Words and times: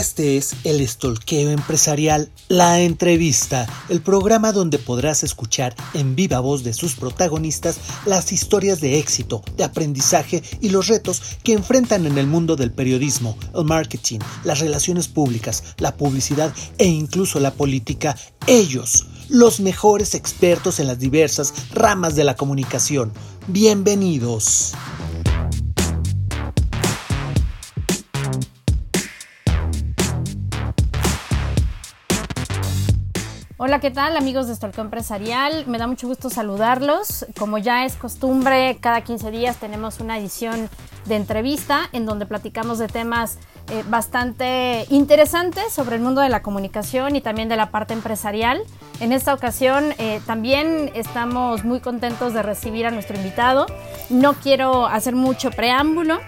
Este 0.00 0.38
es 0.38 0.56
el 0.64 0.80
Estolqueo 0.80 1.50
Empresarial, 1.50 2.30
la 2.48 2.80
entrevista, 2.80 3.66
el 3.90 4.00
programa 4.00 4.50
donde 4.50 4.78
podrás 4.78 5.22
escuchar 5.24 5.76
en 5.92 6.16
viva 6.16 6.40
voz 6.40 6.64
de 6.64 6.72
sus 6.72 6.94
protagonistas 6.94 7.76
las 8.06 8.32
historias 8.32 8.80
de 8.80 8.98
éxito, 8.98 9.42
de 9.58 9.64
aprendizaje 9.64 10.42
y 10.62 10.70
los 10.70 10.88
retos 10.88 11.20
que 11.42 11.52
enfrentan 11.52 12.06
en 12.06 12.16
el 12.16 12.26
mundo 12.26 12.56
del 12.56 12.72
periodismo, 12.72 13.36
el 13.54 13.64
marketing, 13.64 14.20
las 14.42 14.60
relaciones 14.60 15.06
públicas, 15.06 15.64
la 15.76 15.94
publicidad 15.94 16.50
e 16.78 16.86
incluso 16.86 17.38
la 17.38 17.52
política. 17.52 18.16
Ellos, 18.46 19.06
los 19.28 19.60
mejores 19.60 20.14
expertos 20.14 20.80
en 20.80 20.86
las 20.86 20.98
diversas 20.98 21.52
ramas 21.74 22.16
de 22.16 22.24
la 22.24 22.36
comunicación. 22.36 23.12
Bienvenidos. 23.48 24.72
Hola, 33.62 33.78
¿qué 33.78 33.90
tal 33.90 34.16
amigos 34.16 34.46
de 34.46 34.54
Estolco 34.54 34.80
Empresarial? 34.80 35.66
Me 35.66 35.76
da 35.76 35.86
mucho 35.86 36.08
gusto 36.08 36.30
saludarlos. 36.30 37.26
Como 37.38 37.58
ya 37.58 37.84
es 37.84 37.94
costumbre, 37.94 38.78
cada 38.80 39.02
15 39.02 39.30
días 39.30 39.58
tenemos 39.58 40.00
una 40.00 40.16
edición 40.16 40.70
de 41.04 41.16
entrevista 41.16 41.90
en 41.92 42.06
donde 42.06 42.24
platicamos 42.24 42.78
de 42.78 42.88
temas 42.88 43.36
eh, 43.68 43.84
bastante 43.86 44.86
interesantes 44.88 45.74
sobre 45.74 45.96
el 45.96 46.00
mundo 46.00 46.22
de 46.22 46.30
la 46.30 46.40
comunicación 46.40 47.16
y 47.16 47.20
también 47.20 47.50
de 47.50 47.56
la 47.56 47.70
parte 47.70 47.92
empresarial. 47.92 48.62
En 48.98 49.12
esta 49.12 49.34
ocasión 49.34 49.92
eh, 49.98 50.22
también 50.24 50.90
estamos 50.94 51.62
muy 51.62 51.80
contentos 51.80 52.32
de 52.32 52.42
recibir 52.42 52.86
a 52.86 52.90
nuestro 52.90 53.18
invitado. 53.18 53.66
No 54.08 54.32
quiero 54.32 54.86
hacer 54.86 55.14
mucho 55.14 55.50
preámbulo. 55.50 56.18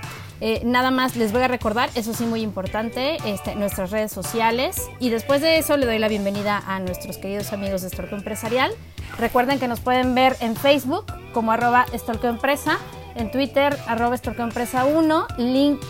Eh, 0.44 0.60
nada 0.64 0.90
más 0.90 1.14
les 1.14 1.30
voy 1.30 1.42
a 1.42 1.46
recordar, 1.46 1.88
eso 1.94 2.12
sí 2.14 2.24
muy 2.24 2.40
importante, 2.40 3.16
este, 3.24 3.54
nuestras 3.54 3.92
redes 3.92 4.10
sociales 4.10 4.90
y 4.98 5.08
después 5.08 5.40
de 5.40 5.56
eso 5.56 5.76
le 5.76 5.86
doy 5.86 6.00
la 6.00 6.08
bienvenida 6.08 6.60
a 6.66 6.80
nuestros 6.80 7.16
queridos 7.16 7.52
amigos 7.52 7.82
de 7.82 7.90
Storco 7.90 8.16
Empresarial. 8.16 8.72
Recuerden 9.20 9.60
que 9.60 9.68
nos 9.68 9.78
pueden 9.78 10.16
ver 10.16 10.36
en 10.40 10.56
Facebook 10.56 11.04
como 11.32 11.52
arroba 11.52 11.86
Empresa, 12.24 12.80
en 13.14 13.30
Twitter 13.30 13.78
arroba 13.86 14.16
Empresa 14.38 14.84
1, 14.84 15.26
link, 15.38 15.80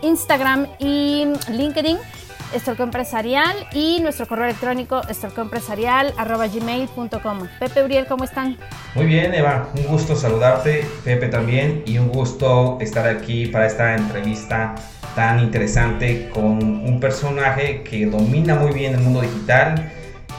Instagram 0.00 0.66
y 0.78 1.26
LinkedIn 1.50 1.98
Estorco 1.98 2.23
Empresarial 2.54 3.66
y 3.72 3.98
nuestro 4.00 4.28
correo 4.28 4.44
electrónico 4.44 5.02
estorcoempresarial.gmail.com. 5.08 7.48
Pepe 7.58 7.82
Uriel, 7.82 8.06
¿cómo 8.06 8.22
están? 8.22 8.56
Muy 8.94 9.06
bien, 9.06 9.34
Eva, 9.34 9.70
un 9.76 9.82
gusto 9.84 10.14
saludarte, 10.14 10.86
Pepe 11.02 11.26
también, 11.26 11.82
y 11.84 11.98
un 11.98 12.06
gusto 12.08 12.78
estar 12.80 13.08
aquí 13.08 13.46
para 13.46 13.66
esta 13.66 13.96
entrevista 13.96 14.76
tan 15.16 15.40
interesante 15.40 16.30
con 16.32 16.62
un 16.62 17.00
personaje 17.00 17.82
que 17.82 18.06
domina 18.06 18.54
muy 18.54 18.70
bien 18.72 18.94
el 18.94 19.00
mundo 19.00 19.22
digital, 19.22 19.90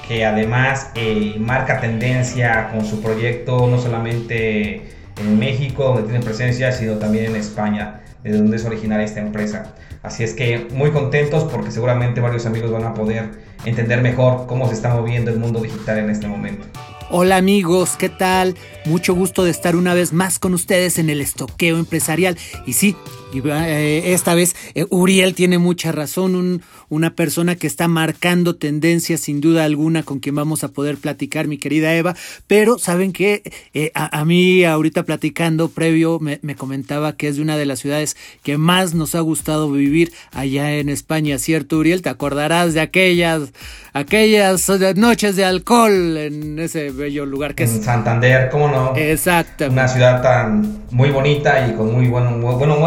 que 0.07 0.25
además 0.25 0.91
eh, 0.95 1.35
marca 1.37 1.81
tendencia 1.81 2.69
con 2.71 2.85
su 2.85 3.01
proyecto 3.01 3.67
no 3.67 3.77
solamente 3.77 4.93
en 5.17 5.37
México, 5.37 5.83
donde 5.83 6.03
tiene 6.03 6.21
presencia, 6.23 6.71
sino 6.71 6.93
también 6.93 7.25
en 7.25 7.35
España, 7.35 8.04
de 8.31 8.37
donde 8.37 8.57
es 8.57 8.65
originaria 8.65 9.05
esta 9.05 9.19
empresa. 9.19 9.73
Así 10.01 10.23
es 10.23 10.33
que 10.33 10.67
muy 10.73 10.91
contentos 10.91 11.43
porque 11.45 11.71
seguramente 11.71 12.21
varios 12.21 12.45
amigos 12.45 12.71
van 12.71 12.83
a 12.83 12.93
poder 12.93 13.29
entender 13.65 14.01
mejor 14.01 14.47
cómo 14.47 14.67
se 14.67 14.73
está 14.73 14.93
moviendo 14.93 15.31
el 15.31 15.39
mundo 15.39 15.61
digital 15.61 15.99
en 15.99 16.09
este 16.09 16.27
momento. 16.27 16.65
Hola 17.11 17.37
amigos, 17.37 17.95
¿qué 17.97 18.09
tal? 18.09 18.55
Mucho 18.85 19.13
gusto 19.13 19.43
de 19.43 19.51
estar 19.51 19.75
una 19.75 19.93
vez 19.93 20.11
más 20.11 20.39
con 20.39 20.55
ustedes 20.55 20.97
en 20.97 21.11
el 21.11 21.21
estoqueo 21.21 21.77
empresarial. 21.77 22.35
Y 22.65 22.73
sí, 22.73 22.95
eh, 23.43 24.13
esta 24.13 24.35
vez 24.35 24.55
eh, 24.73 24.85
Uriel 24.89 25.35
tiene 25.35 25.57
mucha 25.57 25.91
razón, 25.91 26.61
una 26.89 27.15
persona 27.15 27.55
que 27.55 27.67
está 27.67 27.87
marcando 27.87 28.55
tendencias 28.55 29.21
sin 29.21 29.41
duda 29.41 29.63
alguna 29.63 30.03
con 30.03 30.19
quien 30.19 30.35
vamos 30.35 30.63
a 30.63 30.69
poder 30.69 30.97
platicar, 30.97 31.47
mi 31.47 31.57
querida 31.57 31.93
Eva. 31.93 32.15
Pero 32.47 32.77
saben 32.77 33.13
que 33.13 33.43
eh, 33.73 33.91
a, 33.93 34.25
mí 34.25 34.63
ahorita 34.63 35.03
platicando 35.03 35.69
previo 35.69 36.19
me, 36.19 36.39
me, 36.41 36.55
comentaba 36.55 37.15
que 37.15 37.27
es 37.27 37.35
de 37.37 37.41
una 37.41 37.57
de 37.57 37.65
las 37.65 37.79
ciudades 37.79 38.15
que 38.43 38.57
más 38.57 38.93
nos 38.93 39.15
ha 39.15 39.19
gustado 39.19 39.71
vivir 39.71 40.11
allá 40.31 40.73
en 40.73 40.89
España, 40.89 41.37
¿cierto 41.37 41.77
Uriel? 41.77 42.01
¿Te 42.01 42.09
acordarás 42.09 42.73
de 42.73 42.81
aquellas, 42.81 43.53
aquellas 43.93 44.69
noches 44.95 45.35
de 45.35 45.45
alcohol 45.45 46.17
en 46.17 46.59
ese 46.59 46.91
bello 46.91 47.25
lugar 47.25 47.55
que 47.55 47.63
en 47.63 47.83
Santander, 47.83 48.49
¿cómo 48.49 48.67
no? 48.69 48.93
Exacto. 48.95 49.67
Una 49.69 49.87
ciudad 49.87 50.21
tan 50.21 50.83
muy 50.91 51.09
bonita 51.09 51.67
y 51.67 51.73
con 51.73 51.93
muy 51.93 52.07
bueno, 52.07 52.37
bueno, 52.37 52.77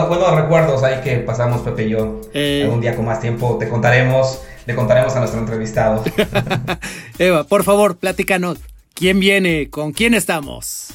recuerdos 0.42 0.82
ahí 0.82 1.00
que 1.02 1.16
pasamos 1.18 1.62
Pepe 1.62 1.86
y 1.86 1.90
yo. 1.90 2.20
Eh. 2.32 2.62
Algún 2.64 2.80
día 2.80 2.94
con 2.94 3.04
más 3.04 3.20
tiempo 3.20 3.56
te 3.58 3.68
contaremos, 3.68 4.40
le 4.66 4.74
contaremos 4.74 5.14
a 5.16 5.20
nuestro 5.20 5.40
entrevistado. 5.40 6.02
Eva, 7.18 7.44
por 7.44 7.64
favor, 7.64 7.96
platícanos. 7.96 8.58
¿Quién 8.94 9.20
viene? 9.20 9.70
¿Con 9.70 9.92
quién 9.92 10.14
estamos? 10.14 10.88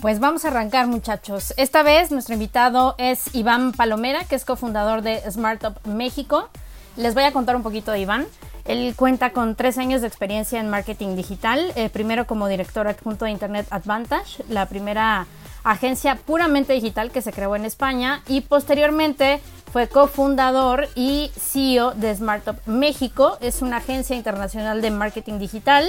Pues 0.00 0.20
vamos 0.20 0.44
a 0.44 0.48
arrancar, 0.48 0.86
muchachos. 0.86 1.52
Esta 1.56 1.82
vez 1.82 2.10
nuestro 2.10 2.34
invitado 2.34 2.94
es 2.96 3.34
Iván 3.34 3.72
Palomera, 3.72 4.24
que 4.24 4.36
es 4.36 4.44
cofundador 4.44 5.02
de 5.02 5.20
SmartUp 5.30 5.84
México. 5.86 6.48
Les 6.96 7.14
voy 7.14 7.24
a 7.24 7.32
contar 7.32 7.56
un 7.56 7.62
poquito 7.62 7.90
de 7.92 8.00
Iván. 8.00 8.26
Él 8.66 8.94
cuenta 8.96 9.30
con 9.30 9.56
tres 9.56 9.78
años 9.78 10.00
de 10.00 10.06
experiencia 10.06 10.60
en 10.60 10.70
marketing 10.70 11.16
digital, 11.16 11.72
eh, 11.74 11.88
primero 11.88 12.26
como 12.26 12.46
director 12.46 12.86
adjunto 12.86 13.24
de 13.24 13.32
Internet 13.32 13.66
Advantage, 13.70 14.44
la 14.48 14.66
primera 14.66 15.26
agencia 15.64 16.16
puramente 16.16 16.72
digital 16.72 17.10
que 17.10 17.22
se 17.22 17.32
creó 17.32 17.56
en 17.56 17.64
España 17.64 18.22
y 18.28 18.42
posteriormente 18.42 19.40
fue 19.72 19.88
cofundador 19.88 20.88
y 20.94 21.30
CEO 21.36 21.92
de 21.92 22.14
SmartUp 22.14 22.56
México, 22.66 23.38
es 23.40 23.62
una 23.62 23.76
agencia 23.76 24.16
internacional 24.16 24.82
de 24.82 24.90
marketing 24.90 25.38
digital 25.38 25.86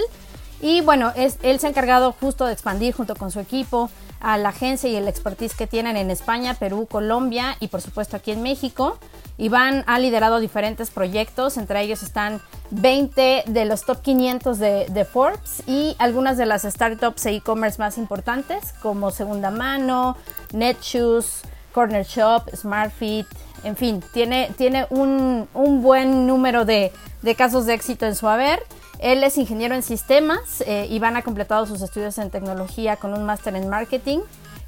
y 0.62 0.82
bueno, 0.82 1.12
es, 1.16 1.38
él 1.42 1.60
se 1.60 1.68
ha 1.68 1.70
encargado 1.72 2.12
justo 2.12 2.46
de 2.46 2.54
expandir 2.54 2.94
junto 2.94 3.16
con 3.16 3.32
su 3.32 3.40
equipo 3.40 3.90
a 4.22 4.38
la 4.38 4.50
agencia 4.50 4.90
y 4.90 4.96
el 4.96 5.08
expertise 5.08 5.56
que 5.56 5.68
tienen 5.68 5.98
en 5.98 6.12
España, 6.12 6.54
Perú, 6.54 6.88
Colombia 6.90 7.58
y 7.60 7.68
por 7.68 7.82
supuesto 7.82 8.18
aquí 8.18 8.32
en 8.32 8.42
México. 8.42 8.98
Iván 9.38 9.84
ha 9.88 9.98
liderado 10.00 10.40
diferentes 10.40 10.92
proyectos, 10.92 11.58
entre 11.58 11.82
ellos 11.82 12.04
están 12.04 12.42
20 12.70 13.44
de 13.48 13.66
los 13.66 13.84
top 13.86 14.02
500 14.02 14.60
de, 14.60 15.08
Forbes 15.12 15.64
y 15.66 15.96
algunas 15.98 16.38
de 16.38 16.46
las 16.46 16.62
startups 16.62 17.26
e 17.26 17.36
e-commerce 17.36 17.80
más 17.80 17.98
importantes 17.98 18.74
como 18.82 19.10
Segunda 19.12 19.50
Mano, 19.50 20.16
Netshoes, 20.54 21.42
Corner 21.74 22.06
Shop, 22.06 22.44
SmartFit, 22.56 23.26
en 23.64 23.76
fin, 23.76 24.04
tiene, 24.14 24.52
tiene 24.58 24.88
un, 24.90 25.48
buen 25.82 26.28
número 26.28 26.66
de, 26.66 26.92
casos 27.38 27.66
de 27.66 27.74
éxito 27.74 28.06
en 28.06 28.16
su 28.16 28.28
haber. 28.28 28.62
Él 29.02 29.24
es 29.24 29.38
ingeniero 29.38 29.76
en 29.76 29.84
sistemas. 29.84 30.62
Eh, 30.66 30.88
Iván 30.90 31.18
ha 31.18 31.24
completado 31.24 31.66
sus 31.66 31.82
estudios 31.82 32.18
en 32.20 32.30
tecnología 32.30 32.96
con 32.96 33.14
un 33.14 33.26
máster 33.26 33.56
en 33.56 33.68
marketing 33.68 34.20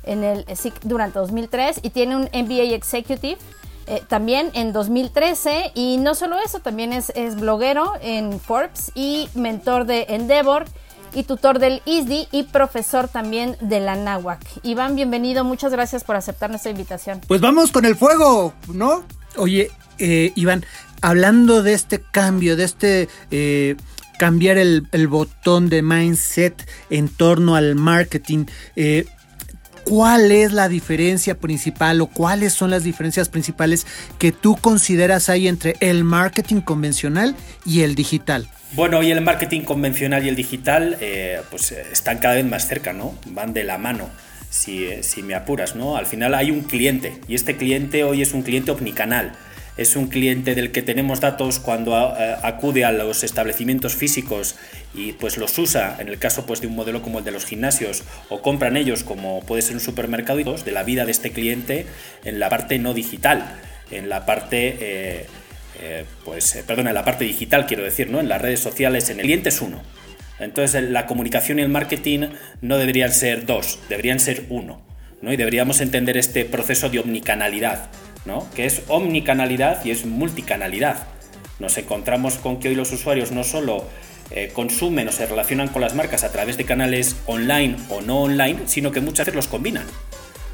en 0.03 0.23
el 0.23 0.45
durante 0.83 1.19
2003 1.19 1.79
y 1.81 1.91
tiene 1.91 2.17
un 2.17 2.23
MBA 2.33 2.73
Executive 2.75 3.37
eh, 3.85 4.01
también 4.07 4.49
en 4.53 4.71
2013 4.71 5.71
y 5.75 5.97
no 5.97 6.15
solo 6.15 6.37
eso, 6.43 6.59
también 6.59 6.93
es, 6.93 7.11
bloguero 7.35 7.93
en 8.01 8.39
Forbes 8.39 8.91
y 8.95 9.29
mentor 9.35 9.85
de 9.85 10.05
Endeavor 10.09 10.65
y 11.13 11.23
tutor 11.23 11.59
del 11.59 11.81
ISDI 11.85 12.27
y 12.31 12.43
profesor 12.43 13.07
también 13.07 13.55
de 13.59 13.81
la 13.81 13.95
NAWAC. 13.95 14.39
Iván, 14.63 14.95
bienvenido, 14.95 15.43
muchas 15.43 15.71
gracias 15.71 16.03
por 16.03 16.15
aceptar 16.15 16.49
nuestra 16.49 16.71
invitación. 16.71 17.21
Pues 17.27 17.39
vamos 17.39 17.71
con 17.71 17.85
el 17.85 17.95
fuego, 17.95 18.53
¿no? 18.73 19.03
Oye, 19.37 19.69
eh, 19.99 20.31
Iván, 20.35 20.65
hablando 21.01 21.61
de 21.61 21.73
este 21.73 22.01
cambio, 22.01 22.55
de 22.55 22.63
este... 22.63 23.09
Eh, 23.31 23.75
cambiar 24.23 24.57
el, 24.57 25.07
botón 25.09 25.67
de 25.67 25.81
mindset 25.81 26.65
en 26.89 27.09
torno 27.09 27.57
al 27.57 27.75
marketing. 27.75 28.45
¿Cuál 29.83 30.31
es 30.31 30.53
la 30.53 30.69
diferencia 30.69 31.35
principal 31.35 31.99
o 31.99 32.07
cuáles 32.07 32.53
son 32.53 32.71
las 32.71 32.85
diferencias 32.85 33.27
principales 33.27 33.85
que 34.19 34.31
tú 34.31 34.55
consideras 34.55 35.27
hay 35.27 35.49
entre 35.49 35.75
el 35.81 36.05
marketing 36.05 36.61
convencional 36.61 37.35
y 37.65 37.81
el 37.81 37.95
digital? 37.95 38.47
Bueno, 38.75 38.99
hoy 38.99 39.11
el 39.11 39.19
marketing 39.19 39.61
convencional 39.61 40.25
y 40.25 40.29
el 40.29 40.37
digital 40.37 40.95
eh, 41.01 41.41
pues 41.51 41.73
eh, 41.73 41.83
están 41.91 42.19
cada 42.19 42.35
vez 42.35 42.45
más 42.45 42.65
cerca, 42.65 42.93
¿no? 42.93 43.13
Van 43.25 43.51
de 43.51 43.65
la 43.65 43.77
mano, 43.77 44.09
si, 44.49 44.85
eh, 44.85 45.03
si 45.03 45.21
me 45.21 45.35
apuras, 45.35 45.75
¿no? 45.75 45.97
Al 45.97 46.05
final 46.05 46.33
hay 46.33 46.49
un 46.49 46.61
cliente 46.61 47.19
y 47.27 47.35
este 47.35 47.57
cliente 47.57 48.05
hoy 48.05 48.21
es 48.21 48.33
un 48.33 48.43
cliente 48.43 48.71
omnicanal 48.71 49.33
es 49.77 49.95
un 49.95 50.07
cliente 50.07 50.55
del 50.55 50.71
que 50.71 50.81
tenemos 50.81 51.19
datos 51.19 51.59
cuando 51.59 52.15
eh, 52.17 52.35
acude 52.43 52.85
a 52.85 52.91
los 52.91 53.23
establecimientos 53.23 53.95
físicos 53.95 54.55
y 54.93 55.13
pues 55.13 55.37
los 55.37 55.57
usa, 55.57 55.97
en 55.99 56.09
el 56.09 56.19
caso 56.19 56.45
pues 56.45 56.61
de 56.61 56.67
un 56.67 56.75
modelo 56.75 57.01
como 57.01 57.19
el 57.19 57.25
de 57.25 57.31
los 57.31 57.45
gimnasios, 57.45 58.03
o 58.29 58.41
compran 58.41 58.77
ellos 58.77 59.03
como 59.03 59.41
puede 59.45 59.61
ser 59.61 59.75
un 59.75 59.79
supermercado, 59.79 60.33
de 60.33 60.71
la 60.71 60.83
vida 60.83 61.05
de 61.05 61.11
este 61.11 61.31
cliente 61.31 61.85
en 62.23 62.39
la 62.39 62.49
parte 62.49 62.79
no 62.79 62.93
digital, 62.93 63.59
en 63.91 64.09
la 64.09 64.25
parte... 64.25 64.77
Eh, 64.79 65.25
eh, 65.81 66.05
pues, 66.23 66.63
perdón, 66.67 66.87
en 66.87 66.93
la 66.93 67.03
parte 67.03 67.25
digital 67.25 67.65
quiero 67.65 67.83
decir, 67.83 68.09
¿no? 68.09 68.19
En 68.19 68.29
las 68.29 68.41
redes 68.41 68.59
sociales, 68.59 69.09
en 69.09 69.19
el 69.19 69.25
cliente 69.25 69.49
es 69.49 69.59
uno. 69.59 69.81
Entonces 70.39 70.83
la 70.89 71.07
comunicación 71.07 71.59
y 71.59 71.61
el 71.61 71.69
marketing 71.69 72.29
no 72.61 72.77
deberían 72.77 73.11
ser 73.11 73.45
dos, 73.45 73.79
deberían 73.89 74.19
ser 74.19 74.45
uno. 74.49 74.81
¿no? 75.21 75.33
Y 75.33 75.37
deberíamos 75.37 75.81
entender 75.81 76.15
este 76.17 76.45
proceso 76.45 76.89
de 76.89 76.99
omnicanalidad 76.99 77.89
que 78.55 78.65
es 78.65 78.83
omnicanalidad 78.87 79.83
y 79.85 79.91
es 79.91 80.05
multicanalidad. 80.05 81.07
Nos 81.59 81.77
encontramos 81.77 82.37
con 82.37 82.59
que 82.59 82.69
hoy 82.69 82.75
los 82.75 82.91
usuarios 82.91 83.31
no 83.31 83.43
solo 83.43 83.85
eh, 84.31 84.49
consumen 84.53 85.07
o 85.07 85.11
se 85.11 85.25
relacionan 85.25 85.67
con 85.67 85.81
las 85.81 85.93
marcas 85.93 86.23
a 86.23 86.31
través 86.31 86.57
de 86.57 86.65
canales 86.65 87.17
online 87.25 87.75
o 87.89 88.01
no 88.01 88.21
online, 88.21 88.61
sino 88.65 88.91
que 88.91 89.01
muchas 89.01 89.25
veces 89.25 89.35
los 89.35 89.47
combinan. 89.47 89.85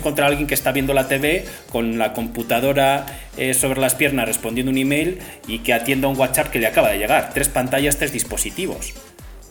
Contra 0.01 0.27
alguien 0.27 0.48
que 0.48 0.54
está 0.54 0.71
viendo 0.71 0.94
la 0.94 1.07
TV 1.07 1.45
con 1.71 1.98
la 1.98 2.13
computadora 2.13 3.06
eh, 3.38 3.54
sobre 3.54 3.81
las 3.81 3.95
piernas 3.95 4.27
respondiendo 4.27 4.72
un 4.72 4.77
email 4.77 5.19
y 5.48 5.60
que 5.60 5.74
atienda 5.74 6.07
un 6.07 6.18
WhatsApp 6.18 6.50
que 6.50 6.60
le 6.60 6.68
acaba 6.68 6.89
de 6.89 6.98
llegar. 6.98 7.31
Tres 7.33 7.50
pantallas, 7.50 7.98
tres 7.98 8.12
dispositivos. 8.12 8.94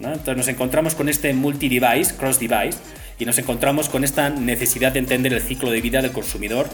Entonces 0.00 0.37
nos 0.37 0.49
encontramos 0.49 0.94
con 0.94 1.09
este 1.09 1.32
multi-device, 1.35 2.14
cross-device, 2.17 2.79
y 3.19 3.25
nos 3.25 3.37
encontramos 3.38 3.88
con 3.88 4.05
esta 4.05 4.31
necesidad 4.31 4.93
de 4.93 5.00
entender 5.00 5.32
el 5.32 5.43
ciclo 5.43 5.71
de 5.71 5.81
vida 5.81 6.00
del 6.03 6.12
consumidor 6.12 6.69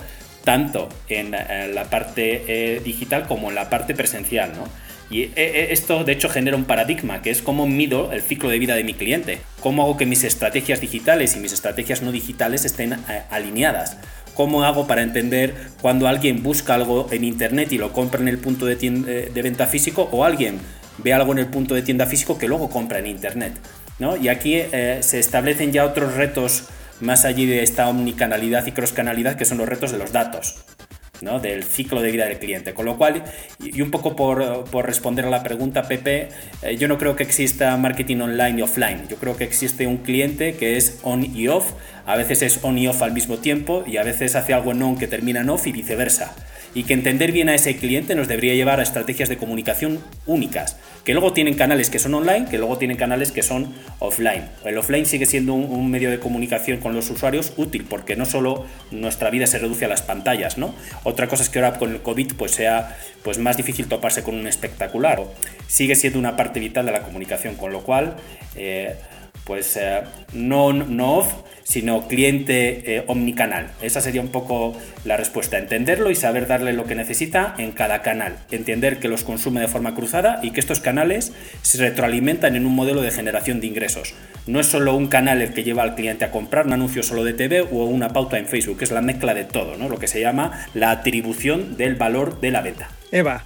tanto 0.45 0.89
en, 1.09 1.33
la 1.33 1.85
parte 1.91 2.45
eh, 2.47 2.81
digital 2.85 3.27
como 3.27 3.49
en 3.49 3.55
la 3.55 3.71
parte 3.71 3.95
presencial. 3.95 4.53
¿no? 4.55 4.69
Y 5.11 5.23
eh, 5.23 5.33
eh, 5.37 5.67
esto 5.71 6.05
de 6.05 6.13
hecho 6.13 6.29
genera 6.29 6.57
un 6.57 6.65
paradigma, 6.65 7.23
que 7.23 7.31
es 7.31 7.43
cómo 7.43 7.67
mido 7.67 8.13
el 8.13 8.23
ciclo 8.23 8.49
de 8.49 8.59
vida 8.59 8.75
de 8.75 8.85
mi 8.85 8.95
cliente, 8.95 9.41
cómo 9.61 9.83
hago 9.83 9.97
que 9.97 10.07
mis 10.07 10.25
estrategias 10.25 10.81
digitales 10.81 11.37
y 11.37 11.41
mis 11.41 11.53
estrategias 11.53 12.03
no 12.03 12.13
digitales 12.13 12.65
estén 12.65 12.95
eh, 12.95 13.23
alineadas. 13.31 13.99
¿Cómo 14.35 14.65
hago 14.65 14.87
para 14.89 15.03
entender 15.03 15.55
cuando 15.81 16.09
alguien 16.09 16.43
busca 16.43 16.75
algo 16.75 17.07
en 17.13 17.23
Internet 17.23 17.73
y 17.73 17.79
lo 17.79 17.93
compra 17.93 18.21
en 18.21 18.27
el 18.27 18.39
punto 18.39 18.67
de, 18.67 18.75
de 18.75 19.43
venta 19.43 19.67
físico 19.67 20.09
o 20.11 20.25
alguien 20.25 20.59
ve 20.99 21.13
algo 21.13 21.31
en 21.31 21.39
el 21.39 21.47
punto 21.47 21.77
de 21.77 21.83
tienda 21.83 22.07
físico 22.07 22.37
que 22.37 22.49
luego 22.49 22.69
compra 22.69 22.99
en 22.99 23.07
Internet? 23.07 23.53
¿no? 24.01 24.17
Y 24.17 24.27
aquí 24.27 24.61
se 24.99 25.21
establecen 25.21 25.71
ya 25.71 25.85
otros 25.85 26.15
retos 26.15 26.65
más 27.05 27.25
allí 27.25 27.47
de 27.47 27.63
esta 27.63 27.89
omnicanalidad 27.89 28.67
y 28.67 28.73
crosscanalidad 28.73 29.37
que 29.37 29.45
son 29.45 29.59
los 29.59 29.69
retos 29.69 29.93
de 29.93 29.99
los 29.99 30.13
datos 30.13 30.65
del 31.43 31.65
ciclo 31.65 32.03
de 32.03 32.11
vida 32.11 32.27
del 32.27 32.39
cliente. 32.39 32.75
Con 32.75 32.85
lo 32.85 32.97
cual, 32.97 33.25
y 33.59 33.81
un 33.81 33.91
poco 33.91 34.15
por, 34.15 34.85
responder 34.85 35.25
a 35.25 35.31
la 35.31 35.43
pregunta, 35.43 35.85
Pepe, 35.85 36.29
eh, 36.63 36.77
yo 36.77 36.89
no 36.89 36.99
creo 36.99 37.17
que 37.17 37.23
exista 37.23 37.77
marketing 37.77 38.19
online 38.19 38.59
y 38.59 38.63
offline. 38.63 39.09
Yo 39.09 39.17
creo 39.17 39.37
que 39.37 39.45
existe 39.45 39.87
un 39.87 39.99
cliente 39.99 40.55
que 40.55 40.77
es 40.77 41.01
on 41.03 41.25
y 41.25 41.49
off. 41.49 41.73
A 42.07 42.17
veces 42.17 42.43
es 42.43 42.63
on 42.63 42.77
y 42.77 42.87
off 42.87 43.03
al 43.03 43.13
mismo 43.13 43.39
tiempo 43.39 43.85
y 43.87 43.97
a 43.97 44.03
veces 44.03 44.37
hace 44.37 44.53
algo 44.53 44.73
en 44.73 44.83
on 44.83 44.99
que 44.99 45.07
termina 45.07 45.41
en 45.41 45.49
off 45.49 45.67
y 45.67 45.73
viceversa 45.73 46.35
y 46.75 46.83
que 46.83 46.95
entender 46.95 47.33
bien 47.33 47.49
a 47.49 47.55
ese 47.55 47.77
cliente 47.77 48.15
nos 48.15 48.29
debería 48.29 48.55
llevar 48.55 48.81
a 48.81 48.83
estrategias 48.83 49.29
de 49.29 49.37
comunicación 49.37 50.01
únicas, 50.27 50.77
que 51.05 51.13
luego 51.13 51.33
tienen 51.33 51.55
canales 51.55 51.89
que 51.89 51.99
son 51.99 52.15
online, 52.15 52.47
que 52.51 52.59
luego 52.59 52.79
tienen 52.79 52.97
canales 52.97 53.31
que 53.31 53.43
son 53.43 53.73
offline. 54.01 54.45
El 54.65 54.77
offline 54.77 55.07
sigue 55.07 55.27
siendo 55.27 55.55
un, 55.55 55.91
medio 55.91 56.11
de 56.11 56.19
comunicación 56.19 56.81
con 56.81 56.95
los 56.95 57.09
usuarios 57.11 57.53
útil, 57.57 57.85
porque 57.89 58.17
no 58.17 58.25
solo 58.25 58.67
nuestra 58.91 59.31
vida 59.31 59.47
se 59.47 59.59
reduce 59.59 59.85
a 59.85 59.89
las 59.89 60.03
pantallas, 60.03 60.59
¿no? 60.59 60.75
Otra 61.05 61.29
cosa 61.29 61.43
es 61.45 61.49
que 61.49 61.61
ahora 61.61 61.79
con 61.79 61.93
el 61.93 62.03
COVID 62.03 62.35
pues 62.35 62.53
sea 62.53 62.97
pues 63.23 63.39
más 63.39 63.57
difícil 63.57 63.87
toparse 63.87 64.23
con 64.23 64.35
un 64.35 64.47
espectacular. 64.47 65.23
Sigue 65.69 65.95
siendo 65.95 66.19
una 66.19 66.37
parte 66.37 66.59
vital 66.59 66.87
de 66.87 66.93
la 66.93 67.03
comunicación, 67.03 67.55
con 67.55 67.73
lo 67.73 67.83
cual 67.83 68.17
eh, 68.57 68.97
pues 69.45 69.77
eh, 69.77 70.03
no, 70.33 70.69
off, 71.17 71.33
sino 71.65 72.09
cliente 72.09 72.97
eh, 72.97 73.05
omnicanal. 73.07 73.71
Esa 73.83 74.01
sería 74.01 74.21
un 74.21 74.29
poco 74.29 74.77
la 75.05 75.17
respuesta, 75.17 75.59
entenderlo 75.59 76.11
y 76.11 76.15
saber 76.15 76.47
darle 76.47 76.73
lo 76.73 76.85
que 76.85 76.95
necesita 76.95 77.55
en 77.59 77.73
cada 77.73 78.03
canal, 78.03 78.37
entender 78.51 78.99
que 78.99 79.09
los 79.09 79.25
consume 79.25 79.61
de 79.61 79.69
forma 79.69 79.95
cruzada 79.95 80.41
y 80.43 80.51
que 80.51 80.61
estos 80.61 80.81
canales 80.81 81.33
se 81.63 81.79
retroalimentan 81.79 82.57
en 82.57 82.67
un 82.67 82.75
modelo 82.75 83.03
de 83.03 83.11
generación 83.11 83.61
de 83.61 83.67
ingresos. 83.67 84.15
No 84.47 84.61
es 84.61 84.67
solo 84.67 84.95
un 84.95 85.09
canal 85.09 85.41
el 85.41 85.55
que 85.55 85.65
lleva 85.65 85.83
al 85.83 85.95
cliente 85.95 86.25
a 86.25 86.31
comprar 86.31 86.67
un 86.67 86.75
anuncio 86.75 87.03
solo 87.03 87.25
de 87.25 87.33
TV 87.33 87.63
o 87.63 87.85
una 87.85 88.11
pauta 88.11 88.39
en 88.39 88.47
Facebook, 88.47 88.83
es 88.83 88.91
la 88.91 89.01
mezcla 89.01 89.35
de 89.35 89.45
todo, 89.45 89.77
¿no? 89.77 89.89
lo 89.89 89.99
que 89.99 90.09
se 90.09 90.21
llama 90.21 90.67
la 90.75 90.91
atribución 90.91 91.77
del 91.77 91.95
valor 91.95 92.41
de 92.41 92.51
la 92.51 92.61
venta. 92.61 92.91
Eva, 93.11 93.45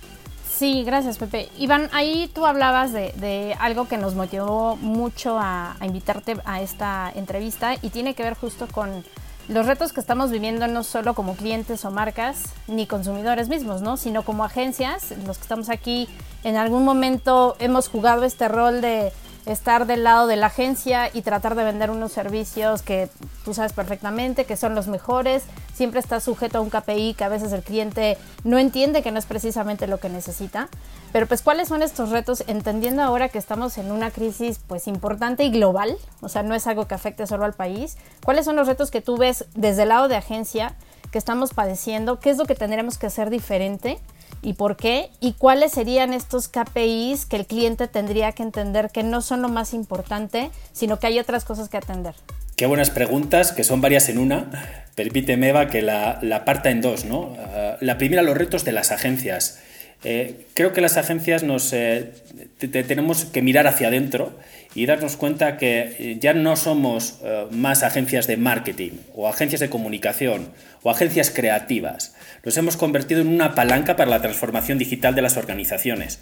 Sí, 0.58 0.82
gracias 0.82 1.18
Pepe. 1.18 1.48
Iván, 1.56 1.88
ahí 1.92 2.28
tú 2.34 2.44
hablabas 2.44 2.92
de, 2.92 3.56
algo 3.60 3.86
que 3.86 3.96
nos 3.96 4.16
motivó 4.16 4.74
mucho 4.74 5.38
a, 5.38 5.76
invitarte 5.82 6.36
a 6.44 6.60
esta 6.60 7.12
entrevista 7.14 7.76
y 7.80 7.90
tiene 7.90 8.14
que 8.14 8.24
ver 8.24 8.34
justo 8.34 8.66
con 8.66 9.04
los 9.46 9.66
retos 9.66 9.92
que 9.92 10.00
estamos 10.00 10.32
viviendo 10.32 10.66
no 10.66 10.82
solo 10.82 11.14
como 11.14 11.36
clientes 11.36 11.84
o 11.84 11.92
marcas 11.92 12.42
ni 12.66 12.88
consumidores 12.88 13.48
mismos, 13.48 13.82
¿no? 13.82 13.96
sino 13.96 14.24
como 14.24 14.44
agencias, 14.44 15.14
los 15.24 15.38
que 15.38 15.42
estamos 15.42 15.70
aquí 15.70 16.08
en 16.42 16.56
algún 16.56 16.84
momento 16.84 17.54
hemos 17.60 17.88
jugado 17.88 18.24
este 18.24 18.48
rol 18.48 18.80
de 18.80 19.12
estar 19.48 19.86
del 19.86 20.04
lado 20.04 20.26
de 20.26 20.36
la 20.36 20.46
agencia 20.46 21.10
y 21.12 21.22
tratar 21.22 21.54
de 21.54 21.64
vender 21.64 21.90
unos 21.90 22.12
servicios 22.12 22.82
que 22.82 23.08
tú 23.44 23.54
sabes 23.54 23.72
perfectamente 23.72 24.44
que 24.44 24.56
son 24.56 24.74
los 24.74 24.88
mejores. 24.88 25.42
Siempre 25.74 26.00
está 26.00 26.20
sujeto 26.20 26.58
a 26.58 26.60
un 26.60 26.70
KPI 26.70 27.14
que 27.14 27.24
a 27.24 27.28
veces 27.28 27.52
el 27.52 27.62
cliente 27.62 28.18
no 28.44 28.58
entiende 28.58 29.02
que 29.02 29.10
no 29.10 29.18
es 29.18 29.26
precisamente 29.26 29.86
lo 29.86 29.98
que 29.98 30.08
necesita. 30.08 30.68
Pero 31.12 31.26
pues 31.26 31.42
cuáles 31.42 31.68
son 31.68 31.82
estos 31.82 32.10
retos 32.10 32.44
entendiendo 32.46 33.02
ahora 33.02 33.30
que 33.30 33.38
estamos 33.38 33.78
en 33.78 33.90
una 33.90 34.10
crisis 34.10 34.60
pues 34.66 34.86
importante 34.86 35.44
y 35.44 35.50
global, 35.50 35.96
o 36.20 36.28
sea, 36.28 36.42
no 36.42 36.54
es 36.54 36.66
algo 36.66 36.86
que 36.86 36.94
afecte 36.94 37.26
solo 37.26 37.44
al 37.44 37.54
país. 37.54 37.96
¿Cuáles 38.24 38.44
son 38.44 38.56
los 38.56 38.66
retos 38.66 38.90
que 38.90 39.00
tú 39.00 39.16
ves 39.16 39.46
desde 39.54 39.84
el 39.84 39.88
lado 39.88 40.08
de 40.08 40.16
agencia 40.16 40.74
que 41.10 41.18
estamos 41.18 41.54
padeciendo? 41.54 42.20
¿Qué 42.20 42.30
es 42.30 42.36
lo 42.36 42.44
que 42.44 42.54
tendremos 42.54 42.98
que 42.98 43.06
hacer 43.06 43.30
diferente? 43.30 43.98
Y 44.42 44.54
por 44.54 44.76
qué 44.76 45.10
y 45.20 45.32
cuáles 45.32 45.72
serían 45.72 46.12
estos 46.12 46.48
KPIs 46.48 47.26
que 47.26 47.36
el 47.36 47.46
cliente 47.46 47.88
tendría 47.88 48.32
que 48.32 48.42
entender 48.42 48.90
que 48.90 49.02
no 49.02 49.20
son 49.20 49.42
lo 49.42 49.48
más 49.48 49.74
importante, 49.74 50.50
sino 50.72 50.98
que 50.98 51.06
hay 51.06 51.18
otras 51.18 51.44
cosas 51.44 51.68
que 51.68 51.76
atender. 51.76 52.14
Qué 52.56 52.66
buenas 52.66 52.90
preguntas, 52.90 53.52
que 53.52 53.62
son 53.62 53.80
varias 53.80 54.08
en 54.08 54.18
una. 54.18 54.50
Permíteme, 54.96 55.50
Eva, 55.50 55.68
que 55.68 55.80
la, 55.80 56.18
la 56.22 56.44
parta 56.44 56.70
en 56.70 56.80
dos. 56.80 57.04
¿no? 57.04 57.36
Ah, 57.38 57.76
la 57.80 57.98
primera, 57.98 58.22
los 58.22 58.36
retos 58.36 58.64
de 58.64 58.72
las 58.72 58.90
agencias. 58.90 59.60
Eh, 60.04 60.46
creo 60.54 60.72
que 60.72 60.80
las 60.80 60.96
agencias 60.96 61.42
nos 61.42 61.72
eh, 61.72 62.12
tenemos 62.58 63.24
que 63.24 63.42
mirar 63.42 63.66
hacia 63.66 63.88
adentro 63.88 64.32
y 64.74 64.86
darnos 64.86 65.16
cuenta 65.16 65.56
que 65.56 65.96
eh, 65.98 66.18
ya 66.20 66.34
no 66.34 66.54
somos 66.54 67.18
más 67.50 67.82
agencias 67.82 68.28
de 68.28 68.36
marketing 68.36 68.92
o 69.14 69.28
agencias 69.28 69.60
de 69.60 69.70
comunicación 69.70 70.48
o 70.82 70.90
agencias 70.90 71.30
creativas. 71.30 72.14
Nos 72.44 72.56
hemos 72.56 72.76
convertido 72.76 73.20
en 73.20 73.28
una 73.28 73.54
palanca 73.54 73.96
para 73.96 74.10
la 74.10 74.20
transformación 74.20 74.78
digital 74.78 75.14
de 75.14 75.22
las 75.22 75.36
organizaciones 75.36 76.20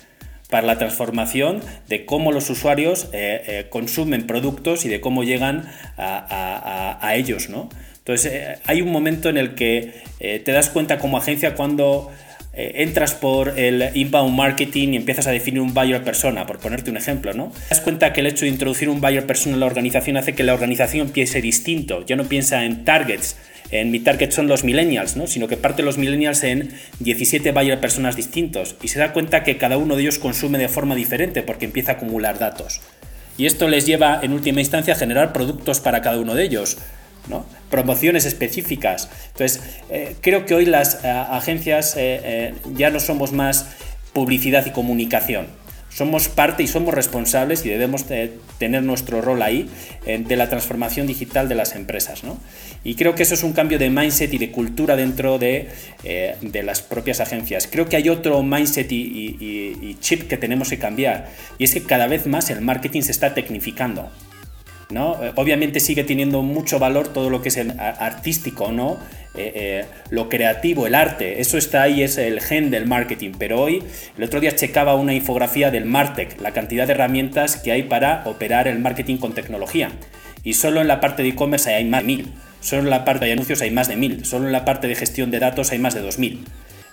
para 0.51 0.65
la 0.65 0.79
transformación 0.79 1.61
de 1.89 2.05
cómo 2.05 2.31
los 2.31 2.51
usuarios 2.51 3.11
consumen 3.69 4.29
productos 4.29 4.85
y 4.85 4.89
de 4.89 5.01
cómo 5.01 5.25
llegan 5.25 5.69
a, 5.99 7.13
ellos. 7.17 7.49
¿no? 7.49 7.69
Entonces, 7.99 8.61
hay 8.65 8.81
un 8.81 8.93
momento 8.93 9.29
en 9.29 9.39
el 9.39 9.57
que 9.57 10.03
te 10.21 10.53
das 10.53 10.71
cuenta 10.71 10.99
como 10.99 11.19
agencia 11.19 11.57
cuando 11.57 12.13
eh, 12.13 12.26
entras 12.57 13.15
por 13.15 13.59
el 13.59 13.91
inbound 13.95 14.35
marketing 14.35 14.95
y 14.95 14.97
empiezas 14.97 15.27
a 15.27 15.31
definir 15.31 15.61
un 15.61 15.75
buyer 15.75 16.03
persona, 16.03 16.47
por 16.47 16.59
ponerte 16.59 16.91
un 16.91 16.97
ejemplo, 16.97 17.35
¿no? 17.35 17.53
Te 17.53 17.71
das 17.71 17.81
cuenta 17.81 18.13
que 18.13 18.21
el 18.21 18.27
hecho 18.27 18.45
de 18.45 18.51
introducir 18.51 18.89
un 18.89 19.01
buyer 19.01 19.27
persona 19.27 19.55
en 19.55 19.61
la 19.61 19.67
organización 19.67 20.17
hace 20.17 20.35
que 20.35 20.43
la 20.43 20.55
organización 20.55 21.11
piense 21.11 21.43
distinto, 21.43 22.05
ya 22.07 22.17
no 22.17 22.25
piensa 22.25 22.65
en 22.65 22.85
targets, 22.85 23.37
en 23.71 23.91
mi 23.91 24.01
target 24.01 24.31
son 24.31 24.49
los 24.49 24.65
millennials, 24.65 25.17
¿no? 25.17 25.27
sino 25.27 25.49
que 25.49 25.57
parte 25.57 25.83
los 25.83 25.99
millennials 25.99 26.45
en 26.45 26.73
17 27.01 27.53
buyer 27.53 27.81
personas 27.81 28.17
distintos 28.17 28.77
y 28.83 28.89
se 28.89 28.99
da 28.99 29.13
cuenta 29.13 29.43
que 29.43 29.57
cada 29.57 29.77
uno 29.77 29.97
de 29.97 30.03
ellos 30.03 30.19
consume 30.19 30.59
de 30.59 30.69
forma 30.69 30.95
diferente 30.95 31.43
porque 31.43 31.65
empieza 31.65 31.93
a 31.93 31.95
acumular 31.97 32.39
datos. 32.39 32.81
Y 33.39 33.47
esto 33.47 33.69
les 33.69 33.85
lleva 33.85 34.21
en 34.23 34.33
última 34.33 34.61
instancia 34.61 34.95
a 34.95 34.97
generar 34.97 35.33
productos 35.33 35.81
para 35.81 36.01
cada 36.01 36.19
uno 36.19 36.35
de 36.35 36.45
ellos 36.45 36.79
promociones 37.71 38.25
específicas. 38.25 39.09
Entonces, 39.29 39.63
eh, 39.91 40.17
creo 40.21 40.47
que 40.47 40.55
hoy 40.55 40.67
las 40.67 41.05
eh, 41.05 41.09
agencias 41.09 41.95
eh, 41.97 42.55
ya 42.75 42.91
no 42.91 43.01
somos 43.01 43.33
más 43.33 43.67
publicidad 44.13 44.65
y 44.67 44.71
comunicación. 44.71 45.47
Somos 45.91 46.29
parte 46.29 46.63
y 46.63 46.67
somos 46.67 46.93
responsables 46.93 47.65
y 47.65 47.71
debemos 47.71 48.05
tener 48.59 48.83
nuestro 48.83 49.23
rol 49.23 49.41
ahí 49.41 49.71
de 50.05 50.37
la 50.37 50.51
transformación 50.51 51.07
digital 51.07 51.49
de 51.49 51.55
las 51.55 51.75
empresas. 51.75 52.21
Y 52.85 52.97
creo 52.97 53.15
que 53.15 53.23
eso 53.23 53.33
es 53.33 53.43
un 53.43 53.55
cambio 53.55 53.79
de 53.79 53.89
mindset 53.89 54.35
y 54.35 54.37
de 54.37 54.51
cultura 54.51 54.95
dentro 54.95 55.39
de, 55.39 55.71
de 56.05 56.63
las 56.63 56.83
propias 56.83 57.21
agencias. 57.21 57.67
Creo 57.67 57.89
que 57.89 57.97
hay 57.97 58.11
otro 58.11 58.43
mindset 58.43 58.93
y, 58.93 59.39
y 59.41 59.97
chip 60.01 60.29
que 60.29 60.37
tenemos 60.37 60.69
que 60.69 60.79
cambiar 60.79 61.31
y 61.57 61.65
es 61.65 61.73
que 61.73 61.83
cada 61.83 62.07
vez 62.09 62.27
más 62.27 62.51
el 62.51 62.61
marketing 62.61 63.01
se 63.01 63.13
está 63.13 63.33
tecnificando. 63.33 64.11
¿No? 64.91 65.23
Eh, 65.23 65.33
obviamente 65.37 65.81
sigue 65.81 66.05
teniendo 66.05 66.43
mucho 66.43 66.79
valor 66.79 67.09
todo 67.09 67.31
lo 67.31 67.43
que 67.43 67.49
es 67.49 67.57
el 67.57 67.79
artístico, 67.79 68.73
¿no? 68.73 68.99
Eh, 69.35 69.53
eh, 69.55 69.85
lo 70.11 70.29
creativo, 70.31 70.87
el 70.87 70.95
arte, 70.95 71.41
eso 71.41 71.59
está 71.59 71.83
ahí, 71.83 72.03
es 72.03 72.17
el 72.17 72.41
gen 72.41 72.71
del 72.71 72.87
marketing. 72.87 73.33
Pero 73.39 73.61
hoy, 73.61 73.83
el 74.17 74.25
otro 74.25 74.41
día 74.41 74.55
checaba 74.55 74.95
una 74.95 75.13
infografía 75.13 75.71
del 75.71 75.85
Martech, 75.85 76.41
la 76.41 76.53
cantidad 76.53 76.87
de 76.87 76.95
herramientas 76.95 77.57
que 77.57 77.73
hay 77.73 77.83
para 77.83 78.23
operar 78.25 78.67
el 78.67 78.79
marketing 78.79 79.19
con 79.19 79.35
tecnología. 79.35 79.91
Y 80.43 80.55
solo 80.55 80.81
en 80.81 80.89
la 80.89 81.01
parte 81.01 81.23
de 81.23 81.31
e-commerce 81.31 81.75
hay 81.75 81.85
más 81.85 82.03
de 82.03 82.07
mil, 82.07 82.33
solo 82.61 82.83
en 82.83 82.91
la 82.91 83.05
parte 83.05 83.27
de 83.27 83.33
anuncios 83.33 83.61
hay 83.61 83.71
más 83.71 83.89
de 83.89 83.97
mil, 83.97 84.25
solo 84.25 84.47
en 84.47 84.53
la 84.53 84.65
parte 84.65 84.87
de 84.87 84.95
gestión 84.95 85.31
de 85.31 85.41
datos 85.41 85.73
hay 85.73 85.79
más 85.79 85.95
de 85.95 86.01
dos 86.01 86.19
mil. 86.19 86.45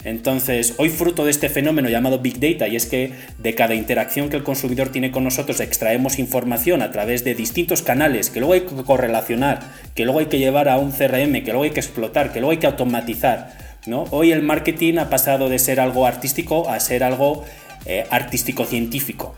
Entonces, 0.03 0.75
hoy 0.77 0.89
fruto 0.89 1.25
de 1.25 1.31
este 1.31 1.50
fenómeno 1.50 1.89
llamado 1.89 2.19
Big 2.19 2.39
Data, 2.39 2.67
y 2.67 2.75
es 2.75 2.86
que 2.86 3.13
de 3.38 3.55
cada 3.55 3.75
interacción 3.75 4.29
que 4.29 4.38
el 4.38 4.43
consumidor 4.43 4.89
tiene 4.89 5.12
con 5.12 5.24
nosotros 5.24 5.60
extraemos 5.60 6.19
información 6.19 6.81
a 6.81 6.91
través 6.91 7.24
de 7.24 7.36
distintos 7.36 7.81
canales 7.81 8.29
que 8.29 8.39
luego 8.39 8.53
hay 8.53 8.62
que 8.62 8.83
correlacionar, 8.83 9.60
que 9.95 10.03
luego 10.03 10.19
hay 10.19 10.25
que 10.27 10.39
llevar 10.39 10.69
a 10.69 10.77
un 10.77 10.91
CRM, 10.91 11.43
que 11.43 11.51
luego 11.51 11.63
hay 11.63 11.72
que 11.72 11.79
explotar, 11.79 12.33
que 12.33 12.39
luego 12.39 12.51
hay 12.51 12.57
que 12.57 12.67
automatizar. 12.67 13.57
¿no? 13.86 14.05
Hoy 14.12 14.31
el 14.31 14.43
marketing 14.43 14.98
ha 14.98 15.10
pasado 15.10 15.50
de 15.50 15.60
ser 15.60 15.79
algo 15.79 16.05
artístico 16.05 16.69
a 16.69 16.79
ser 16.79 17.03
algo 17.03 17.43
artístico-científico. 18.10 19.36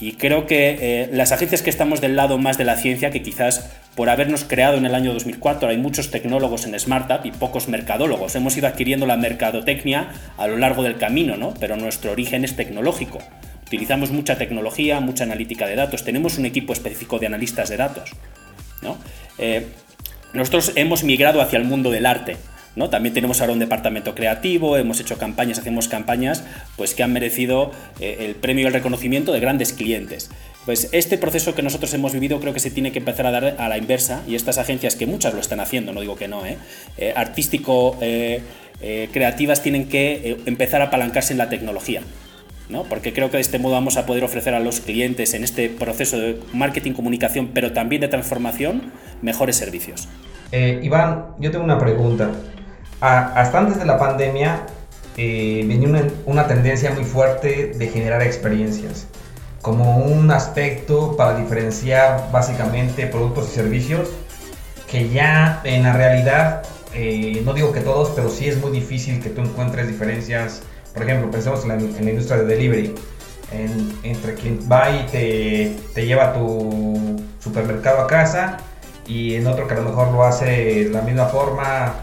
Y 0.00 0.12
creo 0.12 0.46
que 0.46 1.08
las 1.12 1.32
agencias 1.32 1.62
que 1.62 1.70
estamos 1.70 2.00
del 2.00 2.14
lado 2.14 2.38
más 2.38 2.56
de 2.56 2.64
la 2.64 2.76
ciencia, 2.76 3.10
que 3.10 3.22
quizás 3.22 3.70
por 3.96 4.10
habernos 4.10 4.44
creado 4.44 4.76
en 4.76 4.86
el 4.86 4.94
año 4.94 5.12
2004, 5.12 5.68
hay 5.68 5.76
muchos 5.76 6.12
tecnólogos 6.12 6.66
en 6.66 6.78
Smartup 6.78 7.26
y 7.26 7.32
pocos 7.32 7.66
mercadólogos. 7.66 8.36
Hemos 8.36 8.56
ido 8.56 8.68
adquiriendo 8.68 9.06
la 9.06 9.16
mercadotecnia 9.16 10.12
a 10.36 10.46
lo 10.46 10.56
largo 10.56 10.84
del 10.84 10.98
camino, 10.98 11.36
¿no? 11.36 11.52
pero 11.58 11.76
nuestro 11.76 12.12
origen 12.12 12.44
es 12.44 12.54
tecnológico. 12.54 13.18
Utilizamos 13.66 14.12
mucha 14.12 14.38
tecnología, 14.38 15.00
mucha 15.00 15.24
analítica 15.24 15.66
de 15.66 15.74
datos, 15.74 16.04
tenemos 16.04 16.38
un 16.38 16.46
equipo 16.46 16.72
específico 16.72 17.18
de 17.18 17.26
analistas 17.26 17.70
de 17.70 17.76
datos. 17.76 18.12
¿no? 18.82 18.98
Eh, 19.36 19.66
nosotros 20.32 20.72
hemos 20.76 21.02
migrado 21.02 21.40
hacia 21.40 21.58
el 21.58 21.64
mundo 21.64 21.90
del 21.90 22.06
arte. 22.06 22.36
También 22.88 23.12
tenemos 23.12 23.40
ahora 23.40 23.52
un 23.52 23.58
departamento 23.58 24.14
creativo, 24.14 24.76
hemos 24.76 25.00
hecho 25.00 25.18
campañas, 25.18 25.58
hacemos 25.58 25.88
campañas 25.88 26.44
pues, 26.76 26.94
que 26.94 27.02
han 27.02 27.12
merecido 27.12 27.72
eh, 27.98 28.18
el 28.20 28.36
premio 28.36 28.64
y 28.64 28.66
el 28.68 28.72
reconocimiento 28.72 29.32
de 29.32 29.40
grandes 29.40 29.72
clientes. 29.72 30.30
Pues 30.64 30.88
este 30.92 31.18
proceso 31.18 31.54
que 31.54 31.62
nosotros 31.62 31.92
hemos 31.94 32.12
vivido 32.12 32.40
creo 32.40 32.54
que 32.54 32.60
se 32.60 32.70
tiene 32.70 32.92
que 32.92 33.00
empezar 33.00 33.26
a 33.26 33.32
dar 33.32 33.56
a 33.58 33.68
la 33.68 33.78
inversa 33.78 34.22
y 34.28 34.36
estas 34.36 34.58
agencias, 34.58 34.94
que 34.94 35.06
muchas 35.06 35.34
lo 35.34 35.40
están 35.40 35.60
haciendo, 35.60 35.92
no 35.92 36.00
digo 36.00 36.14
que 36.14 36.28
no, 36.28 36.46
¿eh? 36.46 36.56
eh 36.98 37.12
artístico, 37.16 37.96
eh, 38.00 38.42
creativas 39.12 39.62
tienen 39.62 39.88
que 39.88 40.36
empezar 40.46 40.80
a 40.82 40.84
apalancarse 40.84 41.32
en 41.32 41.38
la 41.38 41.48
tecnología. 41.48 42.02
¿no? 42.68 42.84
Porque 42.84 43.14
creo 43.14 43.30
que 43.30 43.38
de 43.38 43.40
este 43.40 43.58
modo 43.58 43.72
vamos 43.72 43.96
a 43.96 44.04
poder 44.04 44.22
ofrecer 44.24 44.54
a 44.54 44.60
los 44.60 44.80
clientes 44.80 45.32
en 45.32 45.42
este 45.42 45.70
proceso 45.70 46.18
de 46.18 46.38
marketing, 46.52 46.92
comunicación, 46.92 47.48
pero 47.54 47.72
también 47.72 48.02
de 48.02 48.08
transformación, 48.08 48.92
mejores 49.22 49.56
servicios. 49.56 50.06
Iván, 50.52 51.28
yo 51.38 51.50
tengo 51.50 51.64
una 51.64 51.78
pregunta. 51.78 52.30
Hasta 53.00 53.58
antes 53.58 53.78
de 53.78 53.84
la 53.84 53.98
pandemia 53.98 54.66
venía 55.16 55.88
una, 55.88 56.02
una 56.26 56.46
tendencia 56.46 56.90
muy 56.92 57.04
fuerte 57.04 57.72
de 57.76 57.88
generar 57.88 58.22
experiencias 58.22 59.06
como 59.62 59.98
un 59.98 60.30
aspecto 60.30 61.16
para 61.16 61.36
diferenciar 61.36 62.30
básicamente 62.32 63.06
productos 63.06 63.48
y 63.50 63.54
servicios 63.54 64.08
que 64.90 65.10
ya 65.10 65.60
en 65.64 65.82
la 65.82 65.92
realidad, 65.92 66.62
eh, 66.94 67.42
no 67.44 67.52
digo 67.52 67.72
que 67.72 67.80
todos, 67.80 68.10
pero 68.16 68.30
sí 68.30 68.48
es 68.48 68.56
muy 68.58 68.70
difícil 68.70 69.20
que 69.20 69.28
tú 69.28 69.42
encuentres 69.42 69.86
diferencias. 69.86 70.62
Por 70.94 71.02
ejemplo, 71.02 71.30
pensemos 71.30 71.62
en 71.64 71.68
la, 71.68 72.10
industria 72.10 72.38
de 72.38 72.46
delivery, 72.46 72.94
entre 74.02 74.34
quien 74.34 74.60
va 74.70 74.90
y 74.90 75.06
te, 75.06 75.76
te 75.94 76.06
lleva 76.06 76.32
tu 76.32 77.20
supermercado 77.38 78.02
a 78.02 78.06
casa 78.06 78.58
y 79.06 79.34
en 79.34 79.46
otro 79.46 79.66
que 79.66 79.74
a 79.74 79.78
lo 79.78 79.84
mejor 79.84 80.12
lo 80.12 80.24
hace 80.24 80.84
de 80.84 80.90
la 80.90 81.02
misma 81.02 81.26
forma, 81.26 81.94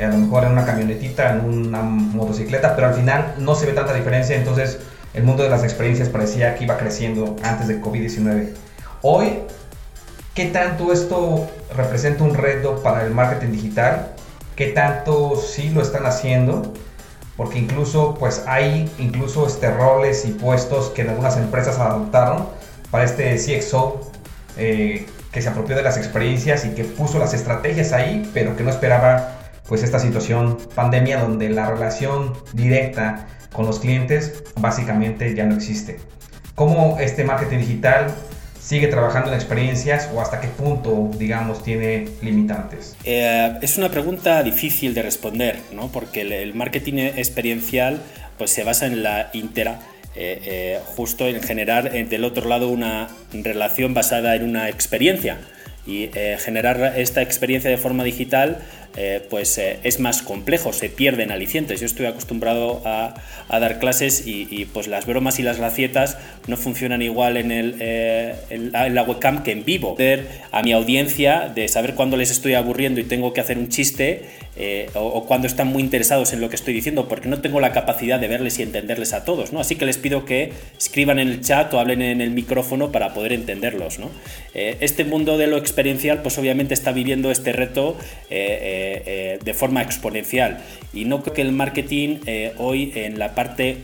a 0.00 0.06
lo 0.06 0.16
mejor 0.16 0.44
en 0.44 0.52
una 0.52 0.64
camionetita, 0.64 1.32
en 1.32 1.40
una 1.44 1.82
motocicleta, 1.82 2.74
pero 2.74 2.88
al 2.88 2.94
final 2.94 3.34
no 3.38 3.54
se 3.54 3.66
ve 3.66 3.72
tanta 3.72 3.94
diferencia, 3.94 4.36
entonces 4.36 4.78
el 5.14 5.24
mundo 5.24 5.42
de 5.42 5.50
las 5.50 5.62
experiencias 5.62 6.08
parecía 6.08 6.54
que 6.54 6.64
iba 6.64 6.78
creciendo 6.78 7.36
antes 7.42 7.68
del 7.68 7.82
COVID-19. 7.82 8.48
Hoy, 9.02 9.40
¿qué 10.34 10.46
tanto 10.46 10.92
esto 10.92 11.50
representa 11.76 12.24
un 12.24 12.34
reto 12.34 12.82
para 12.82 13.04
el 13.04 13.10
marketing 13.10 13.52
digital? 13.52 14.14
¿Qué 14.56 14.68
tanto 14.68 15.36
sí 15.36 15.70
lo 15.70 15.82
están 15.82 16.06
haciendo? 16.06 16.72
Porque 17.36 17.58
incluso 17.58 18.14
pues 18.18 18.44
hay 18.46 18.90
incluso 18.98 19.46
este 19.46 19.70
roles 19.70 20.24
y 20.24 20.32
puestos 20.32 20.90
que 20.90 21.02
en 21.02 21.10
algunas 21.10 21.36
empresas 21.36 21.78
adoptaron 21.78 22.48
para 22.90 23.04
este 23.04 23.36
CXO 23.36 24.00
eh, 24.56 25.06
que 25.32 25.42
se 25.42 25.48
apropió 25.48 25.74
de 25.74 25.82
las 25.82 25.96
experiencias 25.96 26.64
y 26.64 26.70
que 26.70 26.84
puso 26.84 27.18
las 27.18 27.32
estrategias 27.34 27.92
ahí, 27.92 28.30
pero 28.34 28.54
que 28.54 28.62
no 28.62 28.70
esperaba 28.70 29.41
pues 29.72 29.82
esta 29.82 29.98
situación 29.98 30.58
pandemia 30.74 31.18
donde 31.18 31.48
la 31.48 31.70
relación 31.70 32.34
directa 32.52 33.26
con 33.54 33.64
los 33.64 33.80
clientes 33.80 34.44
básicamente 34.60 35.34
ya 35.34 35.46
no 35.46 35.54
existe. 35.54 35.98
¿Cómo 36.54 36.98
este 37.00 37.24
marketing 37.24 37.60
digital 37.60 38.14
sigue 38.60 38.88
trabajando 38.88 39.30
en 39.30 39.34
experiencias 39.34 40.10
o 40.14 40.20
hasta 40.20 40.42
qué 40.42 40.48
punto, 40.48 41.08
digamos, 41.16 41.62
tiene 41.62 42.06
limitantes? 42.20 42.94
Eh, 43.04 43.54
es 43.62 43.78
una 43.78 43.88
pregunta 43.88 44.42
difícil 44.42 44.92
de 44.92 45.00
responder, 45.00 45.58
¿no? 45.72 45.88
porque 45.88 46.20
el, 46.20 46.52
marketing 46.52 46.98
experiencial 47.16 48.02
pues, 48.36 48.50
se 48.50 48.64
basa 48.64 48.84
en 48.84 49.02
la 49.02 49.30
intera. 49.32 49.78
Eh, 50.14 50.42
eh, 50.44 50.80
justo 50.84 51.26
en 51.26 51.40
generar 51.40 51.90
del 51.90 52.24
otro 52.24 52.46
lado 52.46 52.68
una 52.68 53.08
relación 53.32 53.94
basada 53.94 54.36
en 54.36 54.42
una 54.42 54.68
experiencia 54.68 55.38
y 55.86 56.10
generar 56.38 56.92
esta 56.96 57.22
experiencia 57.22 57.68
de 57.68 57.76
forma 57.76 58.04
digital 58.04 58.58
eh, 58.94 59.26
pues 59.30 59.56
eh, 59.56 59.78
es 59.84 60.00
más 60.00 60.20
complejo, 60.20 60.72
se 60.74 60.90
pierden 60.90 61.32
alicientes. 61.32 61.80
Yo 61.80 61.86
estoy 61.86 62.06
acostumbrado 62.06 62.82
a, 62.84 63.14
dar 63.48 63.78
clases 63.78 64.26
y, 64.26 64.64
pues 64.72 64.86
las 64.86 65.06
bromas 65.06 65.38
y 65.38 65.42
las 65.42 65.58
gracietas 65.58 66.16
no 66.46 66.56
funcionan 66.56 67.02
igual 67.02 67.36
en, 67.36 67.52
el, 67.52 67.76
eh, 67.80 68.34
en, 68.50 68.72
la, 68.72 69.02
webcam 69.02 69.42
que 69.42 69.52
en 69.52 69.64
vivo. 69.64 69.96
A 70.50 70.62
mi 70.62 70.72
audiencia 70.72 71.50
de 71.54 71.68
saber 71.68 71.94
cuándo 71.94 72.16
les 72.16 72.30
estoy 72.30 72.54
aburriendo 72.54 73.00
y 73.00 73.04
tengo 73.04 73.32
que 73.32 73.40
hacer 73.40 73.58
un 73.58 73.68
chiste 73.68 74.24
o, 74.94 75.00
o, 75.00 75.26
cuando 75.26 75.46
están 75.46 75.68
muy 75.68 75.82
interesados 75.82 76.32
en 76.32 76.40
lo 76.40 76.48
que 76.48 76.56
estoy 76.56 76.74
diciendo, 76.74 77.08
porque 77.08 77.28
no 77.28 77.40
tengo 77.40 77.60
la 77.60 77.72
capacidad 77.72 78.20
de 78.20 78.28
verles 78.28 78.58
y 78.58 78.62
entenderles 78.62 79.12
a 79.12 79.24
todos. 79.24 79.52
¿no? 79.52 79.60
Así 79.60 79.76
que 79.76 79.86
les 79.86 79.98
pido 79.98 80.24
que 80.24 80.52
escriban 80.78 81.18
en 81.18 81.28
el 81.28 81.40
chat 81.40 81.72
o 81.74 81.78
hablen 81.78 82.02
en 82.02 82.20
el 82.20 82.30
micrófono 82.30 82.92
para 82.92 83.14
poder 83.14 83.32
entenderlos. 83.32 83.98
¿no? 83.98 84.10
este 84.54 85.04
mundo 85.04 85.38
de 85.38 85.46
lo 85.46 85.56
experiencial 85.56 86.20
pues 86.20 86.36
obviamente 86.36 86.74
está 86.74 86.92
viviendo 86.92 87.30
este 87.30 87.52
reto. 87.52 87.96
Eh, 88.82 89.38
de 89.44 89.54
forma 89.54 89.82
exponencial. 89.82 90.58
Y 90.92 91.04
no 91.04 91.22
creo 91.22 91.34
que 91.34 91.42
el 91.42 91.52
marketing 91.52 92.18
eh, 92.26 92.52
hoy 92.58 92.92
en 92.94 93.18
la 93.18 93.34
parte 93.34 93.78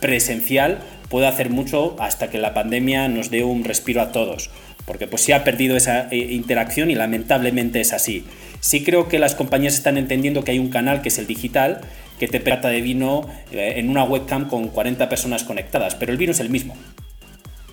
presencial 0.00 0.78
pueda 1.08 1.28
hacer 1.28 1.50
mucho 1.50 1.96
hasta 1.98 2.30
que 2.30 2.38
la 2.38 2.54
pandemia 2.54 3.08
nos 3.08 3.30
dé 3.30 3.44
un 3.44 3.64
respiro 3.64 4.00
a 4.00 4.12
todos. 4.12 4.50
Porque 4.84 5.06
pues 5.06 5.22
se 5.22 5.34
ha 5.34 5.44
perdido 5.44 5.76
esa 5.76 6.08
eh, 6.10 6.16
interacción 6.16 6.90
y 6.90 6.94
lamentablemente 6.94 7.80
es 7.80 7.92
así. 7.92 8.24
Sí 8.60 8.84
creo 8.84 9.08
que 9.08 9.18
las 9.18 9.34
compañías 9.34 9.74
están 9.74 9.96
entendiendo 9.96 10.44
que 10.44 10.52
hay 10.52 10.58
un 10.58 10.70
canal 10.70 11.02
que 11.02 11.08
es 11.08 11.18
el 11.18 11.26
digital, 11.26 11.80
que 12.18 12.28
te 12.28 12.40
trata 12.40 12.68
de 12.68 12.80
vino 12.80 13.28
en 13.52 13.90
una 13.90 14.04
webcam 14.04 14.48
con 14.48 14.68
40 14.68 15.08
personas 15.08 15.44
conectadas, 15.44 15.94
pero 15.94 16.12
el 16.12 16.18
vino 16.18 16.32
es 16.32 16.40
el 16.40 16.48
mismo 16.48 16.74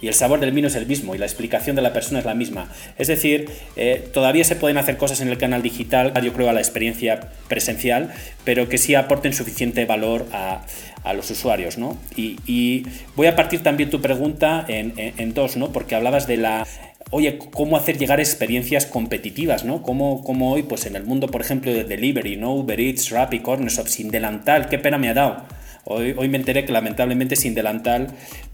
y 0.04 0.10
el 0.10 0.14
sabor 0.14 0.42
del 0.42 0.52
vino 0.52 0.68
es 0.68 0.76
el 0.76 0.86
mismo 0.86 1.16
y 1.16 1.18
la 1.18 1.26
explicación 1.26 1.78
de 1.78 1.82
la 1.82 1.94
persona 1.94 2.20
es 2.20 2.26
la 2.26 2.34
misma. 2.34 2.70
Es 2.98 3.08
decir, 3.08 3.50
eh, 3.78 4.06
todavía 4.14 4.44
se 4.44 4.58
pueden 4.58 4.78
hacer 4.78 4.98
cosas 4.98 5.22
en 5.22 5.30
el 5.30 5.38
canal 5.38 5.62
digital, 5.62 6.12
yo 6.22 6.34
creo, 6.34 6.50
a 6.50 6.54
la 6.54 6.60
experiencia 6.60 7.32
presencial, 7.48 8.14
pero 8.44 8.68
que 8.68 8.78
sí 8.78 8.96
aporten 8.96 9.32
suficiente 9.32 9.86
valor 9.86 10.28
a, 10.34 10.66
los 11.14 11.32
usuarios. 11.32 11.78
¿no? 11.78 11.98
Y, 12.18 12.84
voy 13.16 13.28
a 13.28 13.38
partir 13.38 13.64
también 13.64 13.90
tu 13.90 14.02
pregunta 14.02 14.66
en, 14.68 15.34
dos, 15.34 15.56
¿no? 15.56 15.72
porque 15.72 15.96
hablabas 15.96 16.28
de 16.28 16.36
la 16.36 16.68
oye, 17.10 17.40
cómo 17.54 17.78
hacer 17.78 17.98
llegar 17.98 18.20
experiencias 18.20 18.86
competitivas, 18.86 19.64
¿no? 19.64 19.84
Como, 19.84 20.52
hoy, 20.52 20.64
pues 20.64 20.86
en 20.86 20.96
el 20.96 21.04
mundo, 21.04 21.28
por 21.28 21.42
ejemplo, 21.42 21.72
de 21.72 21.84
delivery, 21.84 22.38
¿no? 22.38 22.56
Uber 22.56 22.80
Eats, 22.80 23.12
Rappi, 23.12 23.40
Cornershop, 23.40 23.88
sin 23.88 24.10
delantal, 24.10 24.68
qué 24.68 24.80
pena 24.80 24.98
me 24.98 25.10
ha 25.10 25.14
dado. 25.14 25.44
Hoy, 25.86 26.14
me 26.30 26.38
enteré 26.38 26.64
que 26.64 26.72
lamentablemente 26.72 27.36
sin 27.36 27.56
delantal 27.56 28.08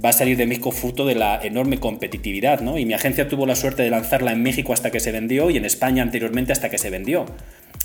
va 0.04 0.10
a 0.10 0.14
salir 0.14 0.36
de 0.36 0.48
México 0.48 0.72
fruto 0.72 1.06
de 1.06 1.14
la 1.14 1.40
enorme 1.44 1.80
competitividad, 1.80 2.62
¿no? 2.62 2.80
Y 2.80 2.86
mi 2.86 2.94
agencia 2.94 3.28
tuvo 3.28 3.46
la 3.46 3.56
suerte 3.56 3.84
de 3.84 3.92
lanzarla 3.92 4.32
en 4.32 4.42
México 4.42 4.74
hasta 4.74 4.90
que 4.90 5.00
se 5.00 5.12
vendió 5.12 5.52
y 5.52 5.58
en 5.58 5.66
España 5.66 6.02
anteriormente 6.02 6.54
hasta 6.54 6.70
que 6.70 6.80
se 6.80 6.90
vendió. 6.90 7.28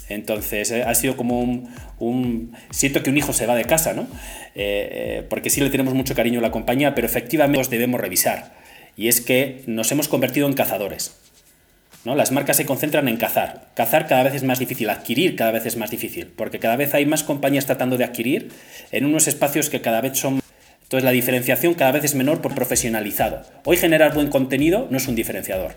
Entonces 0.09 0.71
eh, 0.71 0.83
ha 0.83 0.95
sido 0.95 1.17
como 1.17 1.41
un, 1.41 2.57
Siento 2.71 3.03
que 3.03 3.11
un 3.11 3.19
hijo 3.19 3.35
se 3.35 3.47
va 3.47 3.55
de 3.55 3.65
casa, 3.65 3.93
¿no? 3.93 4.03
Eh, 4.55 4.89
eh, 5.25 5.27
porque 5.29 5.51
sí 5.51 5.61
le 5.61 5.69
tenemos 5.69 5.93
mucho 5.93 6.15
cariño 6.15 6.39
a 6.39 6.43
la 6.43 6.51
compañía, 6.51 6.95
pero 6.95 7.07
efectivamente 7.07 7.59
los 7.59 7.69
debemos 7.69 8.01
revisar. 8.01 8.55
Y 8.97 9.09
es 9.09 9.21
que 9.21 9.63
nos 9.67 9.93
hemos 9.93 10.09
convertido 10.09 10.47
en 10.47 10.55
cazadores. 10.55 11.24
Las 12.05 12.33
marcas 12.33 12.59
se 12.59 12.67
concentran 12.67 13.09
en 13.09 13.17
cazar. 13.17 13.71
Cazar 13.75 14.07
cada 14.07 14.23
vez 14.23 14.35
es 14.35 14.43
más 14.43 14.59
difícil, 14.59 14.91
adquirir 14.91 15.37
cada 15.37 15.53
vez 15.53 15.65
es 15.65 15.79
más 15.79 15.91
difícil, 15.91 16.27
porque 16.27 16.59
cada 16.59 16.77
vez 16.77 16.93
hay 16.93 17.07
más 17.07 17.25
compañías 17.25 17.65
tratando 17.65 17.97
de 17.97 18.05
adquirir 18.05 18.51
en 18.93 19.07
unos 19.07 19.27
espacios 19.27 19.71
que 19.71 19.81
cada 19.81 20.03
vez 20.03 20.19
son... 20.19 20.41
Entonces 20.83 21.05
la 21.05 21.13
diferenciación 21.13 21.73
cada 21.73 21.93
vez 21.93 22.05
es 22.05 22.15
menor 22.15 22.43
por 22.43 22.55
profesionalizado. 22.55 23.43
Hoy 23.65 23.79
generar 23.79 24.13
buen 24.13 24.29
contenido 24.29 24.87
no 24.91 24.99
es 24.99 25.09
un 25.09 25.15
diferenciador. 25.15 25.73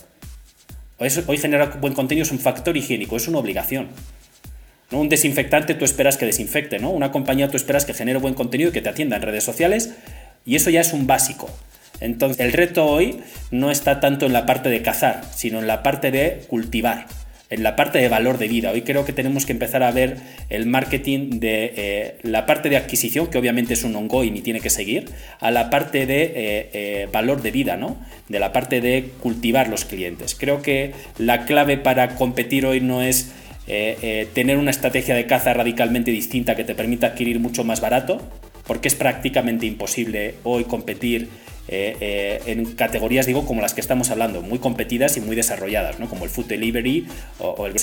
Hoy 0.99 1.37
generar 1.37 1.79
buen 1.79 1.93
contenido 1.93 2.23
es 2.23 2.31
un 2.31 2.39
factor 2.39 2.75
higiénico, 2.75 3.15
es 3.15 3.27
una 3.29 3.37
obligación. 3.39 3.87
¿No? 4.91 4.99
Un 4.99 5.09
desinfectante 5.09 5.75
tú 5.75 5.85
esperas 5.85 6.17
que 6.17 6.25
desinfecte, 6.25 6.79
¿no? 6.79 6.89
Una 6.89 7.11
compañía 7.11 7.49
tú 7.49 7.55
esperas 7.55 7.85
que 7.85 7.93
genere 7.93 8.19
buen 8.19 8.33
contenido 8.33 8.69
y 8.69 8.73
que 8.73 8.81
te 8.81 8.89
atienda 8.89 9.15
en 9.15 9.21
redes 9.21 9.43
sociales 9.43 9.93
y 10.45 10.55
eso 10.55 10.69
ya 10.69 10.81
es 10.81 10.91
un 10.93 11.07
básico. 11.07 11.49
Entonces, 12.01 12.39
el 12.39 12.53
reto 12.53 12.85
hoy 12.85 13.19
no 13.51 13.71
está 13.71 13.99
tanto 13.99 14.25
en 14.25 14.33
la 14.33 14.45
parte 14.45 14.69
de 14.69 14.81
cazar, 14.81 15.23
sino 15.33 15.59
en 15.59 15.67
la 15.67 15.83
parte 15.83 16.11
de 16.11 16.43
cultivar, 16.47 17.07
en 17.49 17.63
la 17.63 17.75
parte 17.75 17.99
de 17.99 18.09
valor 18.09 18.37
de 18.37 18.47
vida. 18.47 18.71
Hoy 18.71 18.81
creo 18.81 19.05
que 19.05 19.13
tenemos 19.13 19.45
que 19.45 19.53
empezar 19.53 19.83
a 19.83 19.91
ver 19.91 20.17
el 20.49 20.65
marketing 20.65 21.39
de 21.39 21.73
eh, 21.75 22.17
la 22.23 22.45
parte 22.45 22.69
de 22.69 22.77
adquisición, 22.77 23.27
que 23.27 23.37
obviamente 23.37 23.73
es 23.73 23.83
un 23.83 23.95
ongoing 23.95 24.35
y 24.35 24.41
tiene 24.41 24.59
que 24.59 24.69
seguir, 24.69 25.09
a 25.39 25.51
la 25.51 25.69
parte 25.69 26.05
de 26.05 26.23
eh, 26.23 26.33
eh, 26.73 27.07
valor 27.11 27.41
de 27.41 27.51
vida, 27.51 27.77
¿no? 27.77 27.97
De 28.27 28.39
la 28.39 28.51
parte 28.51 28.81
de 28.81 29.09
cultivar 29.21 29.69
los 29.69 29.85
clientes. 29.85 30.35
Creo 30.35 30.61
que 30.61 30.93
la 31.17 31.45
clave 31.45 31.77
para 31.77 32.15
competir 32.15 32.65
hoy 32.65 32.81
no 32.81 33.01
es 33.01 33.31
tener 34.33 34.55
una 34.55 34.71
estrategia 34.71 35.13
de 35.13 35.25
caza 35.27 35.53
radicalmente 35.53 36.09
distinta 36.09 36.55
que 36.55 36.63
te 36.63 36.73
permita 36.73 37.07
adquirir 37.07 37.41
mucho 37.41 37.65
más 37.65 37.81
barato, 37.81 38.21
porque 38.65 38.87
es 38.87 38.95
prácticamente 38.95 39.65
imposible 39.65 40.35
hoy 40.43 40.63
competir 40.63 41.27
en 41.67 42.75
categorías, 42.75 43.25
digo, 43.25 43.45
como 43.45 43.61
las 43.61 43.73
que 43.73 43.81
estamos 43.81 44.09
hablando, 44.09 44.41
muy 44.41 44.59
competidas 44.59 45.17
y 45.17 45.21
muy 45.21 45.35
desarrolladas, 45.35 45.99
¿no? 45.99 46.07
como 46.07 46.23
el 46.23 46.29
food 46.29 46.45
delivery 46.45 47.07
o, 47.39 47.49
o 47.49 47.65
el 47.65 47.75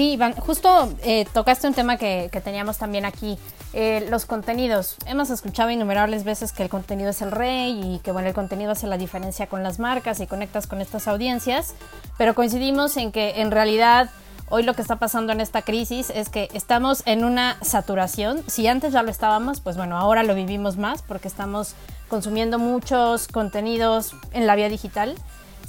Sí, 0.00 0.12
Iván, 0.12 0.34
justo 0.34 0.94
eh, 1.02 1.26
tocaste 1.34 1.66
un 1.66 1.74
tema 1.74 1.98
que, 1.98 2.30
teníamos 2.42 2.78
también 2.78 3.04
aquí, 3.04 3.36
eh, 3.74 4.06
los 4.08 4.24
contenidos. 4.24 4.96
Hemos 5.04 5.30
escuchado 5.30 5.68
innumerables 5.70 6.24
veces 6.24 6.52
que 6.52 6.62
el 6.62 6.68
contenido 6.68 7.10
es 7.10 7.20
el 7.22 7.32
rey 7.32 7.96
y 7.96 7.98
que 7.98 8.10
bueno, 8.10 8.28
el 8.28 8.34
contenido 8.34 8.70
hace 8.70 8.86
la 8.86 8.96
diferencia 8.96 9.48
con 9.48 9.62
las 9.62 9.78
marcas 9.78 10.20
y 10.20 10.26
conectas 10.26 10.66
con 10.66 10.80
estas 10.80 11.06
audiencias, 11.06 11.74
pero 12.16 12.34
coincidimos 12.34 12.96
en 12.96 13.12
que 13.12 13.42
en 13.42 13.50
realidad 13.50 14.08
hoy 14.50 14.62
lo 14.62 14.74
que 14.74 14.82
está 14.82 14.96
pasando 14.96 15.32
en 15.32 15.40
esta 15.40 15.62
crisis 15.62 16.10
es 16.10 16.28
que 16.28 16.48
estamos 16.52 17.02
en 17.06 17.24
una 17.24 17.56
saturación. 17.62 18.44
Si 18.46 18.66
antes 18.66 18.92
ya 18.92 19.02
lo 19.02 19.10
estábamos, 19.10 19.60
pues 19.60 19.78
bueno, 19.78 19.96
ahora 19.96 20.22
lo 20.22 20.34
vivimos 20.34 20.76
más 20.76 21.00
porque 21.00 21.28
estamos 21.28 21.74
consumiendo 22.08 22.58
muchos 22.58 23.28
contenidos 23.28 24.14
en 24.32 24.46
la 24.46 24.56
vía 24.56 24.68
digital 24.68 25.16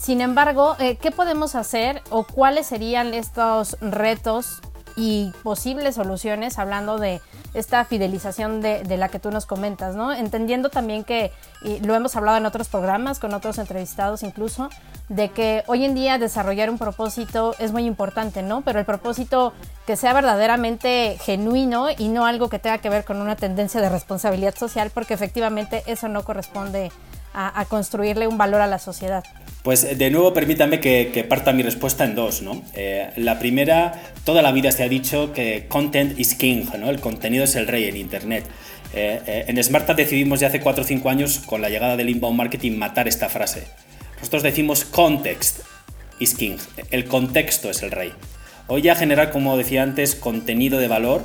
sin 0.02 0.20
embargo, 0.20 0.76
eh, 0.80 0.98
¿qué 0.98 1.12
podemos 1.12 1.54
hacer 1.54 2.02
o 2.10 2.24
cuáles 2.24 2.66
serían 2.66 3.14
estos 3.14 3.78
retos 3.82 4.60
y 4.96 5.32
posibles 5.44 5.94
soluciones 5.94 6.58
hablando 6.58 6.98
de 6.98 7.22
esta 7.54 7.84
fidelización 7.86 8.62
de, 8.62 8.98
la 8.98 9.10
que 9.10 9.20
tú 9.20 9.32
nos 9.32 9.46
comentas. 9.46 9.96
Entendiendo 10.18 10.70
también 10.70 11.04
que, 11.04 11.32
y 11.62 11.80
lo 11.80 11.96
hemos 11.96 12.16
hablado 12.16 12.38
en 12.38 12.46
otros 12.46 12.70
programas, 12.70 13.20
con 13.20 13.34
otros 13.34 13.58
entrevistados 13.58 14.24
incluso, 14.24 14.70
de 15.10 15.30
que 15.30 15.64
hoy 15.68 15.84
en 15.86 15.96
día 15.96 16.18
desarrollar 16.18 16.70
un 16.70 16.78
propósito 16.78 17.56
es 17.60 17.72
muy 17.72 17.86
importante, 17.86 18.42
¿no? 18.42 18.62
Pero 18.62 18.80
el 18.80 18.86
propósito 18.86 19.54
que 19.86 19.96
sea 19.96 20.14
verdaderamente 20.14 21.18
genuino 21.22 21.88
y 21.98 22.08
no 22.08 22.26
algo 22.26 22.50
que 22.50 22.60
tenga 22.60 22.78
que 22.78 22.90
ver 22.90 23.04
con 23.04 23.22
una 23.22 23.36
tendencia 23.36 23.82
de 23.82 23.90
responsabilidad 23.90 24.56
social, 24.56 24.92
porque 24.94 25.14
efectivamente 25.14 25.84
eso 25.88 26.08
no 26.08 26.24
corresponde 26.24 26.92
a 27.34 27.64
construirle 27.66 28.28
un 28.28 28.38
valor 28.38 28.60
a 28.60 28.68
la 28.68 28.78
sociedad. 28.78 29.24
Pues 29.64 29.96
de 29.96 30.10
nuevo 30.10 30.34
permítame 30.34 30.80
que, 30.80 31.26
parta 31.30 31.54
mi 31.54 31.62
respuesta 31.62 32.04
en 32.04 32.16
dos. 32.16 32.42
¿no? 32.42 32.64
Eh, 32.74 33.10
la 33.18 33.38
primera, 33.38 34.02
toda 34.26 34.42
la 34.42 34.52
vida 34.52 34.72
se 34.72 34.84
ha 34.84 34.90
dicho 34.90 35.34
que 35.34 35.66
content 35.68 36.20
is 36.20 36.34
king, 36.34 36.66
el 36.74 37.00
contenido 37.00 37.44
es 37.44 37.56
el 37.56 37.68
rey 37.68 37.86
en 37.86 37.98
Internet. 37.98 38.46
Eh, 38.94 39.22
eh, 39.26 39.46
en 39.48 39.64
Smarta 39.64 39.94
decidimos 39.94 40.40
ya 40.40 40.48
hace 40.48 40.60
4 40.60 40.84
o 40.84 40.88
5 40.88 41.10
años, 41.10 41.40
con 41.46 41.62
la 41.62 41.70
llegada 41.70 41.96
del 41.96 42.10
inbound 42.10 42.38
marketing, 42.38 42.74
matar 42.74 43.08
esta 43.08 43.30
frase. 43.30 43.64
Nosotros 44.18 44.44
decimos 44.44 44.84
context 44.84 45.60
is 46.20 46.34
king, 46.34 46.58
el 46.90 47.06
contexto 47.06 47.70
es 47.70 47.84
el 47.84 47.92
rey. 47.92 48.12
Hoy 48.68 48.82
ya 48.82 48.96
generar, 48.96 49.32
como 49.32 49.58
decía 49.58 49.84
antes, 49.84 50.16
contenido 50.16 50.80
de 50.80 50.88
valor 50.88 51.24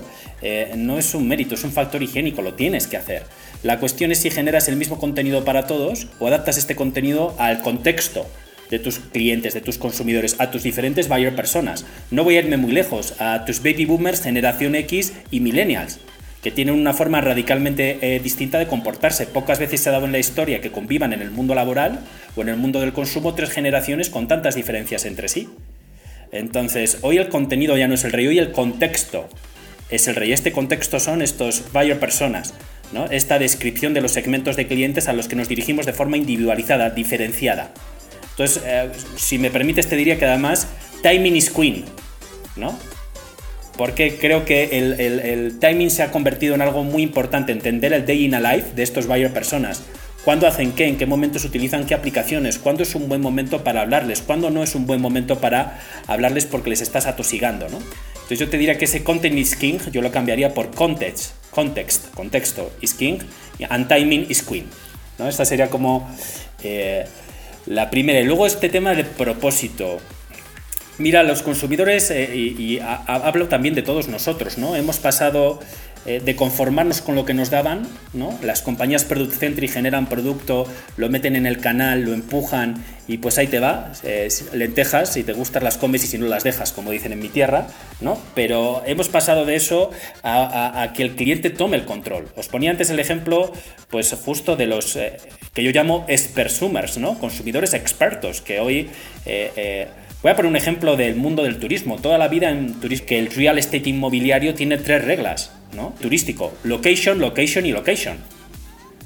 no 0.77 0.99
es 0.99 1.15
un 1.15 1.29
mérito, 1.29 1.55
es 1.55 1.65
un 1.65 1.73
factor 1.73 2.03
higiénico, 2.03 2.43
lo 2.43 2.55
tienes 2.55 2.87
que 2.87 2.97
hacer. 2.97 3.25
La 3.63 3.79
cuestión 3.81 4.13
es 4.13 4.19
si 4.19 4.31
generas 4.31 4.69
el 4.69 4.77
mismo 4.77 4.99
contenido 4.99 5.45
para 5.45 5.67
todos 5.67 6.09
o 6.19 6.29
adaptas 6.29 6.59
este 6.59 6.77
contenido 6.77 7.35
al 7.39 7.63
contexto 7.63 8.27
de 8.71 8.79
tus 8.79 8.99
clientes, 8.99 9.55
de 9.55 9.61
tus 9.61 9.79
consumidores, 9.79 10.37
a 10.39 10.51
tus 10.51 10.63
diferentes 10.63 11.09
buyer 11.09 11.35
personas. 11.35 11.87
No 12.11 12.25
voy 12.25 12.37
a 12.37 12.41
irme 12.41 12.57
muy 12.57 12.73
lejos, 12.73 13.15
a 13.21 13.45
tus 13.45 13.63
baby 13.63 13.87
boomers, 13.87 14.23
generación 14.23 14.75
X 14.75 15.15
y 15.31 15.41
millennials, 15.41 15.99
que 16.43 16.51
tienen 16.51 16.75
una 16.75 16.93
forma 16.93 17.21
radicalmente 17.21 17.99
eh, 18.03 18.21
distinta 18.21 18.59
de 18.59 18.67
comportarse. 18.67 19.27
Pocas 19.27 19.59
veces 19.59 19.81
se 19.81 19.89
ha 19.89 19.93
dado 19.93 20.07
en 20.07 20.13
la 20.13 20.19
historia 20.19 20.61
que 20.61 20.73
convivan 20.73 21.13
en 21.13 21.23
el 21.23 21.31
mundo 21.31 21.55
laboral 21.55 22.01
o 22.35 22.43
en 22.43 22.49
el 22.49 22.57
mundo 22.57 22.81
del 22.81 22.93
consumo 22.93 23.35
tres 23.35 23.51
generaciones 23.51 24.11
con 24.11 24.29
tantas 24.29 24.55
diferencias 24.55 25.05
entre 25.05 25.29
sí. 25.29 25.49
Entonces, 26.33 26.99
hoy 27.03 27.19
el 27.19 27.29
contenido 27.29 27.77
ya 27.77 27.89
no 27.89 27.95
es 27.95 28.05
el 28.05 28.13
rey, 28.13 28.27
hoy 28.27 28.39
el 28.39 28.53
contexto 28.53 29.29
es 29.91 30.09
el 30.09 30.17
rey. 30.17 30.33
Este 30.33 30.53
contexto 30.53 30.99
son 30.99 31.23
estos 31.23 31.73
buyer 31.73 31.99
personas 31.99 32.53
esta 33.11 33.39
descripción 33.39 33.95
de 33.95 34.01
los 34.01 34.13
segmentos 34.13 34.57
de 34.57 34.67
clientes 34.67 35.09
a 35.09 35.13
los 35.13 35.29
que 35.29 35.37
nos 35.37 35.49
dirigimos 35.49 35.87
de 35.87 35.93
forma 35.93 36.17
individualizada, 36.17 36.91
diferenciada. 36.91 37.73
Entonces, 38.31 38.63
eh, 38.67 38.91
si 39.17 39.39
me 39.39 39.51
permites, 39.51 39.89
te 39.89 39.97
diría 39.97 40.19
que 40.19 40.27
además 40.27 40.69
timing 41.03 41.37
is 41.37 41.51
queen, 41.51 41.85
¿no? 42.57 42.79
Porque 43.77 44.17
creo 44.19 44.45
que 44.45 44.79
el, 44.79 45.59
timing 45.59 45.91
se 45.91 46.03
ha 46.03 46.11
convertido 46.11 46.55
en 46.55 46.63
algo 46.63 46.83
muy 46.83 47.03
importante, 47.03 47.53
entender 47.53 47.93
el 47.93 48.07
day 48.07 48.25
in 48.25 48.35
a 48.35 48.41
life 48.41 48.73
de 48.75 48.83
estos 48.83 49.07
buyer 49.07 49.33
personas. 49.33 49.83
¿Cuándo 50.25 50.47
hacen 50.47 50.73
qué? 50.73 50.89
¿En 50.89 50.97
qué 50.97 51.07
momentos 51.07 51.45
utilizan 51.45 51.87
qué 51.87 51.95
aplicaciones? 51.95 52.59
¿Cuándo 52.59 52.83
es 52.83 52.95
un 52.95 53.09
buen 53.09 53.21
momento 53.21 53.63
para 53.63 53.83
hablarles? 53.83 54.23
¿Cuándo 54.23 54.51
no 54.51 54.63
es 54.63 54.75
un 54.75 54.87
buen 54.87 55.01
momento 55.01 55.39
para 55.39 55.79
hablarles 56.07 56.47
porque 56.47 56.71
les 56.71 56.81
estás 56.81 57.07
atosigando? 57.07 57.69
¿no? 57.69 57.79
Entonces 58.27 58.41
yo 58.41 58.49
te 58.49 58.59
diría 58.59 58.77
que 58.77 58.87
ese 58.87 59.05
content 59.05 59.39
is 59.39 59.55
king, 59.55 59.79
yo 59.93 60.03
lo 60.03 60.11
cambiaría 60.11 60.53
por 60.53 60.73
context, 60.73 61.35
context, 61.53 62.13
contexto 62.13 62.73
is 62.81 62.93
king, 62.93 63.19
and 63.71 63.87
timing 63.87 64.27
is 64.29 64.43
queen. 64.43 64.67
¿no? 65.17 65.29
Esta 65.29 65.45
sería 65.45 65.71
como 65.71 66.11
eh, 66.65 67.05
la 67.67 67.89
primera. 67.89 68.19
Y 68.19 68.25
luego 68.25 68.49
este 68.49 68.69
tema 68.69 68.95
de 68.95 69.05
propósito. 69.05 69.99
Mira, 70.99 71.23
los 71.23 71.43
consumidores, 71.43 72.11
eh, 72.11 72.35
y, 72.35 72.81
hablo 72.81 73.47
también 73.47 73.77
de 73.77 73.83
todos 73.83 74.09
nosotros, 74.09 74.59
¿no? 74.59 74.75
Hemos 74.75 74.97
pasado 74.99 75.61
eh, 76.07 76.21
de 76.25 76.37
conformarnos 76.37 77.01
con 77.01 77.17
lo 77.17 77.25
que 77.25 77.35
nos 77.35 77.51
daban, 77.51 77.83
¿no? 78.13 78.39
Las 78.43 78.63
compañías 78.63 79.05
Product 79.05 79.33
Centric 79.33 79.73
generan 79.73 80.07
producto, 80.07 80.67
lo 80.97 81.09
meten 81.09 81.35
en 81.35 81.47
el 81.47 81.59
canal, 81.59 82.03
lo 82.03 82.15
empujan 82.15 82.85
y 83.09 83.19
pues 83.19 83.39
ahí 83.39 83.49
te 83.49 83.59
va, 83.59 83.93
eh, 84.05 84.29
lentejas, 84.53 85.13
si 85.13 85.25
te 85.25 85.33
gustan 85.33 85.65
las 85.65 85.79
comes 85.79 86.05
y 86.05 86.07
si 86.07 86.19
no 86.19 86.27
las 86.27 86.45
dejas, 86.45 86.73
como 86.73 86.93
dicen 86.93 87.13
en 87.13 87.19
mi 87.19 87.29
tierra, 87.29 87.67
¿no? 88.01 88.19
Pero 88.37 88.83
hemos 88.87 89.09
pasado 89.09 89.45
de 89.45 89.57
eso 89.57 89.91
a, 90.23 90.93
que 90.95 91.03
el 91.03 91.17
cliente 91.17 91.51
tome 91.51 91.77
el 91.77 91.85
control. 91.85 92.29
Os 92.37 92.47
ponía 92.49 92.71
antes 92.71 92.91
el 92.91 93.01
ejemplo, 93.01 93.53
pues 93.91 94.15
justo 94.25 94.55
de 94.55 94.67
los 94.67 94.95
eh, 94.95 95.17
que 95.55 95.65
yo 95.65 95.73
llamo 95.73 96.05
expersumers, 96.07 96.99
¿no? 96.99 97.19
Consumidores 97.19 97.75
expertos, 97.75 98.43
que 98.43 98.61
hoy... 98.61 98.91
Voy 100.23 100.33
a 100.33 100.35
poner 100.35 100.51
un 100.51 100.57
ejemplo 100.57 100.97
del 100.97 101.15
mundo 101.15 101.45
del 101.45 101.59
turismo. 101.59 101.99
Toda 101.99 102.19
la 102.19 102.27
vida 102.27 102.51
en 102.51 102.81
turismo, 102.81 103.07
que 103.07 103.19
el 103.19 103.31
real 103.31 103.59
estate 103.59 103.91
inmobiliario 103.91 104.55
tiene 104.55 104.79
tres 104.79 105.05
reglas. 105.05 105.53
Turístico. 106.01 106.53
Location, 106.65 107.19
location 107.21 107.67
y 107.67 107.73
location. 107.73 108.17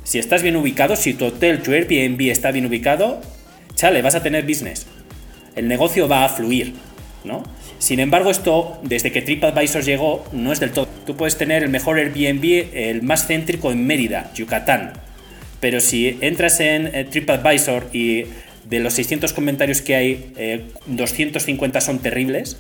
Si 0.05 0.19
estás 0.19 0.43
bien 0.43 0.57
ubicado, 0.57 0.97
si 0.97 1.15
tu 1.15 1.27
hotel, 1.27 1.63
tu 1.63 1.73
Airbnb 1.73 2.21
está 2.31 2.51
bien 2.51 2.67
ubicado, 2.67 3.21
chale, 3.75 4.03
vas 4.03 4.15
a 4.15 4.23
tener 4.23 4.45
business. 4.45 4.87
El 5.55 5.69
negocio 5.69 6.09
va 6.09 6.25
a 6.25 6.29
fluir, 6.29 6.75
¿no? 7.25 7.43
Sin 7.79 8.01
embargo, 8.01 8.31
esto, 8.31 8.79
desde 8.83 9.13
que 9.13 9.23
TripAdvisor 9.23 9.83
llegó, 9.83 10.25
no 10.33 10.53
es 10.53 10.61
del 10.61 10.73
todo. 10.73 10.89
Tú 11.07 11.17
puedes 11.17 11.39
tener 11.39 11.63
el 11.63 11.71
mejor 11.71 11.99
Airbnb, 11.99 12.75
el 12.75 13.03
más 13.03 13.27
céntrico 13.27 13.73
en 13.73 13.87
Mérida, 13.87 14.31
Yucatán. 14.35 14.93
Pero 15.61 15.81
si 15.81 16.19
entras 16.21 16.61
en 16.61 16.95
eh, 16.95 17.05
TripAdvisor 17.05 17.89
y 17.93 18.25
de 18.69 18.81
los 18.81 18.95
600 18.95 19.33
comentarios 19.33 19.81
que 19.81 19.95
hay, 19.95 20.67
250 20.87 21.79
eh, 21.79 21.81
son 21.81 21.99
terribles, 22.01 22.59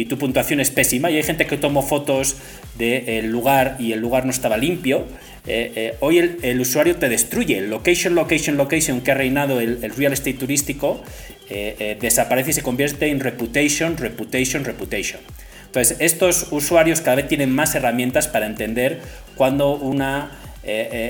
y 0.00 0.06
tu 0.06 0.16
puntuación 0.16 0.60
es 0.60 0.70
pésima 0.70 1.10
y 1.10 1.16
hay 1.16 1.22
gente 1.22 1.46
que 1.46 1.56
tomó 1.56 1.82
fotos 1.82 2.36
del 2.78 3.26
lugar 3.26 3.76
y 3.78 3.92
el 3.92 4.00
lugar 4.00 4.24
no 4.24 4.30
estaba 4.30 4.56
limpio, 4.56 5.06
eh, 5.46 5.72
eh, 5.74 5.96
hoy 6.00 6.18
el, 6.42 6.60
usuario 6.60 6.96
te 6.96 7.08
destruye. 7.08 7.60
Location, 7.60 8.14
location, 8.14 8.56
location 8.56 9.00
que 9.02 9.10
ha 9.10 9.14
reinado 9.14 9.60
el, 9.60 9.80
real 9.96 10.12
estate 10.12 10.34
turístico 10.34 11.02
eh, 11.50 11.98
desaparece 12.00 12.50
y 12.50 12.52
se 12.54 12.62
convierte 12.62 13.08
en 13.08 13.20
reputation, 13.20 13.96
reputation, 13.98 14.64
reputation. 14.64 15.20
Entonces, 15.66 15.98
estos 16.00 16.48
usuarios 16.50 17.00
cada 17.00 17.16
vez 17.16 17.28
tienen 17.28 17.54
más 17.54 17.74
herramientas 17.74 18.26
para 18.26 18.46
entender 18.46 19.00
cuando 19.34 19.76
una 19.76 20.32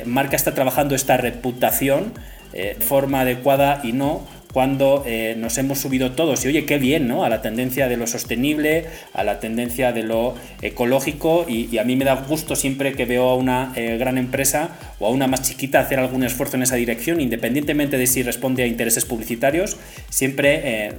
marca 0.04 0.36
está 0.36 0.54
trabajando 0.54 0.94
esta 0.94 1.16
reputación 1.16 2.12
de 2.52 2.74
forma 2.74 3.22
adecuada 3.22 3.80
y 3.82 3.92
no 3.92 4.26
cuando 4.52 5.04
eh, 5.06 5.34
nos 5.38 5.58
hemos 5.58 5.78
subido 5.78 6.12
todos 6.12 6.44
y 6.44 6.48
oye, 6.48 6.64
qué 6.64 6.78
bien, 6.78 7.06
¿no? 7.06 7.24
A 7.24 7.28
la 7.28 7.40
tendencia 7.42 7.88
de 7.88 7.96
lo 7.96 8.06
sostenible, 8.06 8.86
a 9.12 9.22
la 9.22 9.38
tendencia 9.40 9.92
de 9.92 10.02
lo 10.02 10.34
ecológico 10.60 11.46
y, 11.48 11.78
a 11.78 11.84
mí 11.84 11.96
me 11.96 12.04
da 12.04 12.14
gusto 12.14 12.56
siempre 12.56 12.92
que 12.92 13.04
veo 13.04 13.30
a 13.30 13.36
una 13.36 13.72
eh, 13.76 13.96
gran 13.98 14.18
empresa 14.18 14.70
o 14.98 15.06
a 15.06 15.10
una 15.10 15.26
más 15.28 15.42
chiquita 15.42 15.80
hacer 15.80 15.98
algún 15.98 16.24
esfuerzo 16.24 16.56
en 16.56 16.64
esa 16.64 16.76
dirección, 16.76 17.20
independientemente 17.20 17.96
de 17.96 18.06
si 18.06 18.22
responde 18.22 18.62
a 18.64 18.66
intereses 18.66 19.04
publicitarios, 19.04 19.76
siempre 20.10 20.60
eh, 20.64 20.92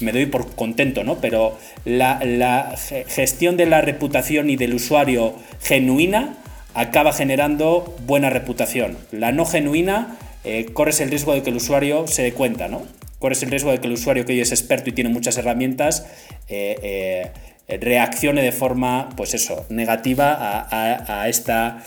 me 0.00 0.12
doy 0.12 0.26
por 0.26 0.54
contento, 0.54 1.04
¿no? 1.04 1.16
Pero 1.20 1.58
la, 1.84 2.20
la 2.24 2.74
gestión 3.08 3.56
de 3.56 3.66
la 3.66 3.80
reputación 3.80 4.48
y 4.48 4.56
del 4.56 4.74
usuario 4.74 5.34
genuina 5.60 6.36
acaba 6.74 7.12
generando 7.12 7.94
buena 8.06 8.30
reputación. 8.30 8.96
La 9.10 9.32
no 9.32 9.44
genuina 9.44 10.16
eh, 10.44 10.66
corres 10.72 11.00
el 11.00 11.10
riesgo 11.10 11.34
de 11.34 11.42
que 11.42 11.50
el 11.50 11.56
usuario 11.56 12.06
se 12.06 12.22
dé 12.22 12.32
cuenta, 12.32 12.68
¿no? 12.68 12.82
Corres 13.18 13.42
el 13.42 13.50
riesgo 13.50 13.70
de 13.70 13.78
que 13.78 13.86
el 13.86 13.92
usuario 13.92 14.24
que 14.24 14.32
hoy 14.32 14.40
es 14.40 14.50
experto 14.50 14.90
y 14.90 14.92
tiene 14.92 15.10
muchas 15.10 15.38
herramientas 15.38 16.06
eh, 16.48 17.30
eh, 17.68 17.78
reaccione 17.78 18.42
de 18.42 18.52
forma, 18.52 19.08
pues 19.16 19.34
eso, 19.34 19.64
negativa 19.68 20.66
a, 20.70 21.28
esta, 21.28 21.82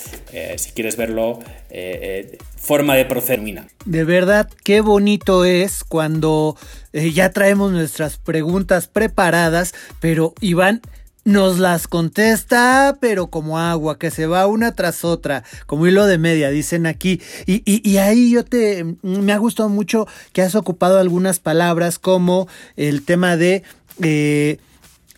si 0.55 0.71
quieres 0.71 0.95
verlo, 0.97 1.39
forma 2.57 2.95
de 2.95 3.05
proceder. 3.05 3.63
De 3.85 4.03
verdad, 4.03 4.49
qué 4.63 4.81
bonito 4.81 5.45
es 5.45 5.83
cuando 5.83 6.57
ya 6.93 7.29
traemos 7.29 7.71
nuestras 7.71 8.17
preguntas 8.17 8.87
preparadas, 8.87 9.75
pero 9.99 10.33
Iván 10.39 10.81
nos 11.25 11.57
las 11.57 11.87
contesta, 11.87 12.97
pero 13.01 13.27
como 13.27 13.59
agua, 13.59 13.97
que 13.97 14.11
se 14.11 14.27
va 14.27 14.47
una 14.47 14.73
tras 14.73 15.03
otra, 15.03 15.43
como 15.65 15.87
hilo 15.87 16.05
de 16.05 16.19
media, 16.19 16.51
dicen 16.51 16.85
aquí. 16.85 17.19
Y, 17.47 17.63
y, 17.65 17.97
ahí 17.97 18.29
yo 18.29 18.45
te, 18.45 18.85
me 19.01 19.33
ha 19.33 19.37
gustado 19.37 19.67
mucho 19.67 20.07
que 20.31 20.43
has 20.43 20.55
ocupado 20.55 20.99
algunas 20.99 21.39
palabras 21.39 21.99
como 21.99 22.47
el 22.77 23.03
tema 23.03 23.35
de... 23.35 23.63
Eh, 24.01 24.59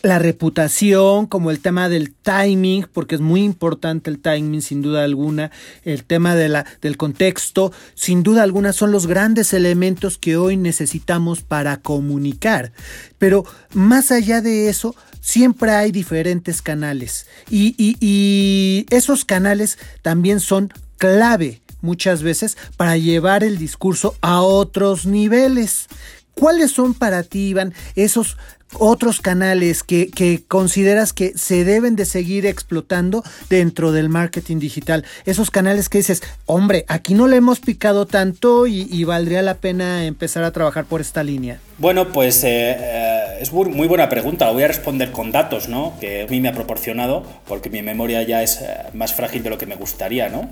la 0.03 0.19
reputación, 0.19 1.25
como 1.25 1.49
el 1.49 1.59
tema 1.59 1.89
del 1.89 2.13
timing, 2.13 2.87
porque 2.93 3.15
es 3.15 3.21
muy 3.21 3.43
importante 3.43 4.09
el 4.09 4.19
timing, 4.19 4.61
sin 4.61 4.81
duda 4.81 5.03
alguna, 5.03 5.51
el 5.83 6.03
tema 6.03 6.35
de 6.35 6.49
la, 6.49 6.65
del 6.81 6.97
contexto, 6.97 7.73
sin 7.95 8.21
duda 8.21 8.43
alguna 8.43 8.73
son 8.73 8.91
los 8.91 9.07
grandes 9.07 9.53
elementos 9.53 10.17
que 10.17 10.37
hoy 10.37 10.55
necesitamos 10.55 11.41
para 11.41 11.77
comunicar. 11.77 12.71
Pero 13.17 13.43
más 13.73 14.11
allá 14.11 14.39
de 14.41 14.69
eso, 14.69 14.95
siempre 15.27 15.71
hay 15.71 15.91
diferentes 15.91 16.61
canales 16.61 17.27
y, 17.49 17.75
y 17.77 18.85
esos 18.89 19.25
canales 19.25 19.77
también 20.01 20.39
son 20.39 20.71
clave 20.97 21.61
muchas 21.81 22.23
veces 22.23 22.57
para 22.77 22.95
llevar 22.95 23.43
el 23.43 23.57
discurso 23.57 24.15
a 24.21 24.41
otros 24.41 25.05
niveles. 25.05 25.87
¿Cuáles 26.33 26.71
son 26.71 26.93
para 26.93 27.23
ti, 27.23 27.49
Iván, 27.49 27.73
esos 27.95 28.37
otros 28.73 29.21
canales 29.21 29.83
que, 29.83 30.41
consideras 30.47 31.13
que 31.13 31.33
se 31.37 31.63
deben 31.63 31.95
de 31.95 32.05
seguir 32.05 32.45
explotando 32.45 33.23
dentro 33.49 33.91
del 33.91 34.09
marketing 34.09 34.59
digital? 34.59 35.05
Esos 35.25 35.51
canales 35.51 35.89
que 35.89 35.99
dices, 35.99 36.21
hombre, 36.45 36.85
aquí 36.87 37.13
no 37.13 37.27
le 37.27 37.37
hemos 37.37 37.59
picado 37.59 38.05
tanto 38.05 38.67
y, 38.67 39.03
valdría 39.07 39.41
la 39.41 39.55
pena 39.55 40.05
empezar 40.05 40.43
a 40.43 40.51
trabajar 40.51 40.85
por 40.85 40.99
esta 40.99 41.23
línea. 41.23 41.59
Bueno, 41.77 42.11
pues 42.11 42.43
eh, 42.43 42.75
eh, 42.77 43.37
es 43.39 43.53
muy, 43.53 43.87
buena 43.87 44.09
pregunta. 44.09 44.47
Lo 44.47 44.53
voy 44.53 44.63
a 44.63 44.67
responder 44.67 45.11
con 45.11 45.31
datos, 45.31 45.69
¿no? 45.69 45.93
Que 46.01 46.23
a 46.23 46.27
mí 46.27 46.41
me 46.41 46.49
ha 46.49 46.53
proporcionado, 46.53 47.23
porque 47.47 47.69
mi 47.69 47.81
memoria 47.81 48.23
ya 48.23 48.43
es 48.43 48.59
eh, 48.61 48.67
más 48.93 49.13
frágil 49.13 49.43
de 49.43 49.49
lo 49.49 49.57
que 49.57 49.65
me 49.65 49.75
gustaría, 49.75 50.29
¿no? 50.29 50.49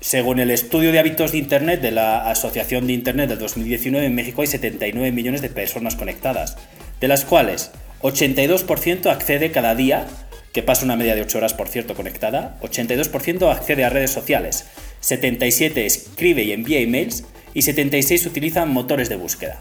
según 0.00 0.40
el 0.40 0.50
estudio 0.50 0.92
de 0.92 0.98
hábitos 0.98 1.32
de 1.32 1.36
Internet 1.36 1.82
de 1.82 1.90
la 1.90 2.30
Asociación 2.30 2.86
de 2.86 2.94
Internet 2.94 3.28
del 3.28 3.38
2019, 3.38 4.06
en 4.06 4.14
México 4.14 4.40
hay 4.40 4.46
79 4.46 5.12
millones 5.12 5.42
de 5.42 5.50
personas 5.50 5.94
conectadas 5.94 6.56
de 7.02 7.08
las 7.08 7.24
cuales 7.24 7.72
82% 8.00 9.10
accede 9.10 9.50
cada 9.50 9.74
día, 9.74 10.06
que 10.52 10.62
pasa 10.62 10.84
una 10.84 10.96
media 10.96 11.16
de 11.16 11.22
8 11.22 11.38
horas 11.38 11.52
por 11.52 11.68
cierto 11.68 11.94
conectada, 11.94 12.56
82% 12.62 13.50
accede 13.50 13.84
a 13.84 13.90
redes 13.90 14.12
sociales, 14.12 14.66
77 15.00 15.84
escribe 15.84 16.44
y 16.44 16.52
envía 16.52 16.78
emails 16.78 17.24
y 17.54 17.62
76 17.62 18.24
utilizan 18.26 18.70
motores 18.70 19.08
de 19.08 19.16
búsqueda. 19.16 19.60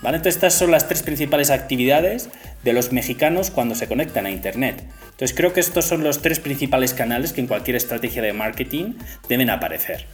¿Vale? 0.00 0.16
Entonces 0.16 0.36
estas 0.36 0.54
son 0.54 0.70
las 0.70 0.88
tres 0.88 1.02
principales 1.02 1.50
actividades 1.50 2.30
de 2.64 2.72
los 2.72 2.90
mexicanos 2.90 3.50
cuando 3.50 3.74
se 3.74 3.86
conectan 3.86 4.24
a 4.24 4.30
Internet. 4.30 4.82
Entonces 5.10 5.36
creo 5.36 5.52
que 5.52 5.60
estos 5.60 5.84
son 5.84 6.02
los 6.02 6.22
tres 6.22 6.40
principales 6.40 6.94
canales 6.94 7.34
que 7.34 7.42
en 7.42 7.46
cualquier 7.46 7.76
estrategia 7.76 8.22
de 8.22 8.32
marketing 8.32 8.94
deben 9.28 9.50
aparecer. 9.50 10.06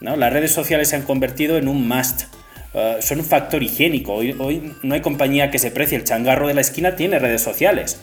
¿no? 0.00 0.16
Las 0.16 0.32
redes 0.32 0.52
sociales 0.52 0.88
se 0.88 0.96
han 0.96 1.02
convertido 1.02 1.58
en 1.58 1.66
un 1.66 1.86
must 1.88 2.26
eh, 2.76 2.98
son 3.00 3.18
un 3.18 3.24
factor 3.24 3.62
higiénico. 3.62 4.14
Hoy, 4.14 4.36
hoy 4.38 4.74
no 4.82 4.94
hay 4.94 5.00
compañía 5.00 5.50
que 5.50 5.58
se 5.58 5.70
precie. 5.70 5.96
El 5.96 6.04
changarro 6.04 6.46
de 6.46 6.54
la 6.54 6.60
esquina 6.60 6.94
tiene 6.94 7.18
redes 7.18 7.42
sociales 7.42 7.98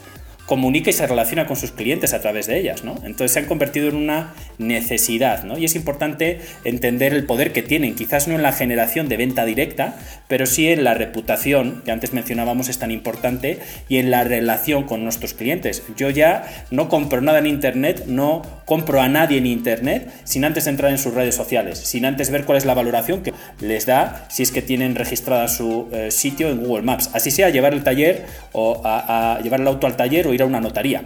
comunica 0.45 0.89
y 0.89 0.93
se 0.93 1.08
relaciona 1.08 1.45
con 1.45 1.56
sus 1.56 1.71
clientes 1.71 2.13
a 2.13 2.21
través 2.21 2.47
de 2.47 2.60
ellas, 2.60 2.84
¿no? 2.84 2.95
Entonces 3.03 3.32
se 3.32 3.39
han 3.39 3.45
convertido 3.45 3.89
en 3.89 3.95
una 3.95 4.34
necesidad, 4.58 5.43
¿no? 5.43 5.58
Y 5.58 5.65
es 5.65 5.75
importante 5.75 6.41
entender 6.63 7.13
el 7.13 7.25
poder 7.25 7.53
que 7.53 7.62
tienen, 7.62 7.95
quizás 7.95 8.27
no 8.27 8.36
en 8.36 8.41
la 8.41 8.51
generación 8.51 9.08
de 9.08 9.17
venta 9.17 9.45
directa, 9.45 9.95
pero 10.27 10.45
sí 10.45 10.67
en 10.67 10.84
la 10.84 10.93
reputación, 10.93 11.82
que 11.86 11.91
antes 11.91 12.13
mencionábamos 12.13 12.69
es 12.69 12.79
tan 12.79 12.91
importante, 12.91 13.60
y 13.88 13.97
en 13.97 14.12
la 14.12 14.23
relación 14.23 14.84
con 14.84 15.03
nuestros 15.03 15.34
clientes. 15.34 15.84
Yo 15.95 16.10
ya 16.10 16.45
no 16.71 16.89
compro 16.89 17.21
nada 17.21 17.39
en 17.39 17.47
Internet, 17.47 18.06
no 18.08 18.41
compro 18.65 19.01
a 19.01 19.10
nadie 19.10 19.38
en 19.38 19.45
Internet 19.45 20.12
sin 20.23 20.45
antes 20.45 20.67
entrar 20.67 20.91
en 20.91 20.97
sus 20.97 21.13
redes 21.13 21.36
sociales, 21.36 21.79
sin 21.79 22.06
antes 22.06 22.29
ver 22.29 22.45
cuál 22.45 22.58
es 22.58 22.65
la 22.65 22.73
valoración 22.73 23.23
que 23.23 23.34
les 23.60 23.86
da 23.86 24.25
si 24.29 24.43
es 24.43 24.51
que 24.51 24.62
tienen 24.62 24.95
registrada 24.95 25.47
su 25.47 25.88
eh, 25.91 26.12
sitio 26.12 26.49
en 26.49 26.63
Google 26.63 26.84
Maps. 26.84 27.10
Así 27.13 27.32
sea, 27.32 27.49
llevar 27.49 27.73
el 27.73 27.84
taller 27.84 28.25
o 28.51 28.82
a, 28.84 29.39
llevar 29.43 29.62
el 29.62 29.67
auto 29.67 29.88
al 29.88 29.95
taller 29.95 30.27
o 30.27 30.33
ir 30.34 30.41
a 30.41 30.46
una 30.46 30.62
notaría. 30.62 31.04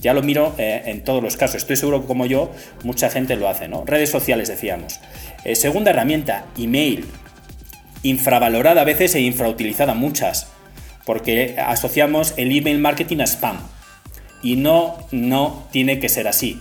Ya 0.00 0.12
lo 0.12 0.22
miro 0.22 0.54
eh, 0.58 0.82
en 0.86 1.02
todos 1.02 1.22
los 1.22 1.36
casos. 1.36 1.56
Estoy 1.56 1.76
seguro 1.76 2.02
que 2.02 2.06
como 2.06 2.26
yo, 2.26 2.52
mucha 2.84 3.10
gente 3.10 3.36
lo 3.36 3.48
hace. 3.48 3.68
¿no? 3.68 3.84
Redes 3.84 4.10
sociales, 4.10 4.48
decíamos. 4.48 5.00
Eh, 5.44 5.56
segunda 5.56 5.90
herramienta, 5.90 6.46
email. 6.58 7.06
Infravalorada 8.02 8.82
a 8.82 8.84
veces 8.84 9.14
e 9.14 9.20
infrautilizada 9.20 9.94
muchas. 9.94 10.48
Porque 11.04 11.56
asociamos 11.58 12.34
el 12.36 12.56
email 12.56 12.78
marketing 12.78 13.20
a 13.20 13.26
spam. 13.26 13.58
Y 14.42 14.56
no, 14.56 14.98
no 15.12 15.66
tiene 15.72 15.98
que 15.98 16.08
ser 16.08 16.28
así. 16.28 16.60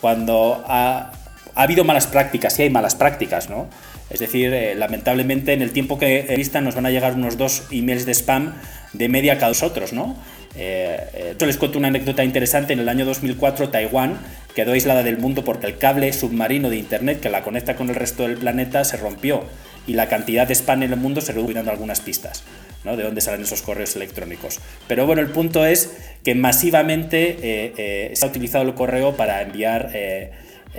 Cuando 0.00 0.64
ha, 0.66 1.12
habido 1.54 1.84
malas 1.84 2.06
prácticas, 2.06 2.54
sí 2.54 2.62
hay 2.62 2.70
malas 2.70 2.94
prácticas, 2.94 3.48
¿no? 3.48 3.68
Es 4.10 4.18
decir, 4.20 4.52
eh, 4.52 4.74
lamentablemente 4.74 5.52
en 5.52 5.62
el 5.62 5.70
tiempo 5.72 5.98
que 5.98 6.34
vista 6.36 6.60
nos 6.60 6.74
van 6.74 6.86
a 6.86 6.90
llegar 6.90 7.14
unos 7.14 7.38
dos 7.38 7.62
emails 7.70 8.04
de 8.04 8.12
spam 8.12 8.54
de 8.92 9.08
media 9.08 9.38
cada 9.38 9.52
otros, 9.64 9.92
¿no? 9.92 10.16
Eh, 10.56 11.34
eh 11.40 11.46
les 11.46 11.56
cuento 11.56 11.78
una 11.78 11.88
anécdota 11.88 12.24
interesante. 12.24 12.72
En 12.72 12.80
el 12.80 12.88
año 12.88 13.04
2004, 13.04 13.70
Taiwán 13.70 14.18
quedó 14.54 14.72
aislada 14.72 15.02
del 15.02 15.18
mundo 15.18 15.44
porque 15.44 15.66
el 15.66 15.78
cable 15.78 16.12
submarino 16.12 16.70
de 16.70 16.76
Internet 16.76 17.20
que 17.20 17.30
la 17.30 17.42
conecta 17.42 17.76
con 17.76 17.88
el 17.88 17.94
resto 17.94 18.24
del 18.24 18.36
planeta 18.36 18.84
se 18.84 18.96
rompió 18.96 19.44
y 19.86 19.94
la 19.94 20.08
cantidad 20.08 20.46
de 20.46 20.54
spam 20.54 20.82
en 20.84 20.92
el 20.92 20.98
mundo 20.98 21.20
se 21.20 21.32
redujo 21.32 21.52
dando 21.52 21.70
algunas 21.70 22.00
pistas. 22.00 22.44
¿no? 22.84 22.96
de 22.96 23.04
dónde 23.04 23.20
salen 23.20 23.42
esos 23.42 23.62
correos 23.62 23.94
electrónicos. 23.96 24.58
Pero 24.88 25.06
bueno, 25.06 25.22
el 25.22 25.28
punto 25.28 25.64
es 25.64 25.92
que 26.24 26.34
masivamente 26.34 27.30
eh, 27.30 27.72
eh, 27.76 28.10
se 28.14 28.24
ha 28.24 28.28
utilizado 28.28 28.64
el 28.64 28.74
correo 28.74 29.16
para 29.16 29.42
enviar 29.42 29.92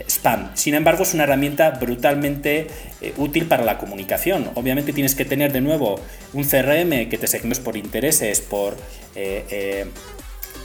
spam. 0.07 0.51
Sin 0.55 0.73
embargo, 0.73 1.03
es 1.03 1.13
una 1.13 1.23
herramienta 1.23 1.71
brutalmente 1.71 2.67
eh, 3.01 3.13
útil 3.17 3.45
para 3.45 3.63
la 3.63 3.77
comunicación. 3.77 4.49
Obviamente 4.55 4.93
tienes 4.93 5.15
que 5.15 5.25
tener 5.25 5.51
de 5.51 5.61
nuevo 5.61 5.99
un 6.33 6.43
CRM 6.43 7.09
que 7.09 7.17
te 7.19 7.27
segmentes 7.27 7.59
por 7.59 7.77
intereses, 7.77 8.41
por 8.41 8.73
eh, 9.15 9.45
eh, 9.49 9.85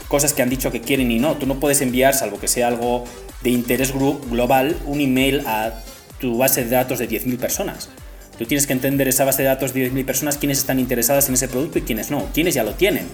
cosas 0.08 0.32
que 0.32 0.42
han 0.42 0.48
dicho 0.48 0.70
que 0.70 0.80
quieren 0.80 1.10
y 1.10 1.18
no. 1.18 1.36
Tú 1.36 1.46
no 1.46 1.60
puedes 1.60 1.80
enviar, 1.82 2.14
salvo 2.14 2.40
que 2.40 2.48
sea 2.48 2.68
algo 2.68 3.04
de 3.42 3.50
interés 3.50 3.92
global, 3.92 4.76
un 4.86 5.00
email 5.00 5.42
a 5.46 5.72
tu 6.18 6.38
base 6.38 6.64
de 6.64 6.70
datos 6.70 6.98
de 6.98 7.08
10.000 7.08 7.38
personas. 7.38 7.90
Tú 8.38 8.46
tienes 8.46 8.66
que 8.66 8.72
entender 8.72 9.08
esa 9.08 9.24
base 9.24 9.42
de 9.42 9.48
datos 9.48 9.74
de 9.74 9.90
10.000 9.90 10.04
personas, 10.04 10.38
quiénes 10.38 10.58
están 10.58 10.78
interesadas 10.78 11.28
en 11.28 11.34
ese 11.34 11.48
producto 11.48 11.78
y 11.78 11.82
quiénes 11.82 12.10
no, 12.10 12.28
quiénes 12.32 12.54
ya 12.54 12.62
lo 12.64 12.72
tienen, 12.72 13.06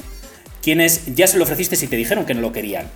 quiénes 0.62 1.14
ya 1.14 1.27
se 1.27 1.38
lo 1.38 1.44
ofreciste 1.44 1.77
si 1.77 1.87
te 1.87 1.96
dijeron 1.96 2.24
que 2.24 2.35
no 2.35 2.40
lo 2.40 2.53
querían 2.53 2.87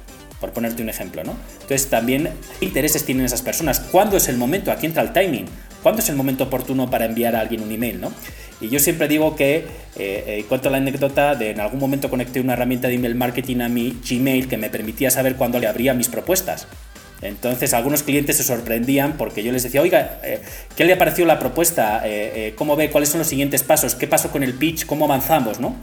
por 0.40 0.52
ponerte 0.52 0.82
un 0.82 0.88
ejemplo, 0.88 1.24
¿no? 1.24 1.36
Entonces 1.62 1.88
también 1.88 2.30
qué 2.58 2.66
intereses 2.66 3.04
tienen 3.04 3.24
esas 3.24 3.42
personas, 3.42 3.80
cuándo 3.80 4.16
es 4.16 4.28
el 4.28 4.36
momento, 4.36 4.70
aquí 4.70 4.86
entra 4.86 5.02
el 5.02 5.12
timing, 5.12 5.46
cuándo 5.82 6.00
es 6.00 6.08
el 6.08 6.16
momento 6.16 6.44
oportuno 6.44 6.90
para 6.90 7.04
enviar 7.04 7.34
a 7.36 7.40
alguien 7.40 7.62
un 7.62 7.72
email, 7.72 8.00
¿no? 8.00 8.12
Y 8.60 8.68
yo 8.70 8.80
siempre 8.80 9.06
digo 9.06 9.36
que, 9.36 9.58
eh, 9.58 9.64
eh, 9.96 10.44
cuento 10.48 10.68
la 10.68 10.78
anécdota 10.78 11.36
de 11.36 11.50
en 11.50 11.60
algún 11.60 11.78
momento 11.78 12.10
conecté 12.10 12.40
una 12.40 12.54
herramienta 12.54 12.88
de 12.88 12.94
email 12.94 13.14
marketing 13.14 13.60
a 13.60 13.68
mi 13.68 13.96
Gmail 14.08 14.48
que 14.48 14.56
me 14.56 14.68
permitía 14.68 15.10
saber 15.10 15.36
cuándo 15.36 15.60
le 15.60 15.68
abría 15.68 15.94
mis 15.94 16.08
propuestas. 16.08 16.66
Entonces 17.22 17.74
algunos 17.74 18.02
clientes 18.02 18.36
se 18.36 18.44
sorprendían 18.44 19.16
porque 19.16 19.42
yo 19.42 19.52
les 19.52 19.62
decía, 19.62 19.82
oiga, 19.82 20.20
eh, 20.24 20.40
¿qué 20.76 20.84
le 20.84 20.92
ha 20.92 20.98
parecido 20.98 21.26
la 21.26 21.38
propuesta? 21.38 22.04
¿Cómo 22.56 22.76
ve? 22.76 22.90
¿Cuáles 22.90 23.10
son 23.10 23.18
los 23.18 23.28
siguientes 23.28 23.62
pasos? 23.62 23.94
¿Qué 23.94 24.06
pasó 24.06 24.30
con 24.30 24.42
el 24.42 24.54
pitch? 24.54 24.86
¿Cómo 24.86 25.04
avanzamos? 25.04 25.58
¿no? 25.58 25.76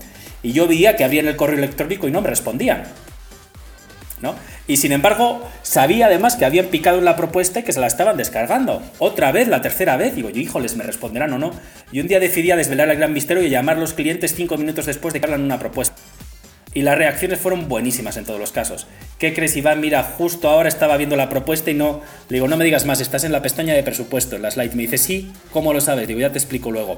Y 0.43 0.53
yo 0.53 0.67
veía 0.67 0.95
que 0.95 1.03
abrían 1.03 1.27
el 1.27 1.35
correo 1.35 1.57
electrónico 1.57 2.07
y 2.07 2.11
no 2.11 2.21
me 2.21 2.29
respondían. 2.29 2.83
Y 4.67 4.77
sin 4.77 4.91
embargo, 4.91 5.47
sabía 5.61 6.07
además 6.07 6.35
que 6.35 6.45
habían 6.45 6.67
picado 6.67 6.97
en 6.97 7.05
la 7.05 7.15
propuesta 7.15 7.59
y 7.59 7.63
que 7.63 7.73
se 7.73 7.79
la 7.79 7.87
estaban 7.87 8.17
descargando. 8.17 8.81
Otra 8.97 9.31
vez, 9.31 9.47
la 9.47 9.61
tercera 9.61 9.97
vez. 9.97 10.15
Digo, 10.15 10.29
yo, 10.29 10.41
híjoles, 10.41 10.75
me 10.75 10.83
responderán 10.83 11.33
o 11.33 11.37
no. 11.37 11.51
Y 11.91 11.99
un 11.99 12.07
día 12.07 12.19
decidí 12.19 12.51
a 12.51 12.55
desvelar 12.55 12.89
el 12.89 12.97
gran 12.97 13.13
misterio 13.13 13.43
y 13.43 13.49
llamar 13.49 13.77
a 13.77 13.79
los 13.79 13.93
clientes 13.93 14.33
cinco 14.35 14.57
minutos 14.57 14.85
después 14.85 15.13
de 15.13 15.19
que 15.19 15.27
hagan 15.27 15.43
una 15.43 15.59
propuesta. 15.59 15.95
Y 16.75 16.81
las 16.81 16.97
reacciones 16.97 17.39
fueron 17.39 17.69
buenísimas 17.69 18.17
en 18.17 18.25
todos 18.25 18.37
los 18.37 18.51
casos. 18.51 18.85
¿Qué 19.17 19.33
crees, 19.33 19.55
Iván? 19.55 19.79
Mira, 19.79 20.03
justo 20.03 20.49
ahora 20.49 20.67
estaba 20.67 20.97
viendo 20.97 21.15
la 21.15 21.29
propuesta 21.29 21.71
y 21.71 21.73
no. 21.73 22.01
Le 22.27 22.35
digo, 22.35 22.49
no 22.49 22.57
me 22.57 22.65
digas 22.65 22.85
más, 22.85 22.99
estás 22.99 23.23
en 23.23 23.31
la 23.31 23.41
pestaña 23.41 23.73
de 23.73 23.81
presupuesto, 23.81 24.35
en 24.35 24.41
la 24.41 24.51
slide. 24.51 24.73
Me 24.73 24.81
dice, 24.83 24.97
sí, 24.97 25.31
¿cómo 25.51 25.71
lo 25.71 25.79
sabes? 25.79 26.05
Digo, 26.05 26.19
ya 26.19 26.33
te 26.33 26.37
explico 26.37 26.71
luego. 26.71 26.97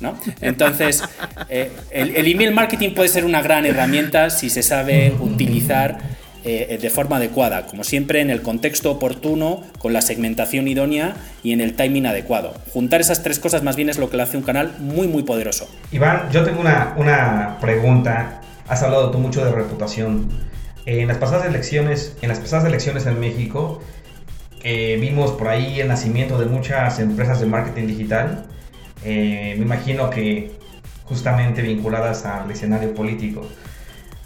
¿No? 0.00 0.18
Entonces, 0.40 1.04
eh, 1.50 1.70
el, 1.90 2.26
email 2.26 2.52
marketing 2.52 2.94
puede 2.94 3.10
ser 3.10 3.26
una 3.26 3.42
gran 3.42 3.66
herramienta 3.66 4.30
si 4.30 4.48
se 4.48 4.62
sabe 4.62 5.14
utilizar 5.20 5.98
eh, 6.44 6.78
de 6.80 6.90
forma 6.90 7.16
adecuada, 7.16 7.66
como 7.66 7.84
siempre 7.84 8.20
en 8.20 8.30
el 8.30 8.42
contexto 8.42 8.90
oportuno, 8.90 9.62
con 9.78 9.92
la 9.92 10.00
segmentación 10.00 10.68
idónea 10.68 11.16
y 11.42 11.52
en 11.52 11.60
el 11.60 11.74
timing 11.74 12.06
adecuado. 12.06 12.54
Juntar 12.72 13.00
esas 13.00 13.22
tres 13.22 13.38
cosas 13.38 13.62
más 13.62 13.76
bien 13.76 13.88
es 13.88 13.98
lo 13.98 14.08
que 14.08 14.16
le 14.16 14.22
hace 14.22 14.36
un 14.36 14.42
canal 14.42 14.74
muy 14.78 15.06
muy 15.06 15.22
poderoso. 15.22 15.68
Iván, 15.92 16.30
yo 16.32 16.42
tengo 16.44 16.60
una, 16.60 16.94
una 16.96 17.58
pregunta. 17.60 18.40
Has 18.68 18.82
hablado 18.82 19.10
tú 19.10 19.18
mucho 19.18 19.44
de 19.44 19.52
reputación. 19.52 20.28
En 20.86 21.08
las 21.08 21.18
pasadas 21.18 21.46
elecciones, 21.46 22.16
en 22.22 22.28
las 22.30 22.38
pasadas 22.38 22.64
elecciones 22.64 23.04
en 23.06 23.20
México, 23.20 23.82
eh, 24.62 24.96
vimos 25.00 25.32
por 25.32 25.48
ahí 25.48 25.80
el 25.80 25.88
nacimiento 25.88 26.38
de 26.38 26.46
muchas 26.46 26.98
empresas 26.98 27.40
de 27.40 27.46
marketing 27.46 27.86
digital. 27.86 28.46
Eh, 29.04 29.54
me 29.58 29.64
imagino 29.64 30.10
que 30.10 30.52
justamente 31.04 31.62
vinculadas 31.62 32.24
al 32.24 32.50
escenario 32.50 32.94
político. 32.94 33.46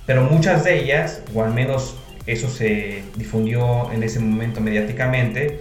pero 0.06 0.22
muchas 0.24 0.64
de 0.64 0.80
ellas, 0.80 1.22
o 1.34 1.42
al 1.42 1.54
menos 1.54 1.96
eso 2.26 2.48
se 2.48 3.02
difundió 3.16 3.92
en 3.92 4.02
ese 4.02 4.20
momento 4.20 4.60
mediáticamente, 4.60 5.60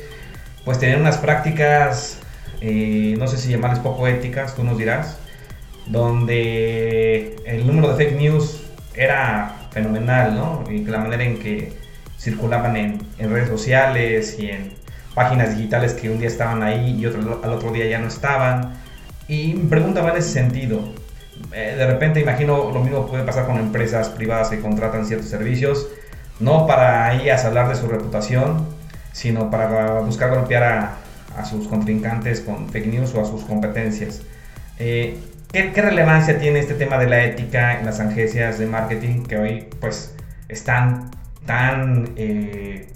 pues 0.65 0.79
tenían 0.79 1.01
unas 1.01 1.17
prácticas, 1.17 2.19
eh, 2.61 3.15
no 3.17 3.27
sé 3.27 3.37
si 3.37 3.49
llamarles 3.49 3.79
poco 3.79 4.07
éticas, 4.07 4.55
tú 4.55 4.63
nos 4.63 4.77
dirás, 4.77 5.17
donde 5.87 7.35
el 7.45 7.67
número 7.67 7.93
de 7.93 8.05
fake 8.05 8.17
news 8.17 8.63
era 8.95 9.67
fenomenal, 9.71 10.35
¿no? 10.35 10.63
Y 10.69 10.85
la 10.85 10.99
manera 10.99 11.23
en 11.23 11.39
que 11.39 11.73
circulaban 12.17 12.77
en, 12.77 12.99
redes 13.17 13.49
sociales 13.49 14.37
y 14.39 14.49
en 14.49 14.71
páginas 15.13 15.57
digitales 15.57 15.93
que 15.93 16.09
un 16.09 16.19
día 16.19 16.27
estaban 16.27 16.63
ahí 16.63 16.97
y 16.99 17.05
al 17.05 17.53
otro 17.53 17.71
día 17.71 17.85
ya 17.85 17.99
no 17.99 18.07
estaban. 18.07 18.73
Y 19.27 19.53
me 19.55 19.69
preguntaba 19.69 20.11
en 20.11 20.17
ese 20.17 20.29
sentido. 20.29 20.93
Eh, 21.51 21.75
de 21.77 21.85
repente 21.85 22.21
imagino 22.21 22.71
lo 22.71 22.79
mismo 22.79 23.07
puede 23.07 23.23
pasar 23.23 23.45
con 23.45 23.57
empresas 23.57 24.09
privadas 24.09 24.49
que 24.49 24.59
contratan 24.59 25.05
ciertos 25.05 25.29
servicios, 25.29 25.87
no 26.39 26.67
para 26.67 27.13
ellas 27.13 27.45
hablar 27.45 27.69
de 27.69 27.75
su 27.75 27.87
reputación, 27.87 28.67
sino 29.11 29.49
para 29.49 29.99
buscar 30.01 30.31
golpear 30.31 30.63
a, 30.63 31.45
sus 31.45 31.67
contrincantes 31.67 32.41
con 32.41 32.69
fake 32.69 32.87
news 32.87 33.15
o 33.15 33.21
a 33.21 33.25
sus 33.25 33.43
competencias. 33.43 34.21
Eh, 34.77 35.17
¿qué, 35.51 35.71
¿qué, 35.71 35.81
relevancia 35.81 36.37
tiene 36.37 36.59
este 36.59 36.75
tema 36.75 36.99
de 36.99 37.07
la 37.07 37.23
ética 37.23 37.79
en 37.79 37.87
las 37.87 37.99
agencias 37.99 38.59
de 38.59 38.67
marketing 38.67 39.23
que 39.23 39.37
hoy 39.37 39.67
pues 39.79 40.15
están 40.47 41.09
tan 41.47 42.11
eh, 42.17 42.87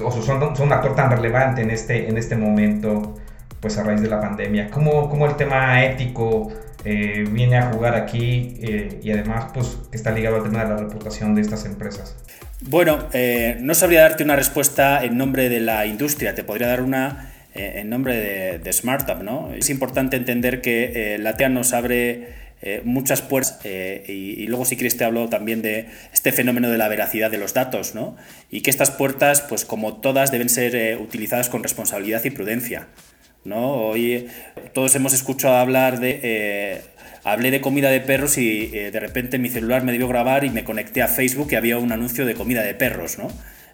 o 0.00 0.10
son, 0.10 0.42
un 0.42 0.72
actor 0.72 0.96
tan 0.96 1.10
relevante 1.10 1.62
en 1.62 1.70
este, 1.70 2.08
en 2.08 2.18
este 2.18 2.36
momento, 2.36 3.16
pues 3.60 3.78
a 3.78 3.84
raíz 3.84 4.00
de 4.00 4.08
la 4.08 4.20
pandemia. 4.20 4.70
¿Cómo, 4.70 5.08
cómo 5.08 5.26
el 5.26 5.36
tema 5.36 5.84
ético 5.84 6.50
eh, 6.84 7.24
viene 7.30 7.58
a 7.58 7.70
jugar 7.70 7.94
aquí 7.94 8.58
y 9.02 9.10
además 9.12 9.46
pues 9.54 9.78
está 9.92 10.10
ligado 10.10 10.36
al 10.36 10.42
tema 10.42 10.64
de 10.64 10.70
la 10.70 10.76
reputación 10.76 11.34
de 11.36 11.42
estas 11.42 11.64
empresas? 11.64 12.16
Bueno, 12.62 13.08
eh, 13.12 13.56
no 13.60 13.74
sabría 13.74 14.02
darte 14.02 14.24
una 14.24 14.36
respuesta 14.36 15.04
en 15.04 15.16
nombre 15.18 15.48
de 15.48 15.60
la 15.60 15.86
industria, 15.86 16.34
te 16.34 16.44
podría 16.44 16.68
dar 16.68 16.82
una 16.82 17.32
eh, 17.54 17.74
en 17.76 17.90
nombre 17.90 18.16
de, 18.16 18.58
de 18.58 18.72
SmartUp, 18.72 19.22
¿no? 19.22 19.52
Es 19.52 19.68
importante 19.68 20.16
entender 20.16 20.60
que 20.60 21.16
la 21.20 21.36
TEA 21.36 21.48
nos 21.48 21.72
abre 21.72 22.42
eh, 22.64 22.80
muchas 22.84 23.22
puertas 23.22 23.58
eh, 23.64 24.04
y, 24.06 24.46
luego 24.46 24.64
si 24.64 24.76
quieres 24.76 24.96
te 24.96 25.02
hablo 25.02 25.28
también 25.28 25.62
de 25.62 25.88
este 26.12 26.30
fenómeno 26.30 26.70
de 26.70 26.78
la 26.78 26.86
veracidad 26.86 27.28
de 27.28 27.36
los 27.36 27.54
datos, 27.54 27.96
¿no? 27.96 28.16
Y 28.52 28.60
que 28.60 28.70
estas 28.70 28.92
puertas, 28.92 29.40
pues 29.40 29.64
como 29.64 29.94
todas, 29.94 30.30
deben 30.30 30.48
ser 30.48 30.76
eh, 30.76 30.96
utilizadas 30.96 31.48
con 31.48 31.64
responsabilidad 31.64 32.24
y 32.24 32.30
prudencia, 32.30 32.86
¿no? 33.44 33.72
Hoy 33.72 34.28
todos 34.74 34.94
hemos 34.94 35.12
escuchado 35.12 35.56
hablar 35.56 35.98
de... 35.98 36.82
hablé 37.24 37.50
de 37.50 37.60
comida 37.60 37.90
de 37.90 38.00
perros 38.00 38.38
y 38.38 38.66
de 38.66 39.00
repente 39.00 39.38
mi 39.38 39.48
celular 39.48 39.84
me 39.84 39.92
debió 39.92 40.08
grabar 40.08 40.44
y 40.44 40.50
me 40.50 40.64
conecté 40.64 41.02
a 41.02 41.08
Facebook 41.08 41.48
y 41.52 41.54
había 41.54 41.78
un 41.78 41.92
anuncio 41.92 42.26
de 42.26 42.34
comida 42.34 42.62
de 42.62 42.74
perros, 42.74 43.18
¿no? 43.18 43.28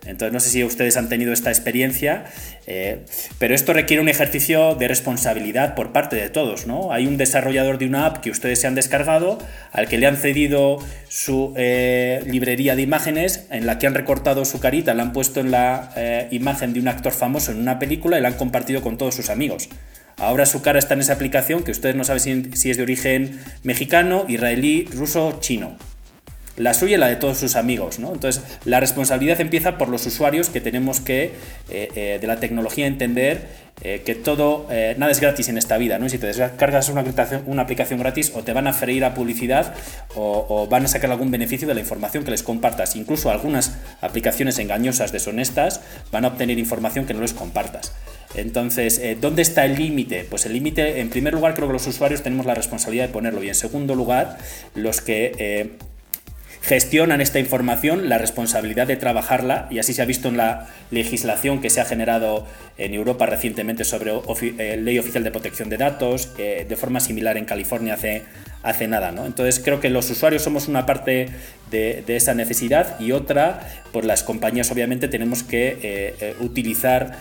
Entonces 0.07 0.33
no 0.33 0.41
sé 0.41 0.51
si 0.51 0.65
ustedes 0.65 0.97
han 0.97 1.09
tenido 1.09 1.33
esta 1.33 1.51
experiencia, 1.51 2.25
eh, 2.67 3.05
pero 3.39 3.55
esto 3.55 3.73
requiere 3.73 4.01
un 4.01 4.09
ejercicio 4.09 4.75
de 4.75 4.89
responsabilidad 4.89 5.75
por 5.75 5.93
parte 5.93 6.17
de 6.17 6.31
todos. 6.31 6.67
¿no? 6.67 6.93
Hay 6.93 7.07
un 7.07 7.17
desarrollador 7.17 7.79
de 7.79 7.87
una 7.87 8.07
app 8.07 8.19
que 8.19 8.31
ustedes 8.31 8.61
se 8.61 8.67
han 8.67 8.75
descargado, 8.75 9.39
al 9.73 9.89
que 9.89 9.99
le 9.99 10.07
han 10.07 10.17
cedido 10.17 10.79
su 11.09 11.53
eh, 11.57 12.23
librería 12.27 12.77
de 12.77 12.83
imágenes, 12.83 13.47
en 13.51 13.67
la 13.67 13.79
que 13.79 13.87
han 13.87 13.95
recortado 13.95 14.45
su 14.45 14.61
carita, 14.61 14.95
la 14.95 15.03
han 15.03 15.13
puesto 15.13 15.41
en 15.41 15.51
la 15.51 15.93
eh, 15.97 16.29
imagen 16.31 16.73
de 16.73 16.81
un 16.81 16.89
actor 16.89 17.13
famoso 17.13 17.53
en 17.53 17.59
una 17.59 17.79
película 17.79 18.19
y 18.19 18.23
la 18.23 18.29
han 18.29 18.35
compartido 18.35 18.83
con 18.83 18.99
todos 18.99 19.15
sus 19.15 19.31
amigos. 19.31 19.69
Ahora 20.19 20.47
su 20.47 20.63
cara 20.63 20.79
está 20.79 20.95
en 20.95 21.01
esa 21.01 21.13
aplicación 21.13 21.63
que 21.63 21.71
ustedes 21.71 21.95
no 21.95 22.05
saben 22.05 22.57
si, 22.57 22.71
es 22.71 22.77
de 22.77 22.83
origen 22.83 23.41
mexicano, 23.63 24.25
israelí, 24.29 24.89
ruso, 24.93 25.39
chino 25.41 25.77
la 26.59 26.75
suya 26.75 26.97
y 26.97 26.99
la 26.99 27.09
de 27.09 27.17
todos 27.17 27.39
sus 27.39 27.57
amigos. 27.57 27.99
¿no? 27.99 28.13
Entonces, 28.13 28.43
la 28.65 28.81
responsabilidad 28.81 29.41
empieza 29.41 29.79
por 29.79 29.89
los 29.89 30.05
usuarios 30.07 30.51
que 30.51 30.61
tenemos 30.61 31.01
que, 31.01 31.33
eh, 31.71 31.89
eh, 31.95 32.19
de 32.21 32.27
la 32.27 32.41
tecnología, 32.41 32.87
entender 32.87 33.69
eh, 33.81 34.03
que 34.05 34.17
todo, 34.17 34.67
nada 34.97 35.13
es 35.13 35.21
gratis 35.21 35.49
en 35.49 35.57
esta 35.57 35.79
vida. 35.79 35.99
¿no? 35.99 36.09
Si 36.09 36.19
te 36.19 36.27
descargas 36.27 36.89
una, 36.89 37.05
una 37.47 37.63
aplicación 37.63 38.01
gratis, 38.01 38.33
o 38.35 38.43
te 38.43 38.53
van 38.53 38.67
a 38.67 38.73
freír 38.73 39.05
a 39.05 39.15
publicidad 39.15 39.75
o, 40.15 40.67
van 40.69 40.85
a 40.85 40.89
sacar 40.89 41.11
algún 41.11 41.31
beneficio 41.31 41.69
de 41.69 41.75
la 41.75 41.81
información 41.81 42.25
que 42.25 42.33
les 42.33 42.43
compartas. 42.43 42.97
Incluso 42.97 43.31
algunas 43.31 43.77
aplicaciones 44.01 44.59
engañosas, 44.59 45.13
deshonestas, 45.13 45.81
van 46.11 46.25
a 46.25 46.29
obtener 46.29 46.59
información 46.59 47.07
que 47.07 47.15
no 47.15 47.21
les 47.21 47.35
compartas. 47.35 47.93
Entonces, 48.35 49.01
¿dónde 49.21 49.43
está 49.43 49.65
el 49.65 49.77
límite? 49.77 50.27
Pues 50.29 50.45
el 50.45 50.53
límite, 50.53 51.01
en 51.01 51.09
primer 51.09 51.33
lugar, 51.33 51.55
creo 51.55 51.69
que 51.69 51.73
los 51.73 51.87
usuarios 51.87 52.23
tenemos 52.23 52.45
la 52.47 52.55
responsabilidad 52.55 53.07
de 53.07 53.13
ponerlo. 53.13 53.43
Y 53.43 53.49
en 53.49 53.55
segundo 53.55 53.95
lugar, 53.95 54.39
los 54.75 55.01
que 55.01 55.79
gestionan 56.69 57.23
esta 57.23 57.39
información, 57.39 58.11
la 58.11 58.19
responsabilidad 58.19 58.87
de 58.87 58.97
trabajarla, 58.97 59.69
y 59.71 59.79
así 59.79 59.95
se 59.95 60.03
ha 60.03 60.05
visto 60.05 60.29
en 60.29 60.37
la 60.37 60.67
legislación 60.91 61.63
que 61.63 61.71
se 61.71 61.81
ha 61.81 61.87
generado 61.87 62.47
en 62.77 62.93
Europa 62.93 63.25
recientemente 63.25 63.85
sobre 63.85 64.13
eh, 64.13 64.77
Ley 64.77 64.99
Oficial 64.99 65.25
de 65.25 65.31
Protección 65.31 65.71
de 65.71 65.79
Datos, 65.79 66.31
eh, 66.37 66.67
de 66.69 66.77
forma 66.77 67.01
similar 67.01 67.39
en 67.39 67.47
California 67.47 67.95
hace, 67.95 68.25
hace 68.63 68.87
nada. 68.87 69.13
¿no? 69.13 69.25
Entonces 69.25 69.63
creo 69.65 69.81
que 69.81 69.89
los 69.89 70.11
usuarios 70.11 70.43
somos 70.43 70.69
una 70.69 70.85
parte 70.85 71.31
de, 71.71 72.05
esa 72.07 72.35
necesidad 72.35 73.01
y 73.01 73.13
otra, 73.13 73.61
pues 73.91 74.05
las 74.05 74.23
compañías 74.23 74.71
obviamente 74.71 75.09
tenemos 75.09 75.43
que 75.43 75.79
eh, 75.83 76.35
utilizar 76.41 77.17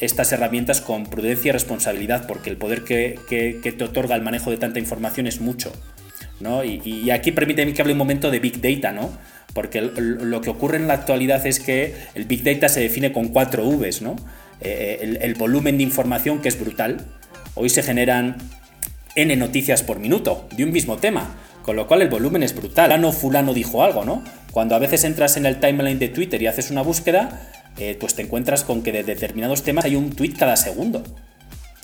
estas 0.00 0.32
herramientas 0.32 0.80
con 0.80 1.04
prudencia 1.04 1.50
y 1.50 1.52
responsabilidad, 1.52 2.26
porque 2.26 2.48
el 2.48 2.56
poder 2.56 2.82
que 2.82 3.74
te 3.76 3.84
otorga 3.84 4.14
el 4.14 4.22
manejo 4.22 4.50
de 4.50 4.56
tanta 4.56 4.78
información 4.78 5.26
es 5.26 5.42
mucho. 5.42 5.70
Y, 6.40 7.10
aquí 7.10 7.32
permíteme 7.32 7.72
que 7.72 7.82
hable 7.82 7.92
un 7.92 7.98
momento 7.98 8.30
de 8.30 8.40
Big 8.40 8.60
Data, 8.60 8.92
¿no? 8.92 9.10
Porque 9.54 9.80
lo 9.80 10.40
que 10.42 10.50
ocurre 10.50 10.76
en 10.76 10.86
la 10.86 10.94
actualidad 10.94 11.46
es 11.46 11.60
que 11.60 11.94
el 12.14 12.24
Big 12.24 12.42
Data 12.42 12.68
se 12.68 12.80
define 12.80 13.12
con 13.12 13.28
cuatro 13.28 13.64
Vs, 13.70 14.02
¿no? 14.02 14.16
Eh, 14.60 14.98
eh, 15.00 15.18
el, 15.22 15.34
volumen 15.34 15.78
de 15.78 15.82
información 15.82 16.40
que 16.40 16.48
es 16.48 16.60
brutal. 16.60 17.06
Hoy 17.54 17.70
se 17.70 17.82
generan 17.82 18.36
N 19.14 19.34
noticias 19.36 19.82
por 19.82 19.98
minuto 19.98 20.46
de 20.54 20.64
un 20.64 20.72
mismo 20.72 20.98
tema, 20.98 21.36
con 21.62 21.76
lo 21.76 21.86
cual 21.86 22.02
el 22.02 22.08
volumen 22.08 22.42
es 22.42 22.54
brutal. 22.54 22.86
Fulano, 22.86 23.12
fulano 23.12 23.54
dijo 23.54 23.82
algo, 23.82 24.04
¿no? 24.04 24.22
Cuando 24.52 24.74
a 24.74 24.78
veces 24.78 25.04
entras 25.04 25.38
en 25.38 25.46
el 25.46 25.58
timeline 25.58 25.98
de 25.98 26.08
Twitter 26.08 26.40
y 26.42 26.46
haces 26.46 26.70
una 26.70 26.82
búsqueda, 26.82 27.50
eh, 27.78 27.96
pues 27.98 28.14
te 28.14 28.22
encuentras 28.22 28.64
con 28.64 28.82
que 28.82 28.92
de 28.92 29.04
determinados 29.04 29.62
temas 29.62 29.86
hay 29.86 29.96
un 29.96 30.10
tweet 30.10 30.34
cada 30.38 30.56
segundo. 30.56 31.02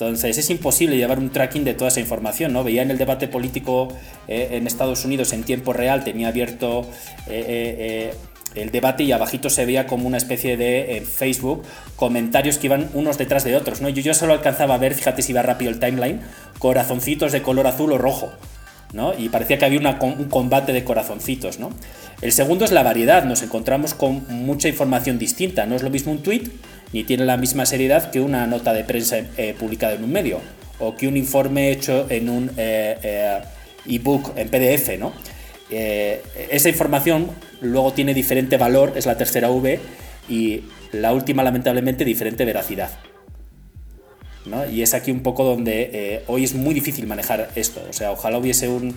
Entonces 0.09 0.39
es 0.39 0.51
imposible 0.51 0.97
llevar 0.97 1.19
un 1.19 1.31
tracking 1.31 1.65
de 1.65 1.75
toda 1.75 1.89
esa 1.89 2.01
información, 2.01 2.53
¿no? 2.53 2.65
Veía 2.65 2.83
en 2.83 2.91
el 2.91 2.99
debate 2.99 3.29
político 3.29 3.89
eh, 4.29 4.49
en 4.53 4.67
Estados 4.67 5.05
Unidos 5.05 5.33
en 5.33 5.45
tiempo 5.45 5.73
real, 5.73 6.05
tenía 6.05 6.29
abierto 6.29 6.83
eh, 7.29 8.13
eh, 8.13 8.15
el 8.55 8.71
debate 8.71 9.05
y 9.05 9.13
abajito 9.13 9.49
se 9.49 9.65
veía 9.65 9.87
como 9.87 10.07
una 10.07 10.19
especie 10.19 10.57
de 10.57 11.03
Facebook 11.11 11.63
comentarios 11.97 12.59
que 12.59 12.67
iban 12.67 12.91
unos 12.93 13.17
detrás 13.17 13.45
de 13.45 13.57
otros, 13.57 13.81
¿no? 13.81 13.89
Yo, 13.89 14.13
solo 14.13 14.35
alcanzaba 14.35 14.75
a 14.75 14.79
ver, 14.79 14.95
fíjate 14.95 15.23
si 15.23 15.33
iba 15.33 15.43
rápido 15.43 15.71
el 15.71 15.81
timeline, 15.81 16.21
corazoncitos 16.59 17.33
de 17.33 17.41
color 17.43 17.67
azul 17.67 17.93
o 17.93 17.99
rojo. 17.99 18.33
¿no? 18.93 19.15
Y 19.19 19.31
parecía 19.31 19.57
que 19.57 19.65
había 19.65 19.79
un 19.79 20.29
combate 20.29 20.75
de 20.75 20.85
corazoncitos, 20.85 21.59
¿no? 21.59 21.71
El 22.21 22.31
segundo 22.31 22.67
es 22.67 22.73
la 22.73 22.83
variedad, 22.83 23.25
nos 23.25 23.43
encontramos 23.43 23.95
con 23.95 24.27
mucha 24.29 24.69
información 24.69 25.19
distinta, 25.19 25.65
no 25.65 25.77
es 25.77 25.83
lo 25.83 25.89
mismo 25.89 26.13
un 26.13 26.23
tweet 26.23 26.43
ni 26.93 27.05
tiene 27.05 27.25
la 27.25 27.37
misma 27.37 27.67
seriedad 27.67 28.11
que 28.11 28.21
una 28.21 28.47
nota 28.47 28.73
de 28.73 28.85
prensa 28.85 29.19
eh, 29.37 29.55
publicada 29.59 29.95
en 29.95 30.05
un 30.05 30.13
medio 30.13 30.41
o 30.79 30.97
que 30.97 31.09
un 31.09 31.17
informe 31.17 31.71
hecho 31.71 32.07
en 32.11 32.29
un 32.29 32.51
eh, 32.57 32.99
eh, 33.03 33.41
ebook 33.87 34.33
en 34.37 34.49
PDF, 34.49 34.99
¿no? 34.99 35.13
esa 35.71 36.69
información 36.69 37.31
luego 37.63 37.95
tiene 37.95 38.13
diferente 38.13 38.59
valor, 38.59 38.93
es 38.95 39.07
la 39.07 39.17
tercera 39.17 39.49
V, 39.49 39.81
y 40.29 40.65
la 40.93 41.15
última 41.15 41.43
lamentablemente 41.43 42.05
diferente 42.05 42.45
veracidad. 42.45 42.91
¿no? 44.45 44.69
Y 44.69 44.83
es 44.83 44.93
aquí 44.93 45.11
un 45.11 45.23
poco 45.23 45.45
donde 45.45 46.25
hoy 46.27 46.45
es 46.45 46.55
muy 46.55 46.75
difícil 46.75 47.07
manejar 47.07 47.49
esto. 47.55 47.83
O 47.89 47.93
sea, 47.95 48.13
ojalá 48.13 48.37
hubiese 48.37 48.69
un, 48.69 48.95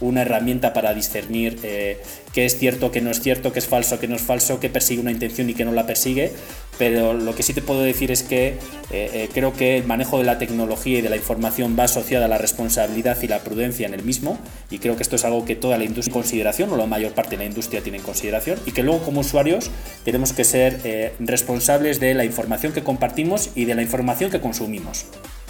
una 0.00 0.22
herramienta 0.22 0.72
para 0.72 0.94
discernir 0.94 1.58
eh, 1.62 2.00
qué 2.32 2.44
es 2.44 2.58
cierto, 2.58 2.90
qué 2.90 3.00
no 3.00 3.10
es 3.10 3.20
cierto, 3.20 3.52
qué 3.52 3.58
es 3.58 3.66
falso, 3.66 3.98
qué 3.98 4.08
no 4.08 4.16
es 4.16 4.22
falso, 4.22 4.60
qué 4.60 4.68
persigue 4.68 5.00
una 5.00 5.10
intención 5.10 5.50
y 5.50 5.54
qué 5.54 5.64
no 5.64 5.72
la 5.72 5.86
persigue. 5.86 6.32
Pero 6.78 7.12
lo 7.12 7.34
que 7.34 7.42
sí 7.42 7.54
te 7.54 7.62
puedo 7.62 7.82
decir 7.82 8.12
es 8.12 8.22
que 8.22 8.48
eh, 8.48 8.56
eh, 8.92 9.28
creo 9.34 9.52
que 9.52 9.78
el 9.78 9.84
manejo 9.84 10.18
de 10.18 10.24
la 10.24 10.38
tecnología 10.38 11.00
y 11.00 11.02
de 11.02 11.08
la 11.08 11.16
información 11.16 11.76
va 11.76 11.84
asociada 11.84 12.26
a 12.26 12.28
la 12.28 12.38
responsabilidad 12.38 13.20
y 13.20 13.26
la 13.26 13.40
prudencia 13.40 13.86
en 13.88 13.94
el 13.94 14.04
mismo. 14.04 14.38
Y 14.70 14.78
creo 14.78 14.94
que 14.94 15.02
esto 15.02 15.16
es 15.16 15.24
algo 15.24 15.44
que 15.44 15.56
toda 15.56 15.76
la 15.76 15.84
industria 15.84 15.98
tiene 15.98 16.12
en 16.12 16.22
consideración, 16.22 16.72
o 16.72 16.76
la 16.76 16.86
mayor 16.86 17.12
parte 17.12 17.30
de 17.30 17.38
la 17.38 17.44
industria 17.46 17.82
tiene 17.82 17.98
en 17.98 18.04
consideración. 18.04 18.60
Y 18.66 18.70
que 18.70 18.84
luego 18.84 19.02
como 19.02 19.20
usuarios 19.20 19.70
tenemos 20.04 20.32
que 20.32 20.44
ser 20.44 21.12
responsables 21.18 21.98
de 21.98 22.14
la 22.14 22.24
información 22.24 22.72
que 22.72 22.84
compartimos 22.84 23.50
y 23.56 23.64
de 23.64 23.74
la 23.74 23.82
información 23.82 24.30
que 24.30 24.40
consumimos. 24.40 25.06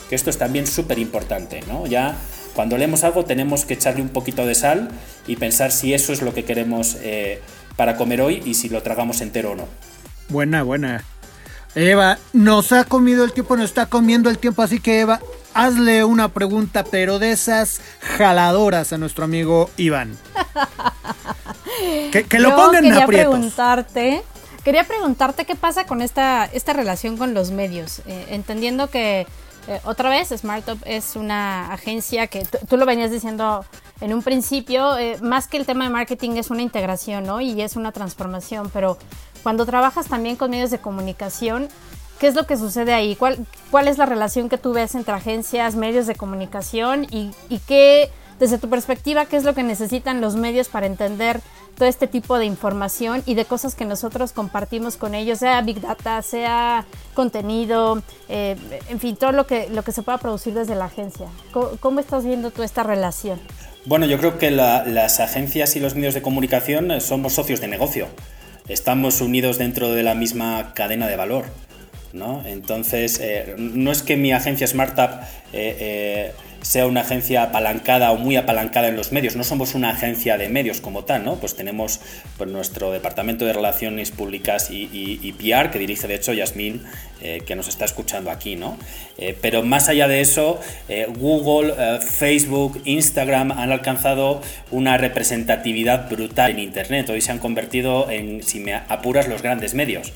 Que 0.09 0.15
esto 0.15 0.31
es 0.31 0.39
también 0.39 0.67
súper 0.67 0.99
importante, 0.99 1.61
¿no? 1.69 1.87
Ya 1.87 2.17
cuando 2.59 2.77
leemos 2.77 3.05
algo 3.05 3.25
tenemos 3.25 3.65
que 3.65 3.75
echarle 3.75 4.03
un 4.03 4.09
poquito 4.09 4.45
de 4.45 4.57
sal 4.57 4.89
y 5.29 5.37
pensar 5.37 5.71
si 5.71 5.95
eso 5.95 6.13
es 6.13 6.23
lo 6.23 6.35
que 6.35 6.45
queremos 6.45 6.97
eh, 7.03 7.41
para 7.77 7.97
comer 7.97 8.21
hoy 8.21 8.43
y 8.45 8.55
si 8.55 8.69
lo 8.69 8.83
tragamos 8.83 9.21
entero 9.21 9.53
o 9.53 9.55
no. 9.55 9.69
Buena, 10.29 10.65
buena. 10.65 11.05
Eva, 11.77 12.19
nos 12.33 12.73
ha 12.73 12.83
comido 12.83 13.23
el 13.23 13.33
tiempo, 13.33 13.57
nos 13.57 13.67
está 13.67 13.87
comiendo 13.87 14.29
el 14.29 14.39
tiempo, 14.39 14.63
así 14.63 14.81
que 14.81 15.03
Eva, 15.03 15.21
hazle 15.55 16.03
una 16.03 16.31
pregunta, 16.31 16.83
pero 16.83 17.21
de 17.21 17.31
esas 17.31 17.81
jaladoras 18.01 18.93
a 18.93 18.99
nuestro 18.99 19.23
amigo 19.23 19.71
Iván. 19.77 20.19
Que, 22.11 22.41
lo 22.41 22.57
pongan 22.57 22.83
quería 22.83 23.07
preguntarte, 23.07 24.25
quería 24.65 24.83
preguntarte 24.83 25.45
qué 25.45 25.55
pasa 25.55 25.87
con 25.87 26.03
esta, 26.03 26.47
esta 26.47 26.73
relación 26.73 27.17
con 27.17 27.35
los 27.35 27.53
medios, 27.53 28.01
eh, 28.07 28.27
entendiendo 28.31 28.91
que 28.91 29.29
eh, 29.69 29.81
otra 29.85 30.09
vez 30.09 30.31
SmartUp 30.31 30.81
es 30.87 31.15
una 31.15 31.71
agencia 31.75 32.27
que 32.27 32.43
tú 32.69 32.79
lo 32.79 32.87
venías 32.87 33.11
diciendo 33.11 33.67
en 34.01 34.15
un 34.15 34.23
principio, 34.23 34.97
eh, 34.97 35.19
más 35.21 35.47
que 35.47 35.59
el 35.59 35.67
tema 35.67 35.85
de 35.85 35.91
marketing 35.91 36.31
es 36.37 36.51
una 36.51 36.63
integración, 36.63 37.25
¿no? 37.25 37.43
Y 37.43 37.61
es 37.61 37.77
una 37.77 37.93
transformación, 37.93 38.71
pero 38.73 38.97
cuando 39.43 39.67
trabajas 39.67 40.07
también 40.07 40.37
con 40.37 40.51
medios 40.51 40.71
de 40.71 40.79
comunicación, 40.79 41.69
¿qué 42.19 42.29
es 42.29 42.35
lo 42.35 42.47
que 42.47 42.57
sucede 42.57 42.95
ahí? 42.95 43.15
¿Cuál, 43.15 43.45
cuál 43.71 43.89
es 43.89 43.99
la 43.99 44.07
relación 44.07 44.49
que 44.49 44.57
tú 44.57 44.73
ves 44.73 44.95
entre 44.95 45.13
agencias, 45.13 45.75
medios 45.75 46.07
de 46.07 46.15
comunicación 46.15 47.07
y, 47.11 47.33
y 47.51 47.59
qué 47.59 48.11
desde 48.39 48.59
tu 48.59 48.69
perspectiva, 48.69 49.27
¿qué 49.27 49.37
es 49.37 49.45
lo 49.45 49.55
que 49.55 49.63
necesitan 49.63 50.21
los 50.21 50.37
medios 50.37 50.69
para 50.69 50.87
entender 50.87 51.41
todo 51.77 51.89
este 51.89 52.07
tipo 52.07 52.39
de 52.39 52.45
información 52.45 53.23
y 53.25 53.35
de 53.35 53.45
cosas 53.45 53.75
que 53.75 53.85
nosotros 53.85 54.33
compartimos 54.33 54.97
con 54.97 55.15
ellos, 55.15 55.39
sea 55.39 55.61
Big 55.63 55.81
Data, 55.81 56.21
sea 56.23 56.85
contenido, 57.15 58.03
eh, 58.29 58.57
en 58.89 58.99
fin, 58.99 59.17
todo 59.17 59.33
lo 59.33 59.47
que, 59.47 59.69
lo 59.71 59.83
que 59.83 59.93
se 59.93 60.03
pueda 60.03 60.19
producir 60.19 60.55
desde 60.55 60.75
la 60.75 60.87
agencia? 60.87 61.29
¿Cómo, 61.81 62.01
estás 62.01 62.25
viendo 62.25 62.51
tú 62.51 62.63
esta 62.63 62.83
relación? 62.83 63.41
Bueno, 63.85 64.07
yo 64.07 64.19
creo 64.19 64.39
que 64.39 64.51
las 64.51 65.21
agencias 65.21 65.77
y 65.77 65.81
los 65.81 65.95
medios 65.95 66.15
de 66.15 66.23
comunicación 66.23 66.91
eh, 66.91 67.01
somos 67.01 67.33
socios 67.33 67.61
de 67.61 67.69
negocio. 67.69 68.09
Estamos 68.69 69.21
unidos 69.21 69.57
dentro 69.59 69.93
de 69.93 70.03
la 70.03 70.15
misma 70.15 70.75
cadena 70.75 71.07
de 71.07 71.17
valor. 71.17 71.47
¿no? 72.13 72.43
Entonces, 72.47 73.21
eh, 73.23 73.55
no 73.59 73.93
es 73.93 74.03
que 74.03 74.17
mi 74.17 74.33
agencia 74.33 74.67
SmartUp 74.67 75.11
sea 76.63 76.87
una 76.87 77.03
agencia 77.03 77.43
apalancada 77.43 78.11
o 78.13 78.17
muy 78.17 78.37
apalancada 78.37 78.89
en 78.89 78.97
los 78.97 79.13
medios. 79.13 79.37
No 79.37 79.45
somos 79.45 79.75
una 79.75 79.91
agencia 79.91 80.37
de 80.39 80.49
medios 80.49 80.81
como 80.81 81.05
tal, 81.05 81.25
¿no? 81.25 81.37
Pues 81.37 81.55
tenemos 81.55 82.01
pues, 82.37 82.51
nuestro 82.51 82.91
departamento 82.91 83.45
de 83.45 83.53
relaciones 83.53 84.11
públicas 84.11 84.69
y, 84.71 85.33
PR, 85.39 85.71
que 85.71 85.79
dirige 85.79 86.09
de 86.09 86.15
hecho 86.17 86.33
Yasmín, 86.33 86.83
eh, 87.21 87.43
que 87.47 87.57
nos 87.57 87.69
está 87.69 87.85
escuchando 87.85 88.31
aquí, 88.31 88.57
¿no? 88.57 88.77
Eh, 89.19 89.37
pero 89.41 89.63
más 89.63 89.89
allá 89.89 90.09
de 90.09 90.21
eso, 90.21 90.61
eh, 90.89 91.07
Google, 91.19 91.75
Facebook, 92.01 92.81
Instagram 92.85 93.53
han 93.53 93.73
alcanzado 93.73 94.41
una 94.71 94.97
representatividad 94.97 96.09
brutal 96.09 96.53
en 96.53 96.59
Internet. 96.61 97.09
Hoy 97.11 97.21
se 97.21 97.33
han 97.33 97.39
convertido 97.39 98.11
en, 98.11 98.43
si 98.43 98.61
me 98.61 98.75
apuras, 98.75 99.29
los 99.29 99.43
grandes 99.43 99.75
medios. 99.75 100.13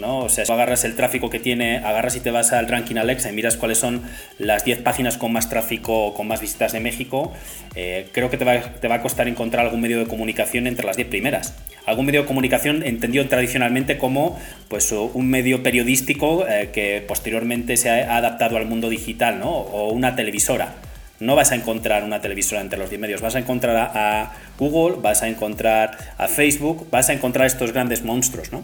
¿No? 0.00 0.18
O 0.18 0.28
sea, 0.28 0.44
si 0.44 0.52
agarras 0.52 0.84
el 0.84 0.96
tráfico 0.96 1.30
que 1.30 1.38
tiene, 1.38 1.78
agarras 1.78 2.16
y 2.16 2.20
te 2.20 2.30
vas 2.30 2.52
al 2.52 2.68
ranking 2.68 2.96
Alexa 2.96 3.30
y 3.30 3.32
miras 3.32 3.56
cuáles 3.56 3.78
son 3.78 4.02
las 4.38 4.64
10 4.64 4.82
páginas 4.82 5.16
con 5.16 5.32
más 5.32 5.48
tráfico, 5.48 6.14
con 6.14 6.26
más 6.26 6.40
visitas 6.40 6.72
de 6.72 6.80
México, 6.80 7.32
eh, 7.74 8.08
creo 8.12 8.30
que 8.30 8.36
te 8.36 8.44
va, 8.44 8.94
a 8.94 9.02
costar 9.02 9.28
encontrar 9.28 9.66
algún 9.66 9.80
medio 9.80 9.98
de 9.98 10.06
comunicación 10.06 10.66
entre 10.66 10.86
las 10.86 10.96
10 10.96 11.08
primeras. 11.08 11.54
Algún 11.86 12.06
medio 12.06 12.22
de 12.22 12.26
comunicación 12.26 12.82
entendido 12.82 13.26
tradicionalmente 13.26 13.98
como 13.98 14.38
pues, 14.68 14.92
un 14.92 15.28
medio 15.28 15.62
periodístico 15.62 16.46
eh, 16.48 16.70
que 16.72 17.04
posteriormente 17.06 17.76
se 17.76 17.90
ha 17.90 18.16
adaptado 18.16 18.56
al 18.56 18.66
mundo 18.66 18.88
digital, 18.88 19.38
¿no? 19.38 19.50
O 19.50 19.92
una 19.92 20.16
televisora 20.16 20.74
no 21.20 21.36
vas 21.36 21.52
a 21.52 21.54
encontrar 21.54 22.02
una 22.02 22.20
televisora 22.20 22.62
entre 22.62 22.78
los 22.78 22.88
10 22.88 23.00
medios, 23.00 23.20
vas 23.20 23.36
a 23.36 23.38
encontrar 23.38 23.76
a, 23.94 24.32
Google, 24.58 24.96
vas 25.00 25.22
a 25.22 25.28
encontrar 25.28 25.96
a 26.18 26.28
Facebook, 26.28 26.88
vas 26.90 27.08
a 27.08 27.12
encontrar 27.14 27.46
estos 27.46 27.72
grandes 27.72 28.02
monstruos, 28.02 28.52
¿no? 28.52 28.62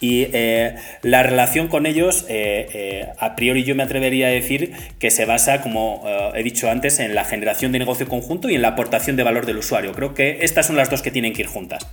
Y 0.00 0.28
eh, 0.32 0.76
la 1.02 1.22
relación 1.22 1.66
con 1.68 1.86
ellos, 1.86 2.26
eh, 2.28 2.68
eh, 2.72 3.08
a 3.18 3.34
priori 3.34 3.64
yo 3.64 3.74
me 3.74 3.82
atrevería 3.82 4.28
a 4.28 4.30
decir 4.30 4.72
que 5.00 5.10
se 5.10 5.24
basa, 5.24 5.60
como 5.60 6.04
he 6.34 6.42
dicho 6.42 6.70
antes, 6.70 7.00
en 7.00 7.14
la 7.14 7.24
generación 7.24 7.72
de 7.72 7.78
negocio 7.80 8.08
conjunto 8.08 8.50
y 8.50 8.54
en 8.54 8.62
la 8.62 8.68
aportación 8.68 9.16
de 9.16 9.22
valor 9.22 9.46
del 9.46 9.58
usuario. 9.58 9.92
Creo 9.92 10.14
que 10.14 10.38
estas 10.42 10.66
son 10.66 10.76
las 10.76 10.90
dos 10.90 11.02
que 11.02 11.10
tienen 11.10 11.32
que 11.32 11.42
ir 11.42 11.48
juntas. 11.48 11.86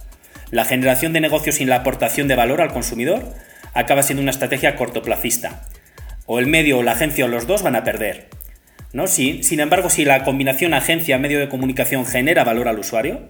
La 0.52 0.65
generación 0.65 1.13
de 1.13 1.22
negocio 1.22 1.52
sin 1.52 1.69
la 1.69 1.78
aportación 1.78 2.28
de 2.28 2.36
valor 2.36 2.62
al 2.62 2.74
consumidor 2.74 3.24
acaba 3.74 4.04
siendo 4.04 4.22
una 4.22 4.32
estrategia 4.32 4.76
cortoplacista. 4.76 5.62
O 6.26 6.39
el 6.39 6.48
medio 6.48 6.80
o 6.80 6.84
la 6.84 6.93
agencia 6.93 7.26
o 7.26 7.28
los 7.28 7.48
dos 7.48 7.63
van 7.63 7.76
a 7.76 7.84
perder. 7.84 8.38
¿No? 8.93 9.08
sin 9.08 9.60
embargo, 9.60 9.89
si 9.89 10.06
la 10.06 10.23
combinación 10.23 10.73
agencia-medio 10.73 11.39
de 11.39 11.49
comunicación 11.49 12.06
genera 12.06 12.43
valor 12.43 12.67
al 12.67 12.80
usuario, 12.80 13.21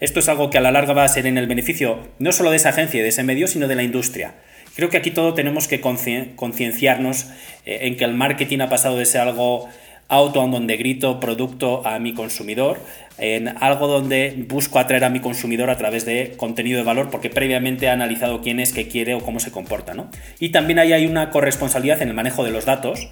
esto 0.00 0.20
es 0.20 0.28
algo 0.28 0.48
que 0.48 0.58
a 0.58 0.60
la 0.60 0.70
larga 0.70 0.92
va 0.92 1.04
a 1.04 1.08
ser 1.08 1.26
en 1.26 1.38
el 1.38 1.48
beneficio 1.48 1.98
no 2.18 2.30
solo 2.30 2.50
de 2.50 2.56
esa 2.56 2.68
agencia 2.68 3.00
y 3.00 3.02
de 3.02 3.08
ese 3.08 3.24
medio, 3.24 3.48
sino 3.48 3.66
de 3.66 3.74
la 3.74 3.82
industria. 3.82 4.34
Creo 4.76 4.90
que 4.90 4.96
aquí 4.96 5.10
todo 5.10 5.34
tenemos 5.34 5.66
que 5.66 5.80
concienciarnos 5.80 7.26
eh, 7.66 7.80
en 7.82 7.96
que 7.96 8.04
el 8.04 8.14
marketing 8.14 8.60
ha 8.60 8.68
pasado 8.68 8.96
de 8.96 9.06
ser 9.06 9.22
algo 9.22 9.68
auto 10.08 10.46
donde 10.46 10.76
grito 10.76 11.20
producto 11.20 11.86
a 11.86 11.98
mi 11.98 12.14
consumidor, 12.14 12.80
en 13.18 13.48
algo 13.48 13.88
donde 13.88 14.44
busco 14.48 14.78
atraer 14.78 15.04
a 15.04 15.10
mi 15.10 15.20
consumidor 15.20 15.68
a 15.68 15.76
través 15.76 16.06
de 16.06 16.34
contenido 16.36 16.78
de 16.78 16.84
valor 16.84 17.10
porque 17.10 17.28
previamente 17.28 17.88
ha 17.88 17.92
analizado 17.92 18.40
quién 18.40 18.60
es, 18.60 18.72
qué 18.72 18.88
quiere 18.88 19.14
o 19.14 19.20
cómo 19.20 19.40
se 19.40 19.50
comporta. 19.50 19.94
Y 20.38 20.50
también 20.50 20.78
ahí 20.78 20.92
hay 20.92 21.06
una 21.06 21.30
corresponsabilidad 21.30 22.00
en 22.00 22.08
el 22.08 22.14
manejo 22.14 22.44
de 22.44 22.52
los 22.52 22.64
datos, 22.64 23.10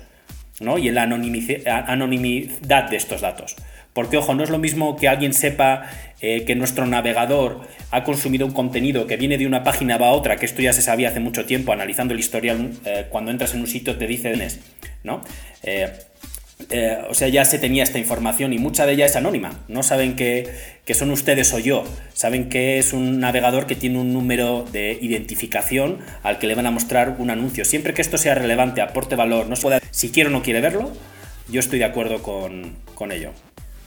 y 0.61 0.88
en 0.88 0.95
la 0.95 1.03
anonimidad 1.03 2.88
de 2.90 2.97
estos 2.97 3.21
datos. 3.21 3.57
Porque, 3.92 4.19
ojo, 4.19 4.35
no 4.35 4.45
es 4.45 4.51
lo 4.51 4.59
mismo 4.59 4.97
que 4.97 5.09
alguien 5.09 5.33
sepa 5.33 5.88
eh, 6.21 6.45
que 6.45 6.55
nuestro 6.55 6.87
navegador 6.87 7.62
ha 7.90 8.05
consumido 8.05 8.47
un 8.47 8.53
contenido 8.53 9.07
que 9.07 9.16
viene 9.16 9.38
de 9.38 9.47
una 9.47 9.64
página 9.64 9.97
va 9.97 10.09
a 10.09 10.12
otra, 10.12 10.37
que 10.37 10.45
esto 10.45 10.61
ya 10.61 10.75
se 10.75 10.83
sabía 10.83 11.09
hace 11.09 11.21
mucho 11.21 11.47
tiempo, 11.47 11.73
analizando 11.73 12.12
el 12.12 12.21
historial, 12.21 12.73
eh, 12.85 13.07
cuando 13.09 13.31
entras 13.31 13.55
en 13.55 13.61
un 13.61 13.66
sitio 13.66 13.97
te 13.97 14.07
dice, 14.07 14.35
¿no? 15.03 15.23
Eh, 15.62 15.90
eh, 16.71 16.99
o 17.11 17.14
sea, 17.14 17.29
ya 17.29 17.45
se 17.45 17.59
tenía 17.59 17.83
esta 17.83 17.99
información 17.99 18.53
y 18.53 18.59
mucha 18.59 18.87
de 18.87 18.95
ella 18.95 19.07
es 19.07 19.16
anónima. 19.16 19.61
No 19.69 19.83
saben 19.83 20.16
que, 20.16 20.51
son 20.95 21.11
ustedes 21.11 21.53
o 21.53 21.59
yo. 21.59 21.85
Saben 22.14 22.49
que 22.49 22.79
es 22.79 22.92
un 22.92 23.21
navegador 23.21 23.66
que 23.66 23.77
tiene 23.77 23.99
un 23.99 24.12
número 24.12 24.64
de 24.73 24.99
identificación 25.01 25.99
al 26.23 26.38
que 26.38 26.47
le 26.47 26.55
van 26.55 26.66
a 26.66 26.71
mostrar 26.71 27.16
un 27.19 27.31
anuncio. 27.31 27.64
Siempre 27.64 27.95
que 27.95 28.03
esto 28.03 28.19
sea 28.19 28.35
relevante, 28.35 28.81
aporte 28.81 29.16
valor, 29.16 29.49
no 29.49 29.57
se 29.57 29.62
pueda, 29.62 29.81
si 29.90 30.11
quiero 30.11 30.31
o 30.31 30.33
no 30.33 30.42
quiere 30.42 30.61
verlo, 30.61 30.92
yo 31.49 31.61
estoy 31.61 31.79
de 31.79 31.85
acuerdo 31.85 32.23
con, 32.23 32.77
con 32.95 33.12
ello. 33.12 33.33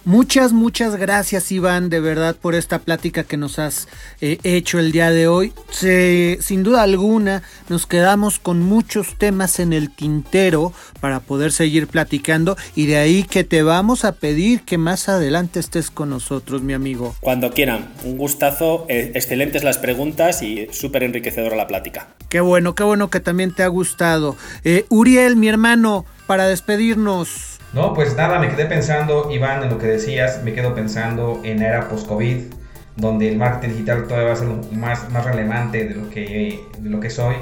Muchas, 0.06 0.54
muchas 0.54 0.96
gracias 0.96 1.52
Iván, 1.52 1.90
de 1.90 2.00
verdad, 2.00 2.36
por 2.36 2.56
esta 2.56 2.80
plática 2.80 3.26
que 3.26 3.36
nos 3.36 3.60
has 3.60 3.88
eh, 4.22 4.40
hecho 4.44 4.80
el 4.80 4.92
día 4.92 5.12
de 5.12 5.28
hoy. 5.28 5.54
sin 5.70 6.64
duda 6.64 6.84
alguna, 6.84 7.44
nos 7.68 7.86
quedamos 7.86 8.40
con 8.40 8.62
muchos 8.62 9.18
temas 9.18 9.60
en 9.60 9.74
el 9.74 9.94
tintero 9.94 10.72
para 11.02 11.20
poder 11.20 11.52
seguir 11.52 11.88
platicando 11.88 12.58
y 12.76 12.86
de 12.86 12.98
ahí 12.98 13.24
que 13.24 13.44
te 13.44 13.62
vamos 13.62 14.06
a 14.06 14.14
pedir 14.14 14.62
que 14.62 14.78
más 14.78 15.10
adelante 15.10 15.60
estés 15.60 15.92
con 15.92 16.10
nosotros, 16.10 16.62
mi 16.62 16.74
amigo. 16.74 17.16
Cuando 17.20 17.52
quieran, 17.52 17.94
un 18.06 18.18
gustazo, 18.18 18.86
eh, 18.88 19.12
excelentes 19.16 19.64
las 19.64 19.78
preguntas 19.78 20.42
y 20.42 20.68
súper 20.72 21.04
enriquecedora 21.04 21.56
la 21.56 21.68
plática. 21.68 22.08
Qué 22.30 22.40
bueno, 22.40 22.74
qué 22.74 22.84
bueno 22.84 23.10
que 23.10 23.20
también 23.20 23.54
te 23.54 23.64
ha 23.64 23.68
gustado. 23.68 24.38
Eh, 24.64 24.86
Uriel, 24.90 25.36
mi 25.36 25.50
hermano, 25.50 26.06
para 26.26 26.48
despedirnos. 26.48 27.49
No, 27.74 27.94
pues 27.94 28.16
nada, 28.16 28.40
me 28.40 28.50
quedé 28.50 28.66
pensando, 28.66 29.30
Iván, 29.32 29.64
en 29.64 29.70
lo 29.70 29.78
que 29.78 29.88
decías, 29.88 30.42
me 30.44 30.54
quedo 30.54 30.74
pensando 30.74 31.40
en 31.44 31.60
la 31.60 31.68
era 31.68 31.90
post-COVID, 31.90 32.46
donde 32.96 33.30
el 33.30 33.38
marketing 33.38 33.74
digital 33.74 34.08
todavía 34.08 34.28
va 34.30 34.34
a 34.34 34.38
ser 34.38 34.48
más, 34.72 35.10
más 35.12 35.26
relevante 35.26 35.88
de 35.88 35.96
lo, 35.96 36.10
que, 36.10 36.64
de 36.80 36.90
lo 36.90 37.00
que 37.00 37.10
soy. 37.10 37.36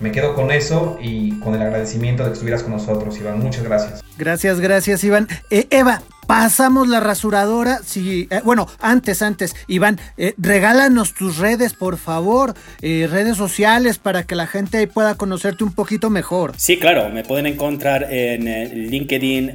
Me 0.00 0.12
quedo 0.12 0.34
con 0.34 0.50
eso 0.50 0.96
y 1.02 1.38
con 1.40 1.54
el 1.54 1.62
agradecimiento 1.62 2.22
de 2.22 2.30
que 2.30 2.34
estuvieras 2.34 2.62
con 2.62 2.72
nosotros, 2.72 3.18
Iván. 3.18 3.40
Muchas 3.40 3.64
gracias. 3.64 4.02
Gracias, 4.16 4.60
gracias, 4.60 5.04
Iván. 5.04 5.28
Eh, 5.50 5.66
Eva, 5.70 6.02
pasamos 6.28 6.86
la 6.86 7.00
rasuradora. 7.00 7.80
Sí, 7.84 8.28
eh, 8.30 8.40
bueno, 8.44 8.68
antes, 8.78 9.22
antes, 9.22 9.56
Iván, 9.66 9.98
eh, 10.16 10.34
regálanos 10.38 11.14
tus 11.14 11.38
redes, 11.38 11.72
por 11.72 11.96
favor, 11.96 12.54
redes 12.80 13.36
sociales 13.36 13.98
para 13.98 14.24
que 14.24 14.36
la 14.36 14.46
gente 14.46 14.86
pueda 14.86 15.16
conocerte 15.16 15.64
un 15.64 15.72
poquito 15.72 16.10
mejor. 16.10 16.52
Sí, 16.56 16.78
claro, 16.78 17.08
me 17.08 17.24
pueden 17.24 17.46
encontrar 17.46 18.06
en 18.12 18.90
LinkedIn 18.90 19.52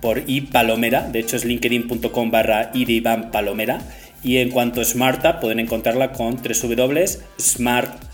por 0.00 0.22
iPalomera, 0.26 1.08
de 1.08 1.20
hecho 1.20 1.36
es 1.36 1.44
linkedin.com 1.44 2.30
barra 2.30 2.70
Iván 2.74 3.30
Palomera. 3.32 3.80
Y 4.24 4.38
en 4.38 4.50
cuanto 4.50 4.80
a 4.80 4.84
Smartup, 4.84 5.38
pueden 5.40 5.60
encontrarla 5.60 6.10
con 6.12 6.36
www.smartapp, 6.36 8.04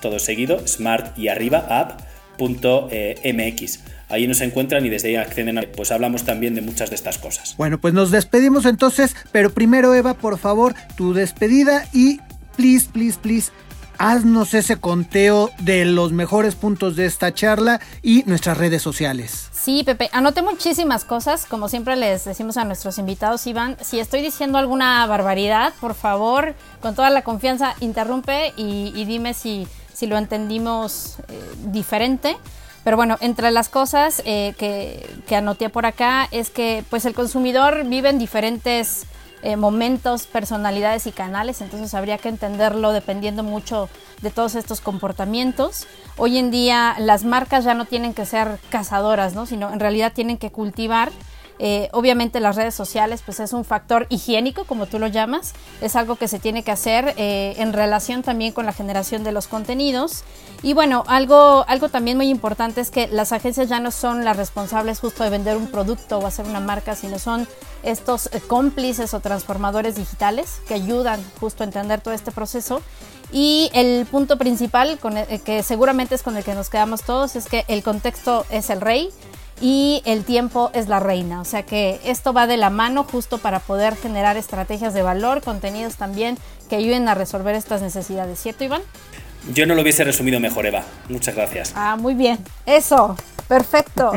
todo 0.00 0.18
seguido, 0.18 0.66
smart 0.66 1.18
y 1.18 1.28
arriba 1.28 1.66
app.mx. 1.70 3.80
Ahí 4.10 4.26
nos 4.26 4.40
encuentran 4.40 4.84
y 4.84 4.88
desde 4.88 5.08
ahí 5.08 5.16
acceden 5.16 5.58
a... 5.58 5.62
Pues 5.62 5.92
hablamos 5.92 6.24
también 6.24 6.54
de 6.54 6.60
muchas 6.62 6.90
de 6.90 6.96
estas 6.96 7.18
cosas. 7.18 7.54
Bueno, 7.56 7.80
pues 7.80 7.94
nos 7.94 8.10
despedimos 8.10 8.66
entonces, 8.66 9.14
pero 9.32 9.50
primero 9.50 9.94
Eva, 9.94 10.14
por 10.14 10.38
favor, 10.38 10.74
tu 10.96 11.14
despedida 11.14 11.86
y 11.92 12.20
please, 12.56 12.88
please, 12.92 13.18
please, 13.20 13.50
haznos 14.00 14.54
ese 14.54 14.76
conteo 14.76 15.50
de 15.58 15.84
los 15.84 16.10
mejores 16.12 16.54
puntos 16.54 16.96
de 16.96 17.04
esta 17.04 17.34
charla 17.34 17.80
y 18.02 18.24
nuestras 18.24 18.56
redes 18.56 18.80
sociales. 18.80 19.50
Sí, 19.52 19.82
Pepe, 19.84 20.08
anoté 20.12 20.40
muchísimas 20.40 21.04
cosas, 21.04 21.44
como 21.44 21.68
siempre 21.68 21.96
les 21.96 22.24
decimos 22.24 22.56
a 22.56 22.64
nuestros 22.64 22.96
invitados, 22.96 23.46
Iván, 23.46 23.76
si 23.82 24.00
estoy 24.00 24.22
diciendo 24.22 24.56
alguna 24.56 25.06
barbaridad, 25.06 25.74
por 25.82 25.94
favor, 25.94 26.54
con 26.80 26.94
toda 26.94 27.10
la 27.10 27.20
confianza, 27.20 27.74
interrumpe 27.80 28.54
y, 28.56 29.04
dime 29.04 29.34
si, 29.34 29.68
si, 29.92 30.06
lo 30.06 30.16
entendimos 30.16 31.16
eh, 31.28 31.38
diferente. 31.66 32.38
Pero 32.84 32.96
bueno, 32.96 33.16
entre 33.20 33.50
las 33.50 33.68
cosas 33.68 34.22
eh, 34.24 34.54
que, 34.58 35.36
anoté 35.36 35.68
por 35.68 35.86
acá 35.86 36.28
es 36.30 36.50
que 36.50 36.84
pues 36.88 37.04
el 37.04 37.14
consumidor 37.14 37.84
vive 37.84 38.08
en 38.08 38.18
diferentes 38.18 39.04
eh, 39.42 39.56
momentos, 39.56 40.26
personalidades 40.26 41.06
y 41.06 41.12
canales, 41.12 41.60
entonces 41.60 41.94
habría 41.94 42.18
que 42.18 42.28
entenderlo 42.28 42.92
dependiendo 42.92 43.42
mucho 43.42 43.88
de 44.22 44.30
todos 44.30 44.54
estos 44.54 44.80
comportamientos. 44.80 45.86
Hoy 46.16 46.38
en 46.38 46.50
día 46.50 46.96
las 46.98 47.24
marcas 47.24 47.64
ya 47.64 47.74
no 47.74 47.84
tienen 47.84 48.14
que 48.14 48.26
ser 48.26 48.58
cazadoras, 48.70 49.34
¿no? 49.34 49.46
sino 49.46 49.72
en 49.72 49.80
realidad 49.80 50.12
tienen 50.14 50.38
que 50.38 50.50
cultivar 50.50 51.10
eh, 51.62 51.90
obviamente 51.92 52.40
las 52.40 52.56
redes 52.56 52.74
sociales 52.74 53.20
pues 53.22 53.38
es 53.38 53.52
un 53.52 53.66
factor 53.66 54.06
higiénico, 54.08 54.64
como 54.64 54.86
tú 54.86 54.98
lo 54.98 55.08
llamas, 55.08 55.52
es 55.82 55.94
algo 55.94 56.16
que 56.16 56.26
se 56.26 56.38
tiene 56.38 56.62
que 56.62 56.70
hacer 56.70 57.12
eh, 57.18 57.54
en 57.58 57.74
relación 57.74 58.22
también 58.22 58.52
con 58.52 58.64
la 58.64 58.72
generación 58.72 59.24
de 59.24 59.32
los 59.32 59.46
contenidos. 59.46 60.24
Y 60.62 60.72
bueno, 60.72 61.04
algo, 61.06 61.66
algo 61.68 61.90
también 61.90 62.16
muy 62.16 62.30
importante 62.30 62.80
es 62.80 62.90
que 62.90 63.08
las 63.08 63.32
agencias 63.32 63.68
ya 63.68 63.78
no 63.78 63.90
son 63.90 64.24
las 64.24 64.38
responsables 64.38 65.00
justo 65.00 65.22
de 65.22 65.28
vender 65.28 65.58
un 65.58 65.66
producto 65.66 66.18
o 66.18 66.26
hacer 66.26 66.46
una 66.46 66.60
marca, 66.60 66.94
sino 66.94 67.18
son 67.18 67.46
estos 67.82 68.30
eh, 68.32 68.40
cómplices 68.40 69.12
o 69.12 69.20
transformadores 69.20 69.96
digitales 69.96 70.62
que 70.66 70.72
ayudan 70.72 71.22
justo 71.40 71.62
a 71.62 71.66
entender 71.66 72.00
todo 72.00 72.14
este 72.14 72.32
proceso. 72.32 72.80
Y 73.32 73.70
el 73.74 74.06
punto 74.06 74.38
principal, 74.38 74.98
que 75.44 75.62
seguramente 75.62 76.16
es 76.16 76.22
con 76.22 76.36
el 76.36 76.42
que 76.42 76.54
nos 76.54 76.68
quedamos 76.68 77.02
todos, 77.02 77.36
es 77.36 77.46
que 77.46 77.64
el 77.68 77.82
contexto 77.84 78.44
es 78.50 78.70
el 78.70 78.80
rey 78.80 79.10
y 79.60 80.02
el 80.06 80.24
tiempo 80.24 80.70
es 80.74 80.88
la 80.88 81.00
reina. 81.00 81.40
O 81.40 81.44
sea 81.44 81.64
que 81.64 82.00
esto 82.04 82.32
va 82.32 82.46
de 82.46 82.56
la 82.56 82.70
mano 82.70 83.04
justo 83.04 83.38
para 83.38 83.60
poder 83.60 83.96
generar 83.96 84.36
estrategias 84.36 84.94
de 84.94 85.02
valor, 85.02 85.42
contenidos 85.42 85.96
también 85.96 86.38
que 86.68 86.76
ayuden 86.76 87.08
a 87.08 87.14
resolver 87.14 87.54
estas 87.54 87.82
necesidades, 87.82 88.40
¿cierto 88.40 88.64
Iván? 88.64 88.82
Yo 89.52 89.66
no 89.66 89.74
lo 89.74 89.82
hubiese 89.82 90.04
resumido 90.04 90.38
mejor, 90.40 90.66
Eva. 90.66 90.84
Muchas 91.08 91.34
gracias. 91.34 91.72
Ah, 91.74 91.96
muy 91.96 92.14
bien. 92.14 92.38
Eso. 92.66 93.16
Perfecto. 93.50 94.12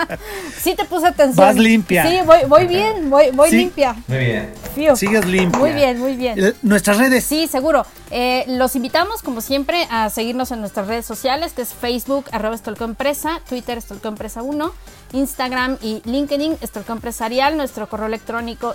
sí 0.58 0.74
te 0.74 0.86
puse 0.86 1.08
atención. 1.08 1.46
Vas 1.46 1.56
limpia. 1.56 2.06
Sí, 2.08 2.18
voy, 2.24 2.38
voy 2.48 2.66
bien, 2.66 3.10
voy, 3.10 3.30
voy 3.30 3.50
limpia. 3.50 3.94
Muy 4.08 4.18
bien. 4.18 4.54
Sigues 4.96 5.26
limpia. 5.26 5.58
Muy 5.58 5.72
bien, 5.72 5.98
muy 5.98 6.16
bien. 6.16 6.54
Nuestras 6.62 6.96
redes. 6.96 7.24
Sí, 7.24 7.46
seguro. 7.46 7.84
Eh, 8.10 8.44
los 8.48 8.76
invitamos, 8.76 9.20
como 9.20 9.42
siempre, 9.42 9.86
a 9.90 10.08
seguirnos 10.08 10.50
en 10.50 10.60
nuestras 10.60 10.86
redes 10.86 11.04
sociales, 11.04 11.52
que 11.52 11.60
es 11.60 11.74
Facebook, 11.74 12.24
arroba 12.32 12.56
Empresa, 12.80 13.42
Twitter, 13.46 13.78
Empresa 14.02 14.42
1, 14.42 14.72
Instagram 15.12 15.78
y 15.82 16.02
LinkedIn, 16.04 16.56
Estolco 16.60 16.92
Empresarial, 16.92 17.56
nuestro 17.56 17.88
correo 17.88 18.06
electrónico, 18.06 18.74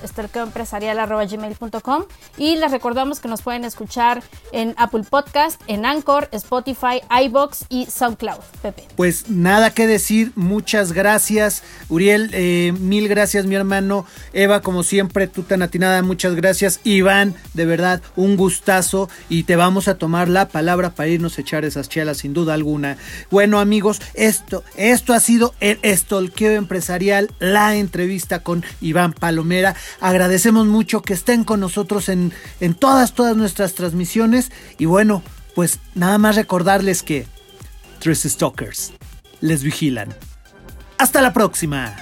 gmail.com 1.29 2.03
y 2.37 2.55
les 2.55 2.71
recordamos 2.71 3.19
que 3.19 3.27
nos 3.27 3.41
pueden 3.41 3.65
escuchar 3.65 4.23
en 4.51 4.73
Apple 4.77 5.03
Podcast, 5.09 5.61
en 5.67 5.85
Anchor, 5.85 6.29
Spotify, 6.31 7.01
iBox 7.25 7.65
y 7.69 7.85
SoundCloud. 7.85 8.39
Pepe. 8.61 8.87
Pues 8.95 9.29
nada 9.29 9.69
que 9.71 9.87
decir, 9.87 10.31
muchas 10.35 10.91
gracias. 10.91 11.63
Uriel, 11.89 12.29
eh, 12.33 12.73
mil 12.79 13.07
gracias, 13.07 13.45
mi 13.45 13.55
hermano. 13.55 14.05
Eva, 14.33 14.61
como 14.61 14.83
siempre, 14.83 15.27
tú 15.27 15.43
tan 15.43 15.61
atinada, 15.61 16.01
muchas 16.01 16.35
gracias. 16.35 16.79
Iván, 16.83 17.35
de 17.53 17.65
verdad, 17.65 18.01
un 18.15 18.37
gustazo 18.37 19.09
y 19.29 19.43
te 19.43 19.55
vamos 19.55 19.87
a 19.87 19.97
tomar 19.97 20.29
la 20.29 20.49
palabra 20.49 20.91
para 20.91 21.09
irnos 21.09 21.37
a 21.37 21.41
echar 21.41 21.65
esas 21.65 21.89
chelas, 21.89 22.17
sin 22.17 22.33
duda 22.33 22.53
alguna. 22.53 22.97
Bueno, 23.31 23.59
amigos, 23.59 24.01
esto, 24.13 24.63
esto 24.75 25.13
ha 25.13 25.19
sido 25.19 25.53
el 25.59 25.79
Estolqueo 26.25 26.53
Empresarial, 26.53 27.31
la 27.39 27.75
entrevista 27.75 28.39
con 28.39 28.63
Iván 28.81 29.13
Palomera. 29.13 29.75
Agradecemos 29.99 30.65
mucho 30.65 31.01
que 31.01 31.13
estén 31.13 31.43
con 31.43 31.59
nosotros 31.59 32.09
en, 32.09 32.33
en 32.59 32.73
todas, 32.73 33.13
todas 33.13 33.37
nuestras 33.37 33.73
transmisiones. 33.75 34.51
Y 34.77 34.85
bueno, 34.85 35.21
pues 35.53 35.79
nada 35.93 36.17
más 36.17 36.35
recordarles 36.35 37.03
que 37.03 37.27
Tres 37.99 38.23
Stalkers 38.23 38.93
les 39.41 39.63
vigilan. 39.63 40.13
Hasta 40.97 41.21
la 41.21 41.31
próxima. 41.31 41.95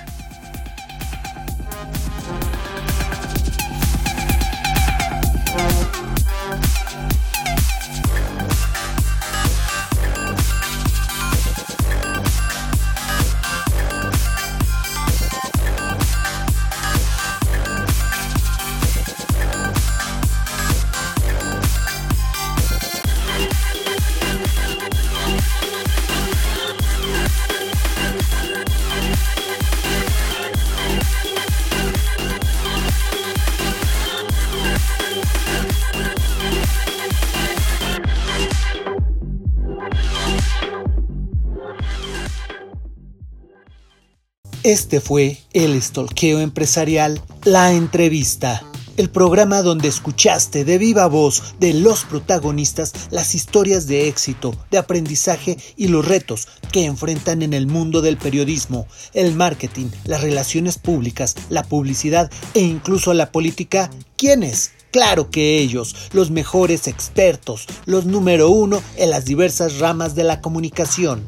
Este 44.63 45.01
fue 45.01 45.39
el 45.51 45.73
Estolqueo 45.73 46.39
Empresarial, 46.39 47.21
la 47.43 47.73
entrevista. 47.73 48.63
El 48.95 49.09
programa 49.09 49.61
donde 49.61 49.89
escuchaste 49.89 50.63
de 50.63 50.77
viva 50.77 51.05
voz 51.07 51.55
de 51.59 51.73
los 51.73 52.05
protagonistas 52.05 52.93
las 53.11 53.35
historias 53.35 53.87
de 53.87 54.07
éxito, 54.07 54.55
de 54.71 54.77
aprendizaje 54.77 55.57
y 55.75 55.89
los 55.89 56.07
retos 56.07 56.47
que 56.71 56.85
enfrentan 56.85 57.41
en 57.41 57.53
el 57.53 57.67
mundo 57.67 58.01
del 58.01 58.15
periodismo, 58.15 58.87
el 59.13 59.35
marketing, 59.35 59.87
las 60.05 60.21
relaciones 60.21 60.77
públicas, 60.77 61.35
la 61.49 61.63
publicidad 61.63 62.31
e 62.53 62.61
incluso 62.61 63.13
la 63.13 63.33
política. 63.33 63.89
¿Quiénes? 64.15 64.71
Claro 64.91 65.29
que 65.29 65.57
ellos, 65.57 65.93
los 66.13 66.31
mejores 66.31 66.87
expertos, 66.87 67.65
los 67.85 68.05
número 68.05 68.49
uno 68.49 68.81
en 68.95 69.09
las 69.09 69.25
diversas 69.25 69.79
ramas 69.79 70.15
de 70.15 70.23
la 70.23 70.39
comunicación. 70.39 71.27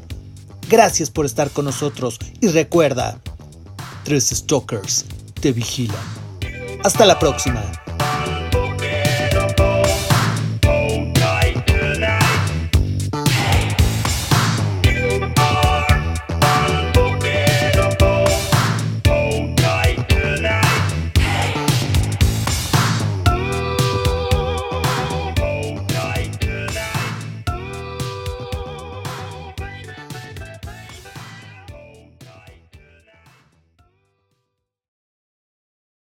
Gracias 0.68 1.10
por 1.10 1.26
estar 1.26 1.50
con 1.50 1.64
nosotros 1.64 2.18
y 2.40 2.48
recuerda, 2.48 3.20
tres 4.04 4.30
stalkers 4.30 5.04
te 5.40 5.52
vigilan. 5.52 5.96
Hasta 6.82 7.06
la 7.06 7.18
próxima. 7.18 7.62